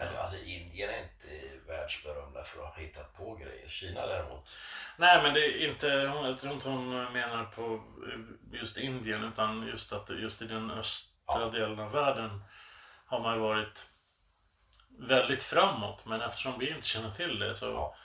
Eller, 0.03 0.17
alltså 0.17 0.37
Indien 0.37 0.89
är 0.89 1.03
inte 1.03 1.57
världsberömda 1.67 2.43
för 2.43 2.63
att 2.63 2.73
ha 2.75 2.81
hittat 2.81 3.13
på 3.13 3.35
grejer. 3.35 3.67
Kina 3.69 4.07
däremot. 4.07 4.49
Nej, 4.97 5.23
men 5.23 5.33
det 5.33 5.39
är 5.39 5.69
inte, 5.69 5.87
jag 5.87 6.39
tror 6.39 6.53
inte 6.53 6.69
hon 6.69 7.13
menar 7.13 7.43
på 7.45 7.83
just 8.51 8.77
Indien 8.77 9.23
utan 9.23 9.67
just 9.67 9.93
att 9.93 10.09
just 10.09 10.41
i 10.41 10.45
den 10.47 10.71
östra 10.71 11.11
Ja. 11.27 11.49
delen 11.49 11.79
av 11.79 11.91
världen 11.91 12.43
har 13.05 13.19
man 13.19 13.33
ju 13.33 13.39
varit 13.39 13.87
väldigt 14.99 15.43
framåt. 15.43 16.05
Men 16.05 16.21
eftersom 16.21 16.59
vi 16.59 16.69
inte 16.69 16.87
känner 16.87 17.11
till 17.11 17.39
det 17.39 17.55
så 17.55 17.65
Ja. 17.65 17.95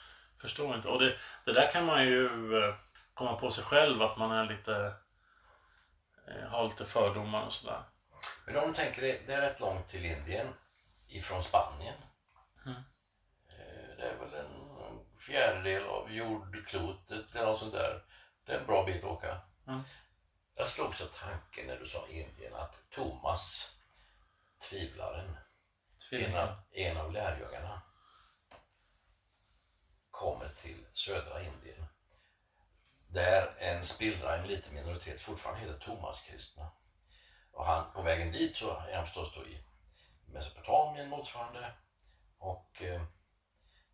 förstår 0.41 0.67
vi 0.69 0.75
inte. 0.75 0.87
Och 0.87 0.99
det, 0.99 1.17
det 1.45 1.53
där 1.53 1.71
kan 1.71 1.85
man 1.85 2.03
ju 2.05 2.57
eh, 2.63 2.75
komma 3.13 3.35
på 3.35 3.51
sig 3.51 3.63
själv 3.63 4.01
att 4.01 4.17
man 4.17 4.31
är 4.31 4.45
lite 4.45 4.93
eh, 6.27 6.47
har 6.49 6.63
lite 6.63 6.85
fördomar 6.85 7.45
och 7.45 7.53
sådär. 7.53 7.81
Men 8.45 8.57
om 8.57 8.67
du 8.67 8.73
tänker 8.73 9.01
det, 9.01 9.27
det 9.27 9.33
är 9.33 9.41
rätt 9.41 9.59
långt 9.59 9.87
till 9.87 10.05
Indien 10.05 10.53
ifrån 11.07 11.43
Spanien. 11.43 11.97
Eh, 12.65 13.97
Det 13.97 14.09
är 14.09 14.15
väl 14.17 14.33
en 14.33 14.71
fjärdedel 15.19 15.83
av 15.83 16.11
jordklotet 16.11 17.35
eller 17.35 17.45
något 17.45 17.59
sånt 17.59 17.73
där. 17.73 18.05
Det 18.45 18.53
är 18.53 18.59
en 18.59 18.65
bra 18.65 18.85
bit 18.85 19.03
att 19.03 19.09
åka. 19.09 19.41
Mm. 19.67 19.81
Jag 20.55 20.67
slogs 20.67 21.01
av 21.01 21.05
tanken 21.05 21.67
när 21.67 21.77
du 21.79 21.87
sa 21.87 22.07
Indien 22.07 22.53
att 22.55 22.89
Thomas, 22.89 23.71
tvivlaren, 24.69 25.37
en 26.11 26.35
av, 26.35 26.49
en 26.71 26.97
av 26.97 27.11
lärjungarna, 27.11 27.81
kommer 30.11 30.49
till 30.49 30.85
södra 30.91 31.41
Indien. 31.43 31.85
Där 33.07 33.55
en 33.57 33.85
spillra, 33.85 34.37
en 34.37 34.47
liten 34.47 34.73
minoritet, 34.73 35.21
fortfarande 35.21 35.61
heter 35.61 35.79
Thomas-kristna. 35.79 36.71
Och 37.51 37.65
han, 37.65 37.91
på 37.93 38.01
vägen 38.01 38.31
dit 38.31 38.55
så 38.55 38.69
är 38.69 38.95
han 38.95 39.05
förstås 39.05 39.35
då 39.35 39.45
i 39.45 39.63
Mesopotamien 40.25 41.09
motsvarande. 41.09 41.73
Och 42.37 42.81
eh, 42.81 43.01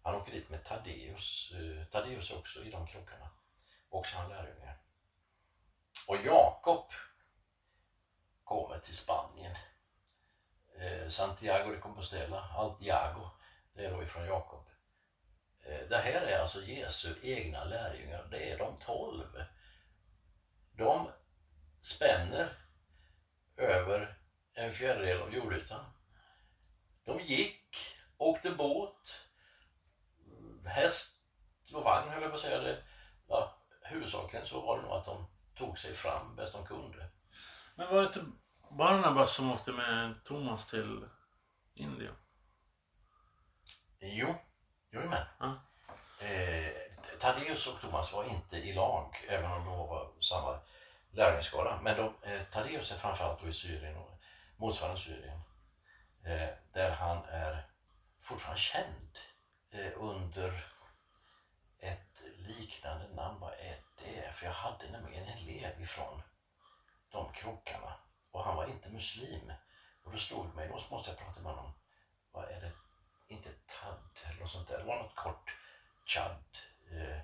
han 0.02 0.16
åker 0.16 0.32
dit 0.32 0.50
med 0.50 0.66
Taddeus. 0.66 1.52
Eh, 1.52 1.86
Taddeus 1.86 2.32
är 2.32 2.38
också 2.38 2.64
i 2.64 2.72
de 2.72 2.88
krokarna. 2.88 3.30
Också 3.90 4.18
han 4.18 4.30
lärjungar. 4.30 4.78
Och 6.08 6.18
Jakob 6.26 6.92
kommer 8.44 8.80
till 8.80 8.96
Spanien. 8.96 9.56
Eh, 10.80 11.08
Santiago 11.08 11.74
de 11.74 11.80
Compostela, 11.80 12.40
Altiago, 12.40 13.30
det 13.74 13.86
är 13.86 13.92
då 13.92 14.04
ifrån 14.04 14.26
Jakob. 14.26 14.70
Eh, 15.64 15.88
det 15.90 15.98
här 15.98 16.22
är 16.22 16.40
alltså 16.40 16.62
Jesu 16.62 17.16
egna 17.24 17.64
lärjungar. 17.64 18.28
Det 18.32 18.52
är 18.52 18.58
de 18.58 18.78
tolv. 18.78 19.46
De 20.72 21.12
spänner 21.82 22.67
över 23.58 24.18
en 24.54 24.72
fjärdedel 24.72 25.22
av 25.22 25.34
jordytan. 25.34 25.86
De 27.06 27.20
gick, 27.20 27.96
åkte 28.18 28.52
båt, 28.52 29.22
häst 30.66 31.18
och 31.74 31.84
vagn 31.84 32.10
höll 32.10 32.22
jag 32.22 32.32
på 32.32 32.36
att 32.36 32.42
säga. 32.42 32.60
Det, 32.60 32.84
ja, 33.28 33.62
huvudsakligen 33.82 34.46
så 34.46 34.62
var 34.62 34.78
det 34.78 34.84
nog 34.84 34.92
att 34.92 35.06
de 35.06 35.28
tog 35.56 35.80
sig 35.80 35.94
fram 35.94 36.36
bäst 36.36 36.54
de 36.54 36.66
kunde. 36.66 37.10
Men 37.76 37.88
var 37.88 38.02
det 38.02 38.08
inte 38.08 38.26
Barnabas 38.72 39.34
som 39.34 39.52
åkte 39.52 39.72
med 39.72 40.24
Thomas 40.24 40.68
till 40.68 41.06
Indien? 41.74 42.16
Jo, 44.00 44.36
jajamän. 44.92 45.26
Ja. 45.40 45.62
Eh, 46.26 46.72
Taddeus 47.20 47.68
och 47.68 47.82
Thomas 47.82 48.14
var 48.14 48.24
inte 48.24 48.58
i 48.58 48.74
lag, 48.74 49.26
även 49.28 49.52
om 49.52 49.66
de 49.66 49.78
var 49.78 50.12
samma 50.20 50.60
lärjungaskara. 51.18 51.82
Men 51.82 51.98
de, 51.98 52.32
eh, 52.32 52.44
Taddeus 52.44 52.92
är 52.92 52.98
framförallt 52.98 53.42
då 53.42 53.48
i 53.48 53.54
Syrien 53.54 53.98
och 53.98 54.22
motsvarande 54.58 55.02
Syrien. 55.02 55.42
Eh, 56.26 56.50
där 56.74 56.92
han 56.92 57.26
är 57.26 57.66
fortfarande 58.20 58.62
känd 58.62 59.18
eh, 59.72 59.92
under 59.96 60.66
ett 61.80 62.22
liknande 62.36 63.08
namn. 63.16 63.40
Vad 63.40 63.54
är 63.54 63.84
det? 64.04 64.32
För 64.34 64.46
jag 64.46 64.54
hade 64.54 64.92
nämligen 64.92 65.24
en 65.24 65.38
elev 65.38 65.82
ifrån 65.82 66.22
de 67.12 67.34
krokarna 67.34 67.94
och 68.32 68.44
han 68.44 68.56
var 68.56 68.68
inte 68.68 68.90
muslim. 68.90 69.54
Och 70.04 70.12
då 70.12 70.18
slog 70.18 70.50
det 70.50 70.56
mig, 70.56 70.68
då 70.68 70.80
måste 70.90 71.10
jag 71.10 71.20
prata 71.20 71.42
med 71.42 71.52
honom. 71.52 71.74
Vad 72.32 72.46
är 72.46 72.62
det? 72.62 72.72
Inte 73.28 73.50
Tad 73.50 74.20
eller 74.26 74.40
något 74.40 74.52
sånt 74.52 74.68
där. 74.68 74.78
Det 74.78 74.84
var 74.84 75.04
något 75.04 75.16
kort. 75.16 75.56
Chad. 76.06 76.44
Eh, 76.92 77.20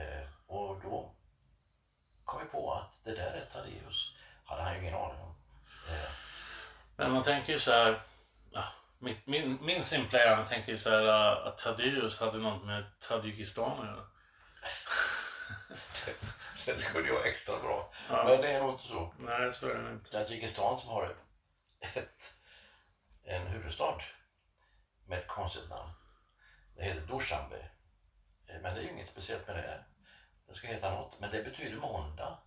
eh, 0.00 0.28
och 0.46 0.80
då 0.80 1.14
kom 2.24 2.40
jag 2.40 2.50
på 2.52 2.72
att 2.72 3.00
det 3.04 3.14
där 3.14 3.32
är 3.32 3.44
Tadeus. 3.44 4.14
Hade 4.44 4.62
han 4.62 4.74
ju 4.74 4.80
ingen 4.80 4.94
aning 4.94 5.20
om. 5.20 5.34
Eh, 5.88 6.10
Men 6.96 7.12
man 7.12 7.22
tänker 7.22 7.52
ju 7.52 7.58
så 7.58 7.72
här. 7.72 8.00
Mitt, 8.98 9.26
min, 9.26 9.58
min 9.64 9.82
simpla 9.84 10.18
hjärna 10.18 10.44
tänker 10.46 10.72
ju 10.72 10.78
så 10.78 10.90
här 10.90 11.06
äh, 11.06 11.46
att 11.46 11.58
Tadeus 11.58 12.20
hade 12.20 12.38
något 12.38 12.64
med 12.64 12.84
Tadjikistan 12.98 13.80
att 13.80 13.86
göra. 13.86 14.06
det 16.66 16.76
skulle 16.78 17.06
ju 17.08 17.14
vara 17.14 17.24
extra 17.24 17.58
bra. 17.58 17.92
Ja. 18.10 18.24
Men 18.24 18.40
det 18.40 18.52
är 18.52 18.60
nog 18.60 18.74
inte 18.74 18.86
så. 18.86 19.14
Nej, 19.18 19.52
så 19.52 19.68
är 19.68 19.74
det 19.74 19.90
inte. 19.92 20.10
Tadzjikistan 20.10 20.80
som 20.80 20.88
har 20.88 21.16
ett, 21.94 22.34
en 23.24 23.46
huvudstad 23.46 23.98
med 25.06 25.18
ett 25.18 25.26
konstigt 25.26 25.68
namn. 25.68 25.90
Det 26.76 26.82
heter 26.84 27.00
Dushanbe. 27.00 27.70
Eh, 28.46 28.60
Men 28.62 28.74
det 28.74 28.80
är 28.80 28.84
ju 28.84 28.90
inget 28.90 29.08
speciellt 29.08 29.46
med 29.46 29.56
det. 29.56 29.84
Det 30.52 30.56
ska 30.58 30.66
heta 30.66 30.90
något, 30.90 31.20
men 31.20 31.30
det 31.30 31.42
betyder 31.42 31.76
måndag. 31.76 32.38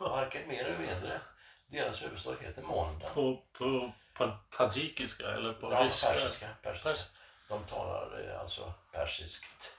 Varken 0.00 0.48
mer 0.48 0.64
eller 0.64 0.78
mindre. 0.78 1.20
Deras 1.66 2.02
huvudstad 2.02 2.36
heter 2.40 2.62
måndag. 2.62 3.08
På, 3.08 3.42
på, 3.52 3.92
på 4.14 4.36
tadjikiska 4.50 5.26
eller 5.30 5.52
på 5.52 5.72
Ja, 5.72 5.84
ryska? 5.84 6.06
persiska. 6.12 6.48
persiska. 6.62 6.88
Pers- 6.90 7.06
De 7.48 7.64
talar 7.64 8.20
eh, 8.30 8.40
alltså 8.40 8.74
persiskt 8.92 9.76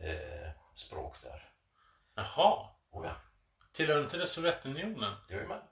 eh, 0.00 0.50
språk 0.74 1.16
där. 1.22 1.48
Jaha. 2.14 2.68
Oh 2.90 3.06
ja. 3.06 3.12
Tillhör 3.72 4.00
inte 4.00 4.16
det 4.16 4.26
Sovjetunionen? 4.26 5.16
Jajamän. 5.28 5.62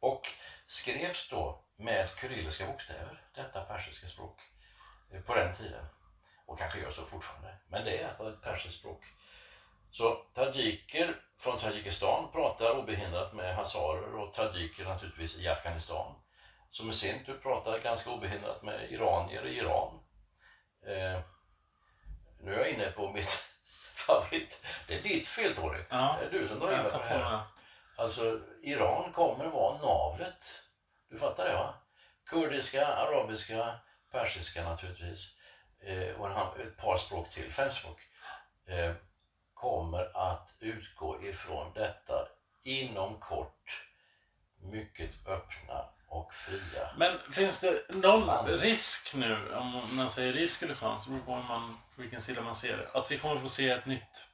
Och 0.00 0.28
skrevs 0.66 1.28
då 1.28 1.64
med 1.76 2.10
kyrilliska 2.20 2.66
bokstäver, 2.66 3.22
detta 3.34 3.64
persiska 3.64 4.06
språk, 4.06 4.40
eh, 5.12 5.20
på 5.22 5.34
den 5.34 5.54
tiden. 5.54 5.86
Och 6.46 6.58
kanske 6.58 6.80
gör 6.80 6.90
så 6.90 7.04
fortfarande. 7.06 7.56
Men 7.68 7.84
det 7.84 7.98
är 8.02 8.28
ett 8.28 8.42
persiskt 8.42 8.78
språk. 8.78 9.04
Så 9.90 10.14
tadjiker 10.34 11.20
från 11.38 11.58
Tadzjikistan 11.58 12.32
pratar 12.32 12.78
obehindrat 12.78 13.32
med 13.32 13.56
hazarer 13.56 14.14
och 14.14 14.32
tadjiker 14.32 14.84
naturligtvis 14.84 15.38
i 15.38 15.48
Afghanistan. 15.48 16.14
Som 16.70 16.90
i 16.90 16.92
sin 16.92 17.24
tur 17.24 17.34
pratar 17.34 17.78
ganska 17.78 18.10
obehindrat 18.10 18.62
med 18.62 18.92
iranier 18.92 19.46
i 19.46 19.58
Iran. 19.58 20.00
Eh, 20.86 21.20
nu 22.40 22.54
är 22.54 22.58
jag 22.58 22.70
inne 22.70 22.90
på 22.90 23.12
mitt 23.12 23.28
favorit. 23.94 24.66
Det 24.88 24.94
är 24.98 25.02
ditt 25.02 25.26
fel 25.26 25.54
Tori. 25.54 25.84
Ja. 25.90 26.16
Det 26.20 26.26
är 26.26 26.40
du 26.40 26.48
som 26.48 26.58
drar 26.58 26.72
in 26.72 26.90
på 26.90 26.98
det 26.98 27.04
här. 27.04 27.42
Alltså, 27.96 28.40
Iran 28.62 29.12
kommer 29.12 29.46
vara 29.46 29.78
navet. 29.78 30.62
Du 31.08 31.18
fattar 31.18 31.48
det 31.48 31.54
va? 31.54 31.74
Kurdiska, 32.26 32.86
arabiska, 32.86 33.74
persiska 34.12 34.64
naturligtvis. 34.64 35.34
Eh, 35.82 36.20
och 36.20 36.26
en, 36.26 36.66
ett 36.66 36.76
par 36.76 36.96
språk 36.96 37.30
till, 37.30 37.52
fem 37.52 37.70
språk. 37.70 38.00
Eh, 38.66 38.94
kommer 39.60 40.32
att 40.32 40.54
utgå 40.60 41.22
ifrån 41.22 41.72
detta 41.74 42.28
inom 42.62 43.20
kort 43.20 43.86
mycket 44.62 45.26
öppna 45.26 45.84
och 46.08 46.34
fria. 46.34 46.90
Men 46.96 47.18
finns 47.18 47.60
det 47.60 47.94
någon 47.94 48.26
Man. 48.26 48.46
risk 48.46 49.14
nu, 49.14 49.54
om 49.54 49.96
man 49.96 50.10
säger 50.10 50.32
risk 50.32 50.62
eller 50.62 50.74
chans, 50.74 51.06
det 51.06 51.10
beror 51.12 51.22
på 51.24 51.36
man, 51.36 51.78
på 51.94 52.02
vilken 52.02 52.20
sida 52.20 52.42
man 52.42 52.54
ser 52.54 52.76
det, 52.76 52.90
att 52.98 53.10
vi 53.10 53.18
kommer 53.18 53.40
få 53.40 53.48
se 53.48 53.70
ett 53.70 53.86
nytt 53.86 54.24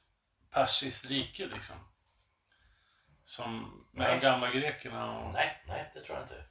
persiskt 0.51 1.05
rike 1.05 1.45
liksom? 1.45 1.75
Som 3.23 3.59
med 3.91 4.07
Nej. 4.07 4.15
de 4.19 4.21
gamla 4.25 4.49
grekerna 4.51 5.19
och... 5.19 5.33
Nej, 5.33 5.63
nej, 5.67 5.91
det 5.93 6.01
tror 6.01 6.17
jag 6.17 6.23
inte. 6.25 6.43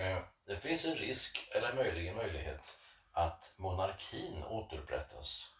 Eh, 0.00 0.22
Det 0.46 0.60
finns 0.60 0.84
en 0.84 0.94
risk, 0.94 1.48
eller 1.54 1.74
möjligen 1.74 2.16
möjlighet, 2.16 2.78
att 3.12 3.54
monarkin 3.56 4.44
återupprättas. 4.44 5.51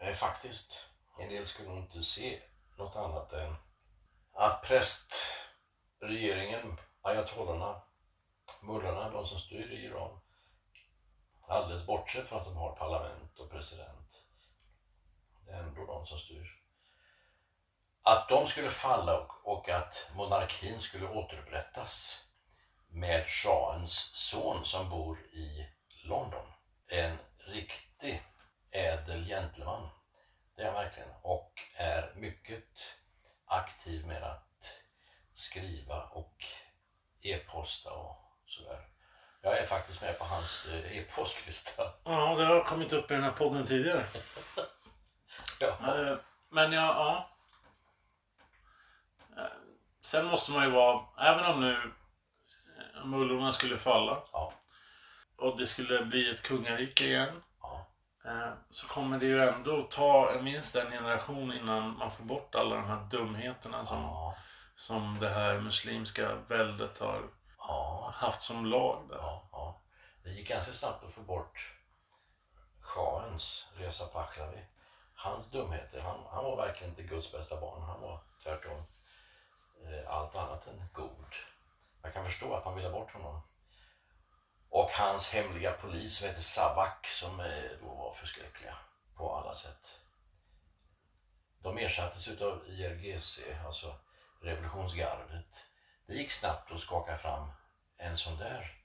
Nej, 0.00 0.14
Faktiskt. 0.14 0.84
En 1.20 1.28
del 1.28 1.46
skulle 1.46 1.68
nog 1.68 1.78
inte 1.78 2.02
se 2.02 2.42
något 2.76 2.96
annat 2.96 3.32
än 3.32 3.56
att 4.32 4.62
prästregeringen, 4.62 6.80
ayatollarna, 7.02 7.82
mullorna, 8.60 9.10
de 9.10 9.26
som 9.26 9.38
styr 9.38 9.72
i 9.72 9.84
Iran, 9.84 10.20
alldeles 11.46 11.86
bortsett 11.86 12.28
från 12.28 12.38
att 12.38 12.44
de 12.44 12.56
har 12.56 12.76
parlament 12.76 13.38
och 13.38 13.50
president, 13.50 14.24
det 15.46 15.52
är 15.52 15.62
ändå 15.62 15.86
de 15.86 16.06
som 16.06 16.18
styr 16.18 16.58
att 18.08 18.28
de 18.28 18.46
skulle 18.46 18.70
falla 18.70 19.20
och, 19.20 19.32
och 19.44 19.68
att 19.68 20.10
monarkin 20.14 20.80
skulle 20.80 21.08
återupprättas 21.08 22.22
med 22.88 23.28
shahens 23.28 24.10
son 24.14 24.64
som 24.64 24.90
bor 24.90 25.20
i 25.20 25.66
London. 26.04 26.46
En 26.86 27.18
riktig 27.38 28.22
ädel 28.70 29.24
gentleman. 29.26 29.88
Det 30.56 30.62
är 30.62 30.66
han 30.66 30.74
verkligen. 30.74 31.08
Och 31.22 31.52
är 31.76 32.12
mycket 32.16 32.64
aktiv 33.46 34.06
med 34.06 34.22
att 34.22 34.74
skriva 35.32 36.02
och 36.02 36.44
e-posta 37.20 37.90
och 37.92 38.18
sådär. 38.46 38.88
Jag 39.42 39.58
är 39.58 39.66
faktiskt 39.66 40.02
med 40.02 40.18
på 40.18 40.24
hans 40.24 40.66
eh, 40.66 40.96
e-postlista. 40.98 41.82
Ja, 42.04 42.34
det 42.38 42.44
har 42.44 42.64
kommit 42.64 42.92
upp 42.92 43.10
i 43.10 43.14
den 43.14 43.22
här 43.22 43.32
podden 43.32 43.66
tidigare. 43.66 44.04
Ja. 45.60 45.68
Eh, 45.96 46.16
Men 46.50 46.72
ja, 46.72 46.82
ja. 46.86 47.36
Eh, 49.42 49.50
Sen 50.02 50.26
måste 50.26 50.52
man 50.52 50.64
ju 50.64 50.70
vara, 50.70 51.06
även 51.18 51.44
om 51.44 51.60
nu 51.60 51.92
mullorna 53.04 53.52
skulle 53.52 53.76
falla 53.78 54.22
Ja. 54.32 54.52
och 55.36 55.58
det 55.58 55.66
skulle 55.66 56.04
bli 56.04 56.30
ett 56.30 56.42
kungarike 56.42 57.04
igen. 57.04 57.42
Eh, 58.24 58.52
Så 58.70 58.88
kommer 58.88 59.18
det 59.18 59.26
ju 59.26 59.40
ändå 59.48 59.82
ta 59.82 60.40
minst 60.42 60.76
en 60.76 60.90
generation 60.90 61.52
innan 61.52 61.98
man 61.98 62.10
får 62.10 62.24
bort 62.24 62.54
alla 62.54 62.74
de 62.76 62.84
här 62.84 63.04
dumheterna 63.10 63.84
som, 63.84 64.02
Ja. 64.02 64.34
som 64.74 65.18
det 65.20 65.28
här 65.28 65.58
muslimska 65.60 66.34
väldet 66.34 66.98
har 66.98 67.22
Ja. 67.58 68.10
haft 68.14 68.42
som 68.42 68.66
lag 68.66 69.06
där. 69.08 69.16
Ja. 69.16 69.80
Det 70.22 70.30
gick 70.30 70.48
ganska 70.48 70.72
snabbt 70.72 71.04
att 71.04 71.10
få 71.10 71.20
bort 71.20 71.74
shahens 72.80 73.66
Reza 73.76 74.06
Pahlavi. 74.06 74.64
Hans 75.14 75.50
dumheter, 75.50 76.00
han, 76.00 76.20
han 76.30 76.44
var 76.44 76.56
verkligen 76.56 76.90
inte 76.90 77.02
Guds 77.02 77.32
bästa 77.32 77.60
barn. 77.60 77.82
Han 77.82 78.00
var 78.00 78.20
tvärtom 78.42 78.82
eh, 79.84 80.14
allt 80.14 80.36
annat 80.36 80.66
än 80.66 80.82
god. 80.92 81.34
Jag 82.02 82.14
kan 82.14 82.24
förstå 82.24 82.54
att 82.54 82.64
man 82.64 82.74
ville 82.74 82.88
ha 82.88 82.98
bort 82.98 83.12
honom. 83.12 83.40
Och 84.70 84.90
hans 84.90 85.30
hemliga 85.30 85.72
polis 85.72 86.16
som 86.16 86.26
heter 86.28 86.40
Savak 86.40 87.06
som 87.06 87.40
eh, 87.40 87.70
då 87.80 87.94
var 87.94 88.12
förskräckliga 88.12 88.76
på 89.16 89.34
alla 89.34 89.54
sätt. 89.54 90.00
De 91.62 91.78
ersattes 91.78 92.28
utav 92.28 92.68
IRGC, 92.68 93.40
alltså 93.66 93.94
revolutionsgardet. 94.42 95.66
Det 96.06 96.14
gick 96.14 96.30
snabbt 96.30 96.72
att 96.72 96.80
skaka 96.80 97.16
fram 97.16 97.50
en 97.96 98.16
sån 98.16 98.38
där 98.38 98.82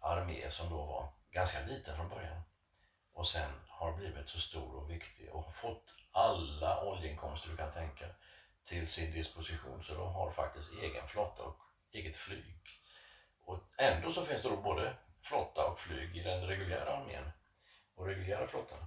armé 0.00 0.50
som 0.50 0.70
då 0.70 0.76
var 0.76 1.12
ganska 1.30 1.60
liten 1.66 1.96
från 1.96 2.08
början 2.08 2.42
och 3.12 3.26
sen 3.26 3.52
har 3.68 3.92
blivit 3.92 4.28
så 4.28 4.40
stor 4.40 4.74
och 4.76 4.90
viktig 4.90 5.34
och 5.34 5.54
fått 5.54 5.94
alla 6.12 6.84
oljeinkomster 6.84 7.50
du 7.50 7.56
kan 7.56 7.72
tänka 7.72 8.06
till 8.64 8.86
sin 8.86 9.12
disposition. 9.12 9.82
Så 9.82 9.94
de 9.94 10.12
har 10.12 10.32
faktiskt 10.32 10.72
egen 10.72 11.08
flotta 11.08 11.42
och 11.42 11.56
eget 11.92 12.16
flyg. 12.16 12.83
Och 13.44 13.60
ändå 13.78 14.12
så 14.12 14.24
finns 14.24 14.42
det 14.42 14.48
då 14.48 14.56
både 14.56 14.96
flotta 15.22 15.66
och 15.66 15.78
flyg 15.78 16.16
i 16.16 16.22
den 16.22 16.46
reguljära 16.46 16.96
armén 16.96 17.30
och 17.94 18.06
reguljära 18.06 18.46
flottan. 18.46 18.86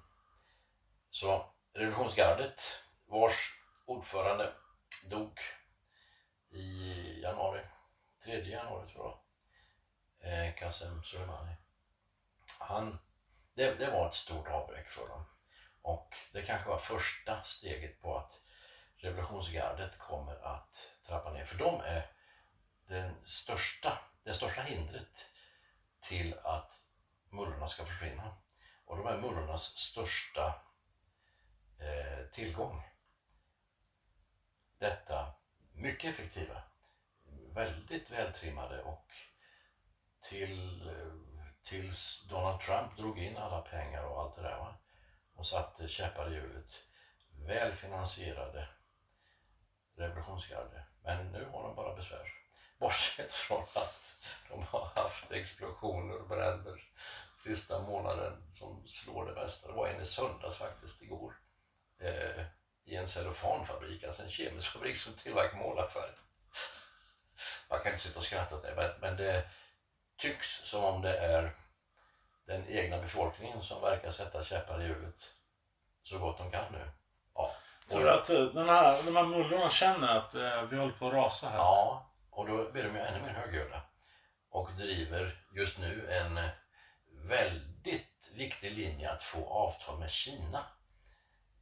Så 1.10 1.54
revolutionsgardet 1.74 2.62
vars 3.06 3.60
ordförande 3.86 4.54
dog 5.10 5.40
i 6.50 7.22
januari, 7.22 7.62
3 8.26 8.50
januari 8.50 8.88
tror 8.88 9.06
jag 9.06 10.48
eh, 10.48 10.54
Qasem 10.54 11.04
Soleimani. 11.04 11.56
Han, 12.60 13.00
det, 13.54 13.74
det 13.74 13.92
var 13.92 14.08
ett 14.08 14.14
stort 14.14 14.48
avbräck 14.48 14.88
för 14.88 15.08
dem. 15.08 15.26
Och 15.82 16.16
det 16.34 16.42
kanske 16.42 16.70
var 16.70 16.78
första 16.78 17.44
steget 17.44 18.02
på 18.02 18.18
att 18.18 18.42
revolutionsgardet 18.98 19.98
kommer 19.98 20.36
att 20.36 20.92
trappa 21.08 21.34
ner. 21.34 21.46
För 21.46 21.58
de 21.58 21.82
är 21.82 22.12
den 22.88 23.26
största, 23.26 24.00
det 24.28 24.34
största 24.34 24.62
hindret 24.62 25.26
till 26.00 26.38
att 26.44 26.82
mullorna 27.30 27.68
ska 27.68 27.86
försvinna. 27.86 28.38
Och 28.86 28.98
de 28.98 29.08
är 29.08 29.18
mullornas 29.18 29.64
största 29.64 30.62
eh, 31.80 32.28
tillgång. 32.32 32.84
detta 34.78 35.34
mycket 35.74 36.10
effektiva, 36.10 36.64
väldigt 37.54 38.12
vältrimmade 38.12 38.84
och 38.84 39.08
till, 40.20 40.92
tills 41.64 42.28
Donald 42.30 42.62
Trump 42.62 42.98
drog 42.98 43.20
in 43.20 43.38
alla 43.38 43.62
pengar 43.62 44.04
och 44.04 44.22
allt 44.22 44.36
det 44.36 44.42
där 44.42 44.58
va? 44.58 44.78
och 45.34 45.46
satte 45.46 45.88
käppar 45.88 46.32
i 46.32 46.36
hjulet. 46.36 46.84
Välfinansierade 47.30 48.70
revolutionsgarde. 49.96 50.86
Men 51.04 51.32
nu 51.32 51.46
har 51.46 51.64
de 51.64 51.76
bara 51.76 51.96
besvär. 51.96 52.47
Bortsett 52.80 53.34
från 53.34 53.62
att 53.62 54.16
de 54.50 54.64
har 54.64 54.92
haft 54.96 55.32
explosioner 55.32 56.16
och 56.16 56.28
bränder 56.28 56.84
sista 57.34 57.82
månaden 57.82 58.52
som 58.52 58.88
slår 58.88 59.26
det 59.26 59.34
bästa. 59.34 59.68
Det 59.68 59.74
var 59.74 59.88
en 59.88 60.02
i 60.02 60.06
söndags 60.06 60.58
faktiskt 60.58 61.02
igår. 61.02 61.34
Eh, 62.00 62.46
I 62.86 62.96
en 62.96 63.08
cellofanfabrik, 63.08 64.04
alltså 64.04 64.24
en 64.24 64.30
kemisk 64.30 64.68
fabrik 64.68 64.98
som 64.98 65.14
tillverkar 65.14 65.58
målarfärg. 65.58 66.12
Man 67.70 67.80
kan 67.80 67.92
inte 67.92 68.04
sitta 68.04 68.20
och 68.20 68.26
skratta 68.26 68.56
åt 68.56 68.62
det, 68.62 68.74
men, 68.76 68.92
men 69.02 69.18
det 69.18 69.50
tycks 70.18 70.48
som 70.48 70.84
om 70.84 71.02
det 71.02 71.18
är 71.18 71.56
den 72.46 72.68
egna 72.68 72.98
befolkningen 72.98 73.62
som 73.62 73.82
verkar 73.82 74.12
sätta 74.12 74.44
käppar 74.44 74.82
i 74.82 74.88
hjulet 74.88 75.32
så 76.04 76.20
gott 76.20 76.38
de 76.38 76.52
kan 76.52 76.72
nu. 76.72 76.92
Ja. 77.34 77.52
Tror 77.90 78.04
du 78.04 78.12
att 78.12 78.30
eh, 78.30 78.44
den 78.44 78.70
här, 78.70 79.04
de 79.04 79.16
här 79.16 79.26
mullorna 79.26 79.70
känner 79.70 80.08
att 80.08 80.36
eh, 80.36 80.62
vi 80.62 80.78
håller 80.78 80.94
på 80.94 81.08
att 81.08 81.14
rasa 81.14 81.50
här? 81.50 81.58
Ja, 81.58 82.10
och 82.38 82.48
då 82.48 82.72
blir 82.72 82.84
de 82.84 82.96
ju 82.96 83.02
ännu 83.02 83.22
mer 83.22 83.34
högljudda 83.34 83.82
och 84.50 84.72
driver 84.72 85.46
just 85.56 85.78
nu 85.78 86.12
en 86.12 86.50
väldigt 87.28 88.32
viktig 88.34 88.72
linje 88.72 89.12
att 89.12 89.24
få 89.24 89.50
avtal 89.50 90.00
med 90.00 90.10
Kina. 90.10 90.66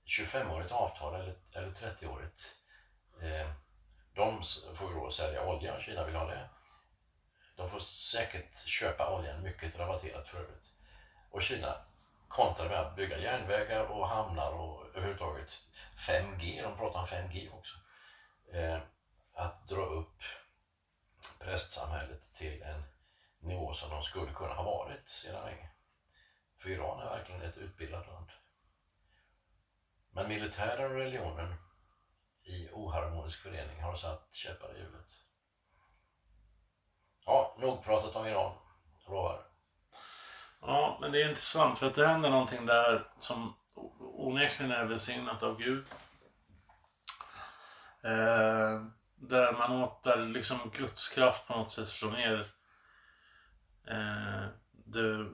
25-årigt 0.05 0.71
avtal 0.71 1.15
eller, 1.15 1.36
eller 1.53 1.71
30-årigt. 1.71 2.51
Eh, 3.21 3.51
de 4.13 4.43
får 4.76 4.89
ju 4.89 4.99
då 4.99 5.11
sälja 5.11 5.45
olja, 5.45 5.80
Kina 5.80 6.05
vill 6.05 6.15
ha 6.15 6.26
det. 6.26 6.49
De 7.55 7.69
får 7.69 7.80
säkert 7.80 8.57
köpa 8.57 9.15
oljan 9.15 9.43
mycket 9.43 9.80
rabatterat 9.80 10.28
för 10.28 10.39
övrigt. 10.39 10.71
Och 11.32 11.41
Kina 11.41 11.76
kontrar 12.28 12.69
med 12.69 12.80
att 12.80 12.95
bygga 12.95 13.17
järnvägar 13.17 13.86
och 13.86 14.07
hamnar 14.07 14.51
och 14.51 14.88
överhuvudtaget 14.88 15.51
5G, 16.07 16.63
de 16.63 16.78
pratar 16.78 16.99
om 16.99 17.05
5G 17.05 17.53
också. 17.53 17.76
Eh, 18.53 18.80
att 19.34 19.67
dra 19.67 19.86
upp 19.86 20.23
prästsamhället 21.45 22.33
till 22.33 22.61
en 22.61 22.83
nivå 23.39 23.73
som 23.73 23.89
de 23.89 24.03
skulle 24.03 24.33
kunna 24.33 24.53
ha 24.53 24.63
varit 24.63 25.07
sedan 25.07 25.45
länge. 25.45 25.69
För 26.57 26.69
Iran 26.69 27.01
är 27.01 27.05
verkligen 27.05 27.41
ett 27.41 27.57
utbildat 27.57 28.07
land. 28.07 28.29
Men 30.11 30.27
militären 30.27 30.91
och 30.91 30.97
religionen 30.97 31.55
i 32.43 32.69
oharmonisk 32.71 33.39
förening 33.39 33.81
har 33.81 33.95
satt 33.95 34.33
käppar 34.33 34.75
i 34.75 34.79
hjulet. 34.79 35.11
Ja, 37.25 37.55
nog 37.59 37.83
pratat 37.83 38.15
om 38.15 38.27
Iran. 38.27 38.57
Lovar. 39.07 39.47
Ja, 40.61 40.97
men 41.01 41.11
det 41.11 41.21
är 41.21 41.29
intressant 41.29 41.77
för 41.77 41.87
att 41.87 41.95
det 41.95 42.07
händer 42.07 42.29
någonting 42.29 42.65
där 42.65 43.11
som 43.17 43.55
onekligen 43.99 44.71
är 44.71 44.85
välsignat 44.85 45.43
av 45.43 45.57
Gud. 45.57 45.87
Eh, 48.03 48.85
där 49.16 49.53
man 49.53 49.72
åt, 49.72 50.03
där 50.03 50.26
liksom 50.26 50.72
Guds 50.74 51.09
kraft 51.09 51.47
på 51.47 51.53
något 51.53 51.72
sätt 51.72 51.88
slår 51.88 52.11
ner 52.11 52.39
eh, 53.88 54.45
det 54.72 55.26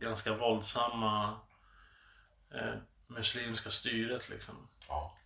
ganska 0.00 0.34
våldsamma 0.34 1.40
eh, 2.54 2.74
muslimska 3.08 3.70
styret 3.70 4.28
liksom. 4.28 4.68
Ja, 4.88 5.18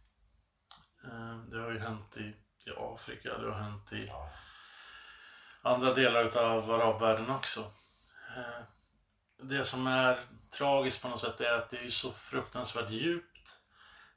Eh, 1.05 1.37
det 1.37 1.61
har 1.61 1.71
ju 1.71 1.79
hänt 1.79 2.17
i, 2.17 2.35
i 2.67 2.71
Afrika, 2.77 3.39
det 3.39 3.53
har 3.53 3.61
hänt 3.61 3.93
i 3.93 4.07
ja, 4.07 4.31
andra 5.63 5.95
delar 5.95 6.37
av 6.39 6.71
arabvärlden 6.71 7.31
också. 7.31 7.61
Eh, 8.37 8.65
Det 9.39 9.65
som 9.65 9.87
är 9.87 10.25
tragiskt 10.59 11.03
på 11.03 11.09
något 11.09 11.21
sätt 11.21 11.41
är 11.41 11.53
att 11.53 11.71
det 11.71 11.79
är 11.79 11.91
så 11.91 12.13
fruktansvärt 12.13 12.91
djupt 12.91 13.57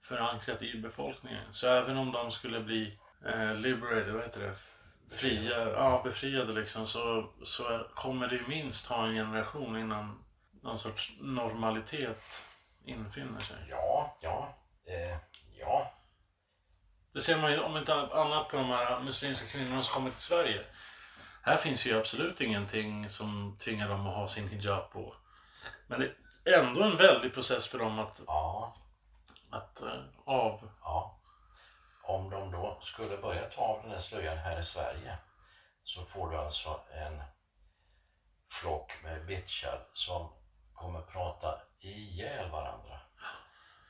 förankrat 0.02 0.62
i 0.62 0.82
befolkningen. 0.82 1.54
Så 1.54 1.68
även 1.68 1.98
om 1.98 2.12
de 2.12 2.32
skulle 2.32 2.60
bli 2.60 3.00
eh, 3.26 3.56
liberated, 3.56 4.14
vad 4.14 4.24
heter 4.24 4.40
det? 4.40 4.56
Fria, 5.16 5.70
ja, 5.70 6.02
befriade 6.04 6.54
liksom, 6.54 6.88
så, 6.88 7.30
så 7.44 7.88
kommer 7.94 8.28
det 8.28 8.36
ju 8.36 8.48
minst 8.48 8.88
ta 8.88 9.06
en 9.06 9.14
generation 9.14 9.78
innan 9.78 10.24
någon 10.62 10.80
sorts 10.80 11.14
normalitet 11.20 12.24
infinner 12.86 13.40
sig. 13.40 13.58
ja, 13.70 14.18
ja, 14.22 14.56
eh, 14.88 15.18
ja, 15.60 15.94
Det 17.14 17.22
ser 17.22 17.38
man 17.38 17.52
ju 17.52 17.60
om 17.60 17.78
inte 17.78 17.94
annat 17.94 18.50
på 18.50 18.58
de 18.58 18.66
här 18.66 19.00
muslimska 19.00 19.48
kvinnorna 19.48 19.82
som 19.82 19.94
kommer 19.94 20.10
till 20.10 20.20
Sverige. 20.20 20.62
Här 21.42 21.58
finns 21.58 21.86
ju 21.88 22.00
absolut 22.00 22.42
ingenting 22.42 23.10
som 23.10 23.58
tvingar 23.60 23.90
dem 23.90 24.08
att 24.08 24.16
ha 24.16 24.28
sin 24.28 24.50
hijab 24.50 24.92
på. 24.92 25.16
Men 25.88 26.00
det 26.00 26.52
är 26.52 26.64
ändå 26.64 26.84
en 26.84 26.98
väldig 26.98 27.34
process 27.34 27.68
för 27.68 27.80
dem 27.80 28.00
att, 28.00 28.22
ja, 28.28 28.76
att 29.50 29.82
eh, 29.82 30.02
av... 30.26 30.70
ja. 30.82 31.15
Om 32.08 32.30
de 32.30 32.52
då 32.52 32.78
skulle 32.82 33.18
börja 33.18 33.50
ta 33.50 33.62
av 33.62 33.82
den 33.82 33.92
här 33.92 34.00
slöjan 34.00 34.38
här 34.38 34.60
i 34.60 34.64
Sverige 34.64 35.18
så 35.84 36.06
får 36.06 36.30
du 36.30 36.38
alltså 36.38 36.80
en 36.92 37.24
flock 38.52 38.92
med 39.04 39.26
bitchar 39.26 39.88
som 39.92 40.34
kommer 40.74 41.02
prata 41.02 41.62
ihjäl 41.80 42.50
varandra. 42.50 43.00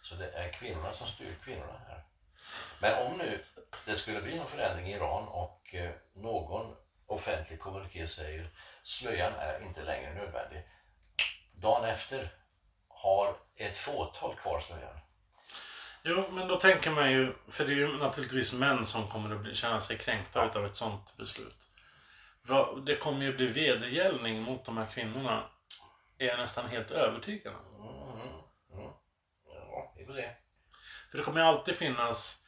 Så 0.02 0.16
det 0.16 0.32
är 0.32 0.54
kvinnorna 0.54 0.92
som 0.92 1.08
styr 1.08 1.36
kvinnorna 1.44 1.82
här. 1.88 2.04
Men 2.80 3.08
om 3.08 3.18
nu 3.18 3.44
det 3.86 3.96
skulle 3.96 4.22
bli 4.22 4.38
någon 4.38 4.48
förändring 4.48 4.88
i 4.88 4.94
Iran 4.96 5.28
och 5.28 5.76
eh, 5.76 5.92
någon 6.14 6.76
offentlig 7.06 7.60
kommuniké 7.60 8.08
säger 8.08 8.50
slöjan 8.84 9.34
är 9.34 9.60
inte 9.60 9.84
längre 9.84 10.14
nödvändig. 10.14 10.68
Dagen 11.54 11.86
efter 11.86 12.34
har 12.88 13.38
ett 13.56 13.78
fåtal 13.78 14.36
kvar 14.36 14.60
slöjan. 14.60 15.00
Jo, 16.08 16.26
men 16.32 16.48
då 16.48 16.56
tänker 16.56 16.92
man 16.92 17.12
ju, 17.12 17.34
för 17.48 17.66
det 17.66 17.72
är 17.72 17.76
ju 17.76 17.98
naturligtvis 17.98 18.54
män 18.54 18.86
som 18.86 19.08
kommer 19.08 19.36
att 19.36 19.42
bli, 19.42 19.56
känna 19.56 19.82
sig 19.82 19.98
kränkta 19.98 20.46
utav 20.46 20.66
ett 20.66 20.76
sånt 20.76 21.18
beslut. 21.18 21.68
Det 22.86 22.96
kommer 22.96 23.26
ju 23.26 23.36
bli 23.36 23.48
vedergällning 23.48 24.42
mot 24.42 24.66
de 24.66 24.78
här 24.78 24.86
kvinnorna, 24.86 25.44
är 26.18 26.28
jag 26.28 26.40
nästan 26.40 26.70
helt 26.70 26.92
övertygad 26.92 27.54
om. 27.56 27.82
Mm, 27.82 28.28
mm. 28.74 28.92
Ja, 29.46 29.94
vi 29.98 30.06
får 30.06 30.14
se. 30.14 30.30
För 31.12 31.18
det 31.18 31.24
kommer 31.24 31.40
ju 31.40 31.46
alltid 31.46 31.76
finnas... 31.76 32.42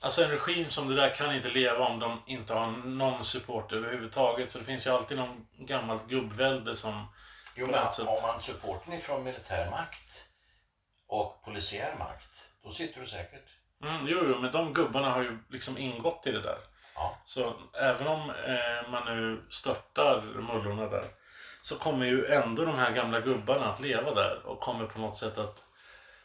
Alltså 0.00 0.24
en 0.24 0.30
regim 0.30 0.70
som 0.70 0.88
det 0.88 0.94
där 0.94 1.14
kan 1.14 1.34
inte 1.34 1.48
leva 1.48 1.86
om 1.86 1.98
de 1.98 2.22
inte 2.26 2.54
har 2.54 2.70
någon 2.70 3.24
support 3.24 3.72
överhuvudtaget. 3.72 4.50
Så 4.50 4.58
det 4.58 4.64
finns 4.64 4.86
ju 4.86 4.90
alltid 4.90 5.16
någon 5.16 5.46
gammalt 5.52 6.06
gubbvälde 6.06 6.76
som... 6.76 7.06
Jo, 7.56 7.66
men 7.66 7.74
har 7.74 8.22
man 8.22 8.42
supporten 8.42 8.92
ifrån 8.92 9.24
militär 9.24 9.70
makt 9.70 10.27
och 11.08 11.42
polisiär 11.44 11.94
makt, 11.98 12.48
då 12.62 12.70
sitter 12.70 13.00
du 13.00 13.06
säkert. 13.06 13.44
Mm, 13.84 14.06
jo, 14.08 14.18
jo, 14.22 14.40
men 14.40 14.52
de 14.52 14.72
gubbarna 14.74 15.10
har 15.10 15.22
ju 15.22 15.38
liksom 15.50 15.78
ingått 15.78 16.26
i 16.26 16.32
det 16.32 16.42
där. 16.42 16.58
Ja, 16.94 17.16
Så 17.24 17.54
även 17.74 18.06
om 18.06 18.30
eh, 18.30 18.90
man 18.90 19.04
nu 19.16 19.46
störtar 19.48 20.20
mullorna 20.20 20.86
där 20.86 21.04
så 21.62 21.78
kommer 21.78 22.06
ju 22.06 22.26
ändå 22.26 22.64
de 22.64 22.78
här 22.78 22.92
gamla 22.92 23.20
gubbarna 23.20 23.72
att 23.72 23.80
leva 23.80 24.14
där 24.14 24.46
och 24.46 24.60
kommer 24.60 24.86
på 24.86 24.98
något 24.98 25.16
sätt 25.16 25.38
att 25.38 25.62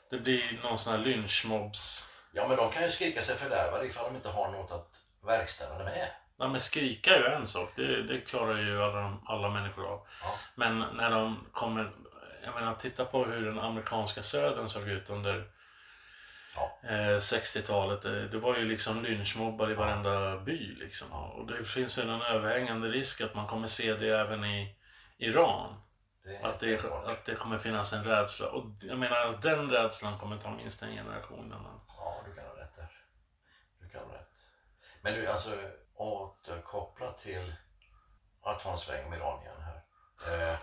det 0.10 0.18
blir 0.18 0.60
någon 0.64 0.78
sån 0.78 0.94
här 0.94 1.00
lynchmobs... 1.00 2.10
ja 2.32 2.48
men 2.48 2.58
de 2.58 2.72
kan 2.72 2.84
ju 2.84 2.90
skrika 2.90 3.22
sig 3.22 3.36
fördärvade 3.36 3.86
ifall 3.86 4.06
de 4.06 4.16
inte 4.16 4.30
har 4.30 4.52
något 4.52 4.72
att 4.72 5.02
verkställa 5.26 5.78
det 5.78 5.84
med. 5.84 6.08
Ja, 6.38 6.48
men 6.48 6.62
skrika 6.62 7.16
är 7.16 7.20
ju 7.20 7.26
en 7.26 7.48
sak. 7.48 7.72
Det, 7.76 8.04
det 8.04 8.20
klarar 8.20 8.58
ju 8.58 8.84
alla, 8.84 9.18
alla 9.26 9.50
människor 9.50 9.86
av. 9.86 10.08
Ja. 10.24 10.36
Men 10.56 10.80
när 10.80 11.12
de 11.12 11.48
kommer... 11.52 11.92
Jag 12.46 12.56
menar, 12.56 12.76
titta 12.76 13.06
på 13.06 13.26
hur 13.26 13.46
den 13.46 13.60
amerikanska 13.60 14.24
södern 14.24 14.70
såg 14.70 14.88
ut 14.88 15.10
under 15.10 15.52
Ja. 16.56 16.80
eh, 16.84 17.18
60-talet. 17.20 18.02
Det, 18.02 18.28
det 18.28 18.38
var 18.38 18.58
ju 18.58 18.66
liksom 18.66 19.04
lynchmobbar 19.04 19.72
i 19.72 19.74
varenda 19.74 20.38
by. 20.39 20.76
Liksom. 20.76 21.12
Och 21.12 21.48
det 21.48 21.64
finns 21.64 21.98
väl 21.98 22.10
en 22.10 22.22
överhängande 22.22 22.88
risk 22.88 23.22
att 23.22 23.36
man 23.36 23.48
kommer 23.48 23.68
se 23.68 23.94
det 23.94 24.10
även 24.10 24.46
i 24.46 24.76
Iran. 25.18 25.76
Det 26.24 26.44
Att 26.44 26.60
det, 26.60 26.86
att 26.86 27.26
det 27.26 27.36
kommer 27.36 27.58
finnas 27.58 27.94
en 27.94 28.04
rädsla. 28.04 28.50
Och 28.50 28.66
jag 28.82 28.98
menar 28.98 29.26
att 29.26 29.41
den 29.41 29.70
rädslan 29.70 30.20
kommer 30.20 30.38
ta 30.38 30.52
minst 30.52 30.82
en 30.82 30.91
generation 30.91 31.46
innan. 31.46 31.82
Ja, 31.98 32.24
du 32.26 32.36
kan 32.36 32.46
ha 32.46 32.58
rätt 32.58 32.76
där. 32.76 32.91
Du 33.80 33.89
kan 33.89 34.02
ha 34.06 34.14
rätt. 34.16 34.38
Men 35.02 35.14
du, 35.14 35.28
alltså 35.28 35.58
återkoppla 35.96 37.12
till 37.12 37.54
att 38.44 38.60
ta 38.60 38.72
en 38.72 38.78
sväng 38.78 39.10
med 39.10 39.20
Iran 39.20 39.41
igen 39.41 39.62
här. 39.62 40.50
Eh, 40.52 40.58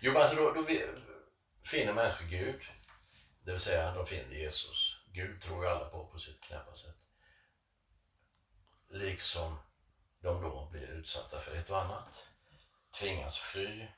jo, 0.00 0.12
men 0.12 0.22
alltså 0.22 0.36
då, 0.36 0.52
då 0.52 0.62
vi, 0.62 0.86
finner 1.64 1.92
människor 1.92 2.26
Gud. 2.26 2.62
Det 3.44 3.50
vill 3.50 3.60
säga, 3.60 3.94
de 3.94 4.06
finner 4.06 4.34
Jesus. 4.34 4.96
Gud 5.12 5.42
tror 5.42 5.64
ju 5.64 5.70
alla 5.70 5.88
på 5.88 6.06
på 6.06 6.18
sitt 6.18 6.40
knäppa 6.40 6.74
sätt. 6.74 6.96
Liksom 8.88 9.58
de 10.22 10.42
då 10.42 10.68
blir 10.70 10.88
utsatta 10.88 11.40
för 11.40 11.56
ett 11.56 11.70
och 11.70 11.80
annat. 11.80 12.28
Tvingas 13.00 13.38
fly. 13.38 13.88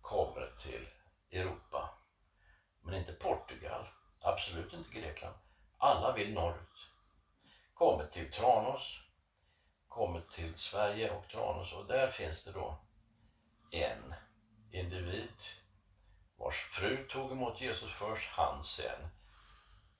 Kommer 0.00 0.54
till 0.58 0.88
Europa. 1.32 1.98
Men 2.80 2.94
inte 2.94 3.12
Portugal. 3.12 3.88
Absolut 4.20 4.72
inte 4.72 4.94
Grekland. 4.94 5.36
Alla 5.78 6.12
vill 6.12 6.32
norrut. 6.32 6.90
kommer 7.74 8.06
till 8.06 8.32
Tranås, 8.32 9.00
kommer 9.88 10.20
till 10.20 10.54
Sverige 10.54 11.10
och 11.10 11.28
Tranås 11.28 11.72
och 11.72 11.86
där 11.86 12.08
finns 12.08 12.44
det 12.44 12.52
då 12.52 12.78
en 13.70 14.14
individ 14.70 15.42
vars 16.36 16.54
fru 16.54 17.08
tog 17.08 17.32
emot 17.32 17.60
Jesus 17.60 17.92
först, 17.92 18.28
han 18.28 18.62
sen. 18.62 19.08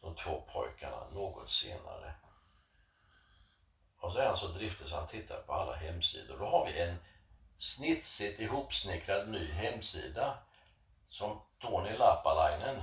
De 0.01 0.14
två 0.14 0.41
pojkarna 0.53 1.11
något 1.11 1.51
senare. 1.51 2.14
Och 3.99 4.12
så 4.12 4.19
är 4.19 4.27
han 4.27 4.37
så 4.37 4.49
driftig 4.49 4.89
så 4.89 4.97
han 4.97 5.07
tittar 5.07 5.43
på 5.43 5.53
alla 5.53 5.75
hemsidor. 5.75 6.39
Då 6.39 6.47
har 6.47 6.67
vi 6.67 6.81
en 6.81 6.97
snitsigt 7.57 8.41
ihopsnickrad 8.41 9.29
ny 9.29 9.53
hemsida 9.53 10.39
som 11.07 11.43
Tony 11.61 11.93
Lappalainen, 11.97 12.83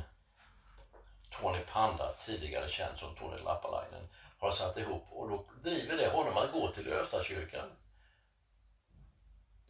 Tony 1.30 1.60
Panda, 1.60 2.14
tidigare 2.14 2.70
känd 2.70 3.00
som 3.00 3.16
Tony 3.16 3.38
Lappalainen, 3.38 4.10
har 4.40 4.52
satt 4.52 4.78
ihop 4.78 5.04
och 5.12 5.30
då 5.30 5.46
driver 5.64 5.98
det 5.98 6.10
honom 6.10 6.38
att 6.38 6.52
gå 6.52 6.72
till 6.72 6.94
Östakyrkan. 6.94 7.70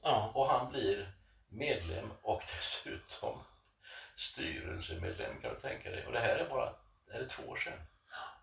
Ja. 0.01 0.31
Och 0.33 0.47
han 0.47 0.69
blir 0.71 1.13
medlem 1.53 2.11
och 2.21 2.43
dessutom 2.55 3.43
styrelsemedlem 4.15 5.41
kan 5.41 5.53
du 5.53 5.59
tänka 5.59 5.89
dig. 5.89 6.05
Och 6.05 6.11
det 6.11 6.19
här 6.19 6.35
är 6.35 6.49
bara, 6.49 6.75
är 7.13 7.19
det 7.19 7.29
två 7.29 7.43
år 7.43 7.55
sedan? 7.55 7.79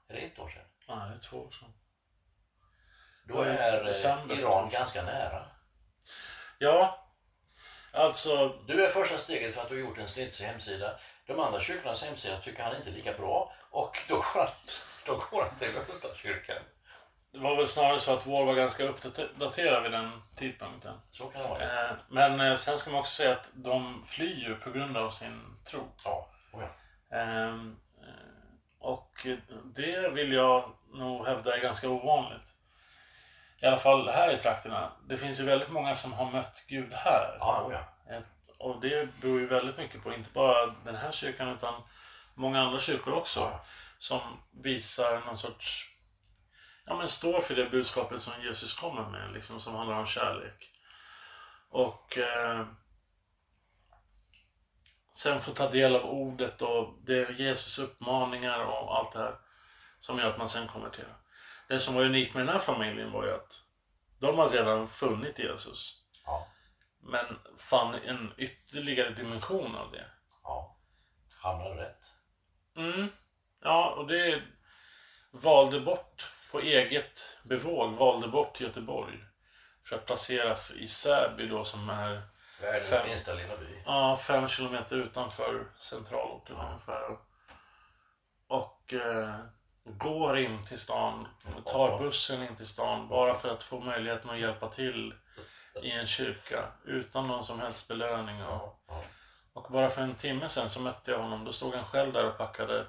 Är 0.09 0.15
det 0.15 0.21
ett 0.21 0.39
år 0.39 0.49
sedan? 0.49 0.65
ja, 0.87 0.95
det 0.95 1.15
är 1.15 1.19
två 1.19 1.37
år 1.37 1.51
sedan. 1.51 1.73
Då 3.25 3.43
är 3.43 3.85
december 3.85 4.35
eh, 4.35 4.39
år 4.39 4.53
Iran 4.53 4.71
ganska 4.71 5.03
nära. 5.03 5.47
Ja, 6.59 7.07
alltså 7.93 8.49
Du 8.67 8.85
är 8.85 8.91
första 8.91 9.19
steget 9.19 9.55
för 9.55 9.63
att 9.63 9.69
du 9.69 9.75
har 9.75 9.81
gjort 9.81 9.99
en 9.99 10.09
snitsig 10.09 10.45
hemsida. 10.45 11.01
De 11.27 11.41
andra 11.41 11.61
kyrkornas 11.61 12.03
hemsida 12.03 12.37
tycker 12.37 12.63
han 12.63 12.77
inte 12.77 12.91
är 12.91 12.95
lika 12.95 13.13
bra 13.13 13.55
och 13.71 13.99
då 14.09 14.15
går 14.15 14.35
han, 14.35 14.49
då 15.07 15.25
går 15.31 15.43
han 15.43 15.59
till 15.59 15.77
Östakyrkan. 15.77 16.63
Det 17.33 17.39
var 17.39 17.57
väl 17.57 17.67
snarare 17.67 17.99
så 18.01 18.13
att 18.13 18.27
vår 18.27 18.47
var 18.47 18.55
ganska 18.55 18.85
uppdaterad 18.85 19.83
vid 19.83 19.93
den 19.93 20.23
tidpunkten. 20.37 20.95
Så 21.11 21.25
kan 21.27 21.43
det 21.43 21.49
vara. 21.49 21.89
Eh, 21.91 21.97
Men 22.09 22.41
eh, 22.41 22.55
sen 22.55 22.79
ska 22.79 22.91
man 22.91 23.01
också 23.01 23.13
säga 23.15 23.33
att 23.33 23.51
de 23.53 24.05
flyr 24.05 24.37
ju 24.49 24.55
på 24.57 24.71
grund 24.71 24.97
av 24.97 25.11
sin 25.11 25.57
tro. 25.65 25.89
Ja, 26.05 26.29
oh 26.53 26.63
ja. 26.63 27.17
Ehm, 27.19 27.77
eh, 28.03 28.79
Och 28.79 29.27
det 29.75 30.09
vill 30.13 30.33
jag 30.33 30.73
nog 30.93 31.27
hävda 31.27 31.57
är 31.57 31.61
ganska 31.61 31.89
ovanligt. 31.89 32.55
I 33.63 33.67
alla 33.67 33.79
fall 33.79 34.09
här 34.09 34.33
i 34.37 34.37
trakterna. 34.39 34.93
Det 35.09 35.17
finns 35.17 35.41
ju 35.41 35.45
väldigt 35.45 35.71
många 35.71 35.95
som 35.95 36.13
har 36.13 36.31
mött 36.31 36.65
Gud 36.69 36.95
här. 36.95 37.37
Ja, 37.41 37.63
oh 37.67 37.73
ja. 37.73 38.21
Och 38.59 38.81
det 38.81 39.21
beror 39.21 39.41
ju 39.41 39.47
väldigt 39.47 39.79
mycket 39.79 40.03
på, 40.03 40.15
inte 40.15 40.31
bara 40.33 40.67
den 40.85 40.97
här 40.97 41.13
kyrkan 41.13 41.49
utan 41.49 41.75
många 42.35 42.61
andra 42.61 42.79
kyrkor 42.79 43.13
också. 43.15 43.61
Som 43.99 44.21
visar 44.51 45.21
någon 45.27 45.37
sorts, 45.37 45.89
ja 46.85 46.97
men 46.97 47.09
står 47.09 47.41
för 47.41 47.55
det 47.55 47.71
budskapet 47.71 48.21
som 48.21 48.43
Jesus 48.43 48.75
kommer 48.75 49.11
med, 49.11 49.33
liksom 49.33 49.61
som 49.61 49.75
handlar 49.75 49.97
om 49.97 50.07
kärlek. 50.07 50.71
Och 51.71 52.19
eh, 52.19 52.67
sen 55.13 55.41
få 55.41 55.53
ta 55.53 55.71
del 55.71 55.97
av 55.97 56.05
ordet 56.05 56.63
och 56.63 56.99
det 57.03 57.15
är 57.29 57.33
Jesus 57.33 57.79
uppmaningar 57.79 58.61
och 58.65 58.97
allt 58.99 59.13
det 59.13 59.19
här 59.19 59.35
som 59.99 60.19
gör 60.19 60.31
att 60.31 60.39
man 60.39 60.49
sen 60.49 60.67
konverterar. 60.69 61.17
Det 61.69 61.79
som 61.79 61.95
var 61.95 62.05
unikt 62.05 62.35
med 62.35 62.47
den 62.47 62.53
här 62.53 62.61
familjen 62.61 63.13
var 63.13 63.25
ju 63.27 63.33
att 63.33 63.65
de 64.21 64.39
hade 64.39 64.57
redan 64.57 64.89
funnit 64.89 65.39
Jesus. 65.39 66.05
Ja, 66.25 66.47
Men 67.03 67.39
fann 67.59 67.95
en 67.95 68.33
ytterligare 68.37 69.11
dimension 69.11 69.75
av 69.77 69.93
det. 69.93 70.11
ja. 70.43 70.77
Hamnade 71.43 71.83
rätt. 71.83 72.05
Mm. 72.77 73.09
Ja, 73.63 73.95
och 73.99 74.07
det 74.07 74.43
valde 75.31 75.81
bort 75.81 76.30
på 76.51 76.61
eget 76.61 77.37
bevåg, 77.43 77.93
valde 77.93 78.29
bort 78.29 78.61
Göteborg. 78.61 79.19
För 79.85 79.97
att 79.97 80.07
placeras 80.07 80.71
i 80.73 80.89
Säby 80.89 81.47
då 81.47 81.65
som 81.65 81.91
är 81.91 82.23
Världens 82.61 83.07
minsta 83.07 83.35
lilla 83.35 83.57
by. 83.57 83.83
ja, 83.87 84.17
fem 84.17 84.49
kilometer 84.49 84.97
utanför 84.97 85.67
centralorten 85.77 86.57
Ja. 86.59 86.67
ungefär. 86.67 87.17
Och 88.49 88.93
eh, 88.93 89.35
går 89.85 90.39
in 90.39 90.67
till 90.67 90.79
stan, 90.79 91.29
tar 91.67 91.99
bussen 91.99 92.43
in 92.43 92.57
till 92.57 92.67
stan 92.67 93.09
bara 93.09 93.35
för 93.35 93.49
att 93.51 93.63
få 93.63 93.81
möjligheten 93.81 94.31
att 94.31 94.39
hjälpa 94.39 94.69
till 94.69 95.15
i 95.83 95.91
en 95.91 96.07
kyrka 96.07 96.73
utan 96.85 97.29
någon 97.29 97.45
som 97.45 97.61
helst 97.61 97.89
belöning. 97.89 98.43
Och, 98.45 98.83
och 99.53 99.73
bara 99.73 99.91
för 99.91 100.03
en 100.03 100.15
timme 100.15 100.49
sen 100.49 100.71
så 100.71 100.81
mötte 100.81 101.11
jag 101.11 101.19
honom. 101.19 101.45
Då 101.45 101.53
stod 101.53 101.75
han 101.75 101.85
själv 101.85 102.13
där 102.13 102.25
och 102.25 102.39
packade 102.39 102.87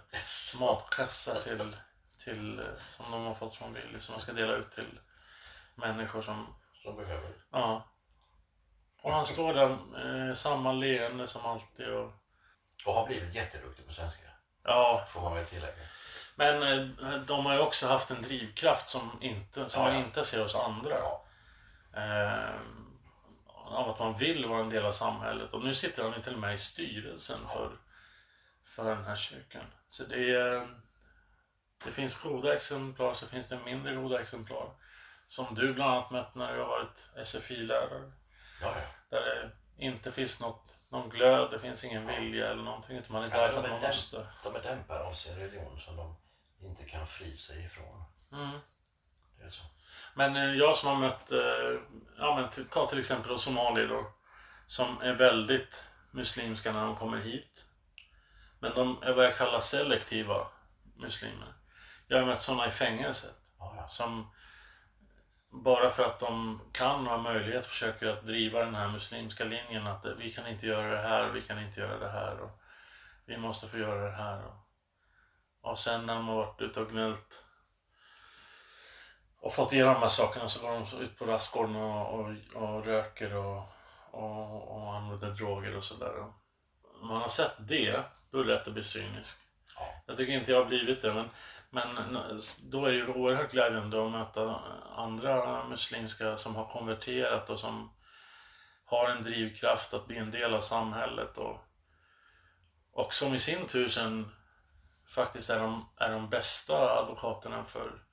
matkassar 0.59 1.41
till, 1.41 1.75
till, 2.23 2.59
eh, 2.59 2.65
som 2.89 3.11
de 3.11 3.25
har 3.25 3.33
fått 3.33 3.55
från 3.55 3.73
Willy 3.73 3.99
som 3.99 4.15
de 4.15 4.21
ska 4.21 4.33
dela 4.33 4.53
ut 4.53 4.71
till 4.71 4.99
människor 5.75 6.21
som 6.21 6.55
Som 6.73 6.95
behöver. 6.95 7.31
Ja. 7.51 7.87
Och 9.01 9.13
han 9.13 9.25
står 9.25 9.53
där 9.53 9.69
eh, 10.29 10.33
samma 10.33 10.71
leende 10.71 11.27
som 11.27 11.45
alltid. 11.45 11.87
Och, 11.87 12.13
Och 12.85 12.93
har 12.93 13.07
blivit 13.07 13.35
jätteduktig 13.35 13.87
på 13.87 13.93
svenska. 13.93 14.23
ja, 14.63 15.05
Får 15.09 15.21
man 15.21 15.35
väl 15.35 15.45
tillägga. 15.45 15.73
men 16.35 16.63
eh, 16.63 17.15
de 17.21 17.45
har 17.45 17.53
ju 17.53 17.59
också 17.59 17.87
haft 17.87 18.11
en 18.11 18.21
drivkraft 18.21 18.89
som, 18.89 19.17
inte, 19.21 19.69
som 19.69 19.81
Ja, 19.83 19.87
man 19.89 19.97
ja. 19.99 20.05
inte 20.05 20.23
ser 20.25 20.41
hos 20.41 20.55
andra. 20.55 20.95
Ja. 20.97 21.25
Eh, 21.93 22.55
av 23.47 23.89
att 23.89 23.99
man 23.99 24.13
vill 24.17 24.45
vara 24.49 24.59
en 24.61 24.69
del 24.69 24.85
av 24.85 24.91
samhället. 24.91 25.53
Och 25.53 25.63
nu 25.63 25.73
sitter 25.73 26.03
han 26.03 26.13
ju 26.13 26.21
till 26.21 26.33
och 26.33 26.39
med 26.39 26.55
i 26.55 26.57
styrelsen 26.57 27.37
för, 27.53 27.71
för 28.65 28.85
den 28.95 29.05
här 29.05 29.15
kyrkan. 29.15 29.65
Så 29.87 30.03
det 30.03 30.31
är... 30.35 30.81
Det 31.85 31.91
finns 31.91 32.19
goda 32.19 32.55
exemplar, 32.55 33.13
så 33.13 33.27
finns 33.27 33.49
det 33.49 33.59
mindre 33.65 33.95
goda 33.95 34.21
exemplar. 34.21 34.73
Som 35.27 35.55
du 35.55 35.73
bland 35.73 35.91
annat 35.93 36.11
mött 36.11 36.35
när 36.35 36.53
du 36.53 36.59
har 36.59 36.67
varit 36.67 37.07
SFI-lärare. 37.27 38.11
Ja, 38.61 38.73
ja. 38.75 38.85
Där 39.09 39.21
det 39.21 39.51
inte 39.85 40.11
finns 40.11 40.41
något, 40.41 40.75
någon 40.89 41.09
glöd, 41.09 41.51
det 41.51 41.59
finns 41.59 41.83
ingen 41.83 42.07
vilja 42.07 42.51
eller 42.51 42.63
någonting. 42.63 42.97
Utan 42.97 43.13
man 43.13 43.23
är 43.23 43.29
där 43.29 43.41
Ja, 43.45 43.51
för 43.51 43.57
att 43.57 43.69
man 43.69 43.81
dämp, 43.81 43.83
måste. 43.93 44.27
de 44.43 44.55
är 44.55 44.61
dämpare 44.63 45.03
av 45.03 45.13
sin 45.13 45.35
religion 45.35 45.79
som 45.79 45.95
de 45.95 46.15
inte 46.59 46.83
kan 46.85 47.07
fri 47.07 47.33
sig 47.33 47.65
ifrån. 47.65 48.03
Mm. 48.33 48.59
Det 49.37 49.43
är 49.43 49.47
så. 49.47 49.61
Men 50.13 50.35
eh, 50.35 50.53
jag 50.53 50.77
som 50.77 50.89
har 50.89 50.95
mött, 50.95 51.31
eh, 51.31 51.79
ja 52.17 52.35
men 52.55 52.65
ta 52.65 52.87
till 52.87 52.99
exempel 52.99 53.39
somalier 53.39 53.87
då. 53.87 54.13
Som 54.65 55.01
är 55.01 55.13
väldigt 55.13 55.83
muslimska 56.11 56.71
när 56.71 56.85
de 56.85 56.95
kommer 56.95 57.17
hit. 57.17 57.65
Men 58.59 58.75
de 58.75 59.03
är 59.03 59.13
vad 59.13 59.25
jag 59.25 59.37
kallar 59.37 59.59
selektiva 59.59 60.47
muslimer. 60.95 61.53
Jag 62.11 62.19
har 62.19 62.25
mött 62.25 62.41
sådana 62.41 62.67
i 62.67 62.71
fängelset. 62.71 63.35
Ja. 63.59 63.87
Som 63.87 64.31
bara 65.49 65.89
för 65.89 66.05
att 66.05 66.19
de 66.19 66.61
kan 66.71 67.07
och 67.07 67.11
har 67.11 67.21
möjlighet 67.21 67.65
försöker 67.65 68.07
att 68.07 68.25
driva 68.25 68.65
den 68.65 68.75
här 68.75 68.87
muslimska 68.87 69.43
linjen 69.43 69.87
att 69.87 70.05
vi 70.17 70.31
kan 70.31 70.47
inte 70.47 70.67
göra 70.67 70.91
det 70.91 71.07
här, 71.07 71.29
vi 71.29 71.41
kan 71.41 71.59
inte 71.59 71.79
göra 71.79 71.99
det 71.99 72.09
här 72.09 72.39
och 72.39 72.61
vi 73.25 73.37
måste 73.37 73.67
få 73.67 73.77
göra 73.77 74.05
det 74.05 74.11
här. 74.11 74.43
Och, 74.45 74.55
och 75.61 75.79
sen 75.79 76.05
när 76.05 76.15
de 76.15 76.27
har 76.27 76.35
varit 76.35 76.61
ute 76.61 76.81
och 76.81 76.91
gnällt 76.91 77.43
och 79.41 79.53
fått 79.53 79.73
igenom 79.73 79.93
de 79.93 79.99
här 79.99 80.09
sakerna 80.09 80.47
så 80.47 80.61
går 80.61 80.73
de 80.73 81.03
ut 81.03 81.17
på 81.17 81.25
rastgården 81.25 81.75
och, 81.75 82.19
och, 82.19 82.35
och 82.53 82.85
röker 82.85 83.35
och, 83.35 83.63
och, 84.11 84.77
och 84.77 84.95
använder 84.95 85.31
droger 85.31 85.75
och 85.75 85.83
sådär. 85.83 86.19
Om 87.01 87.07
man 87.07 87.21
har 87.21 87.29
sett 87.29 87.55
det, 87.59 88.03
då 88.31 88.39
är 88.39 88.43
det 88.43 88.53
lätt 88.53 88.67
att 88.67 88.73
bli 88.73 88.83
cynisk. 88.83 89.37
Ja. 89.75 90.03
Jag 90.05 90.17
tycker 90.17 90.33
inte 90.33 90.51
jag 90.51 90.59
har 90.59 90.65
blivit 90.65 91.01
det, 91.01 91.13
men, 91.13 91.29
men 91.73 91.95
då 92.63 92.85
är 92.85 92.91
det 92.91 92.97
ju 92.97 93.07
oerhört 93.07 93.51
glädjande 93.51 94.05
att 94.05 94.11
möta 94.11 94.55
andra 94.95 95.67
muslimska 95.67 96.37
som 96.37 96.55
har 96.55 96.65
konverterat 96.65 97.49
och 97.49 97.59
som 97.59 97.91
har 98.85 99.09
en 99.09 99.23
drivkraft 99.23 99.93
att 99.93 100.07
bli 100.07 100.17
en 100.17 100.31
del 100.31 100.53
av 100.53 100.61
samhället 100.61 101.37
och, 101.37 101.57
och 102.91 103.13
som 103.13 103.33
i 103.33 103.39
sin 103.39 103.67
tur 103.67 103.87
sen 103.87 104.31
faktiskt 105.07 105.49
är 105.49 105.59
de, 105.59 105.89
är 105.97 106.09
de 106.09 106.29
bästa 106.29 106.99
advokaterna 106.99 107.65
för, 107.65 108.03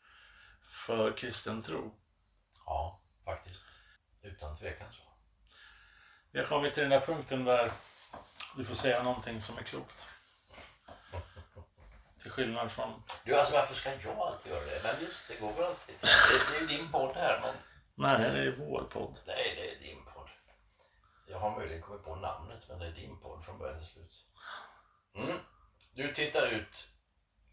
för 0.87 1.17
kristen 1.17 1.63
tro. 1.63 1.95
ja, 2.67 3.03
faktiskt. 3.25 3.65
Utan 4.23 4.57
tvekan 4.57 4.93
så. 4.93 5.03
Vi 6.33 6.39
har 6.39 6.47
kommit 6.47 6.75
till 6.75 6.83
den 6.83 6.91
där 6.91 7.01
punkten 7.01 7.45
där 7.45 7.73
du 8.57 8.65
får 8.65 8.75
säga 8.75 9.03
någonting 9.03 9.43
som 9.43 9.59
är 9.59 9.63
klokt. 9.63 10.07
Till 12.29 12.35
skillnad 12.35 12.73
från... 12.73 13.03
Du, 13.25 13.39
alltså 13.39 13.53
varför 13.53 13.75
ska 13.75 13.91
jag 13.95 14.19
alltid 14.19 14.53
göra 14.53 14.65
det? 14.65 14.81
Men 14.83 14.97
visst, 15.01 15.29
det 15.29 15.41
går 15.41 15.53
väl 15.53 15.65
alltid. 15.65 15.95
Det, 16.01 16.09
det 16.51 16.57
är 16.57 16.61
ju 16.61 16.67
din 16.67 16.93
podd 16.93 17.17
här, 17.17 17.41
men 17.41 17.55
Nej, 17.95 18.31
det 18.31 18.39
är 18.39 18.57
vår 18.57 18.85
podd. 18.85 19.21
nej, 19.27 19.55
det 19.57 19.71
är 19.75 19.79
din 19.79 20.05
podd. 20.05 20.29
Jag 21.27 21.39
har 21.39 21.59
möjligen 21.59 21.83
kommit 21.83 22.05
på 22.05 22.15
namnet, 22.17 22.69
men 22.69 22.79
det 22.79 22.87
är 22.87 22.93
din 22.93 23.21
podd 23.21 23.45
från 23.45 23.59
början 23.59 23.79
till 23.79 23.87
slut. 23.87 24.25
Mm. 25.15 25.39
Du 25.95 26.15
tittar 26.15 26.47
ut 26.47 26.89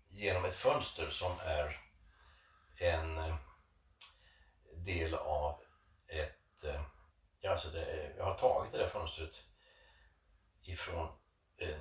genom 0.09 0.45
ett 0.45 0.55
fönster 0.55 1.09
som 1.09 1.31
är 1.45 1.81
en 2.77 3.17
eh, 3.17 3.35
del 4.85 5.13
av 5.13 5.59
ett... 6.07 6.63
eh, 6.63 7.51
alltså 7.51 7.69
det 7.69 8.13
jag 8.17 8.25
har 8.25 8.37
tagit 8.37 8.71
det 8.71 8.77
där 8.77 8.89
fönstret 8.89 9.43
ifrån 10.63 11.07
en 11.57 11.79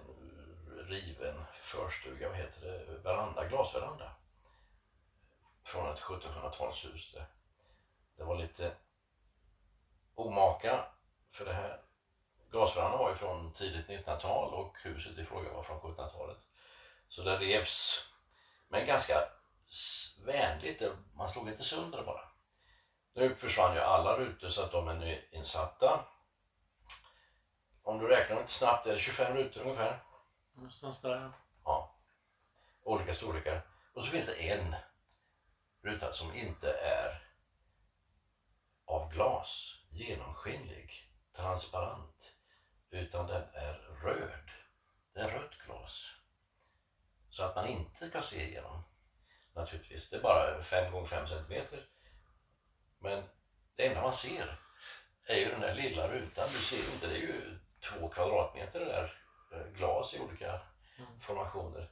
riven 0.88 1.44
förstuga, 1.60 2.28
vad 2.28 2.36
heter 2.36 2.60
det, 2.60 2.98
veranda, 2.98 3.44
glasveranda. 3.44 4.10
från 5.64 5.92
ett 5.92 6.00
1700-talshus. 6.00 7.12
Det, 7.12 7.26
det 8.16 8.24
var 8.24 8.36
lite 8.36 8.72
omaka 10.14 10.86
för 11.30 11.44
det 11.44 11.52
här. 11.52 11.80
Glasverandan 12.50 12.98
var 12.98 13.10
ju 13.10 13.16
från 13.16 13.52
tidigt 13.52 13.86
1900-tal 13.86 14.54
och 14.54 14.78
huset 14.82 15.18
i 15.18 15.24
fråga 15.24 15.52
var 15.52 15.62
från 15.62 15.80
1700-talet. 15.80 16.38
Så 17.08 17.22
det 17.22 17.38
revs, 17.38 18.08
men 18.68 18.86
ganska 18.86 19.28
vänligt. 20.24 20.82
Man 21.14 21.28
slog 21.28 21.48
inte 21.48 21.64
sönder 21.64 21.98
det 21.98 22.04
bara. 22.04 22.28
Nu 23.14 23.34
försvann 23.34 23.74
ju 23.74 23.80
alla 23.80 24.18
rutor 24.18 24.48
så 24.48 24.62
att 24.62 24.72
de 24.72 24.88
är 24.88 24.94
nyinsatta. 24.94 26.04
Om 27.82 27.98
du 27.98 28.08
räknar 28.08 28.36
lite 28.36 28.52
snabbt 28.52 28.86
är 28.86 28.92
det 28.92 28.98
25 28.98 29.36
rutor 29.36 29.62
ungefär. 29.62 30.02
Någonstans 30.54 31.00
där. 31.00 31.32
Ja. 31.64 31.96
Olika 32.82 33.14
storlekar. 33.14 33.66
Och 33.94 34.04
så 34.04 34.10
finns 34.10 34.26
det 34.26 34.34
en 34.34 34.74
ruta 35.82 36.12
som 36.12 36.34
inte 36.34 36.72
är 36.72 37.22
av 38.84 39.12
glas, 39.12 39.78
genomskinlig, 39.90 40.92
transparent, 41.32 42.34
utan 42.90 43.26
den 43.26 43.42
är 43.54 43.72
röd. 44.02 44.50
Det 45.12 45.20
är 45.20 45.30
rött 45.30 45.58
glas. 45.66 46.10
Så 47.30 47.44
att 47.44 47.56
man 47.56 47.66
inte 47.66 48.06
ska 48.06 48.22
se 48.22 48.48
igenom. 48.48 48.82
Naturligtvis, 49.52 50.10
det 50.10 50.16
är 50.16 50.22
bara 50.22 50.62
5 50.62 50.92
gånger 50.92 51.06
5 51.06 51.26
centimeter. 51.26 51.86
Men 52.98 53.24
det 53.76 53.86
enda 53.86 54.02
man 54.02 54.12
ser 54.12 54.60
är 55.26 55.36
ju 55.36 55.50
den 55.50 55.60
där 55.60 55.74
lilla 55.74 56.08
rutan. 56.08 56.48
Du 56.52 56.58
ser 56.58 56.76
ju 56.76 56.92
inte, 56.92 57.06
det 57.06 57.14
är 57.14 57.18
ju 57.18 57.58
två 57.80 58.08
kvadratmeter 58.08 58.80
det 58.80 58.86
där 58.86 59.23
glas 59.74 60.14
i 60.14 60.20
olika 60.20 60.60
formationer. 61.20 61.90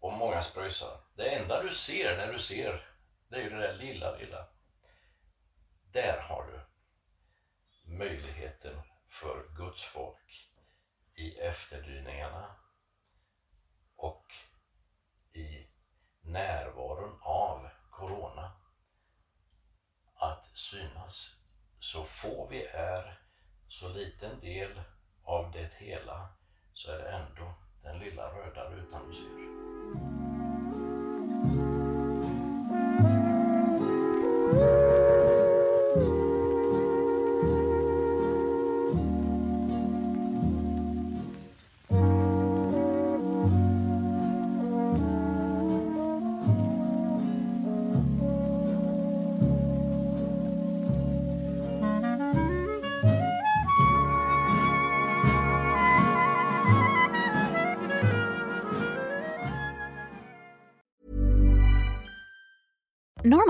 Och 0.00 0.12
många 0.12 0.42
spröjsar. 0.42 1.00
Det 1.14 1.28
enda 1.28 1.62
du 1.62 1.70
ser 1.70 2.16
när 2.16 2.32
du 2.32 2.38
ser, 2.38 2.88
det 3.28 3.36
är 3.36 3.40
ju 3.40 3.50
det 3.50 3.58
där 3.58 3.74
lilla, 3.74 4.16
lilla. 4.16 4.48
Där 5.92 6.20
har 6.20 6.46
du 6.46 6.60
möjligheten 7.96 8.82
för 9.08 9.48
Guds 9.56 9.84
folk 9.84 10.50
i 11.14 11.38
efterdyningarna 11.38 12.56
och 13.96 14.26
i 15.32 15.66
närvaron 16.20 17.18
av 17.22 17.68
Corona 17.90 18.52
att 20.14 20.56
synas. 20.56 21.36
Så 21.78 22.04
få 22.04 22.46
vi 22.46 22.64
är, 22.66 23.20
så 23.68 23.88
liten 23.88 24.40
del 24.40 24.82
av 25.24 25.50
det 25.50 25.72
hela, 25.74 26.28
så 26.74 26.92
är 26.92 26.98
det 26.98 27.08
ändå 27.08 27.54
den 27.82 27.98
lilla 27.98 28.22
röda 28.22 28.70
rutan 28.70 29.00
du 29.08 29.14
ser. 29.14 29.42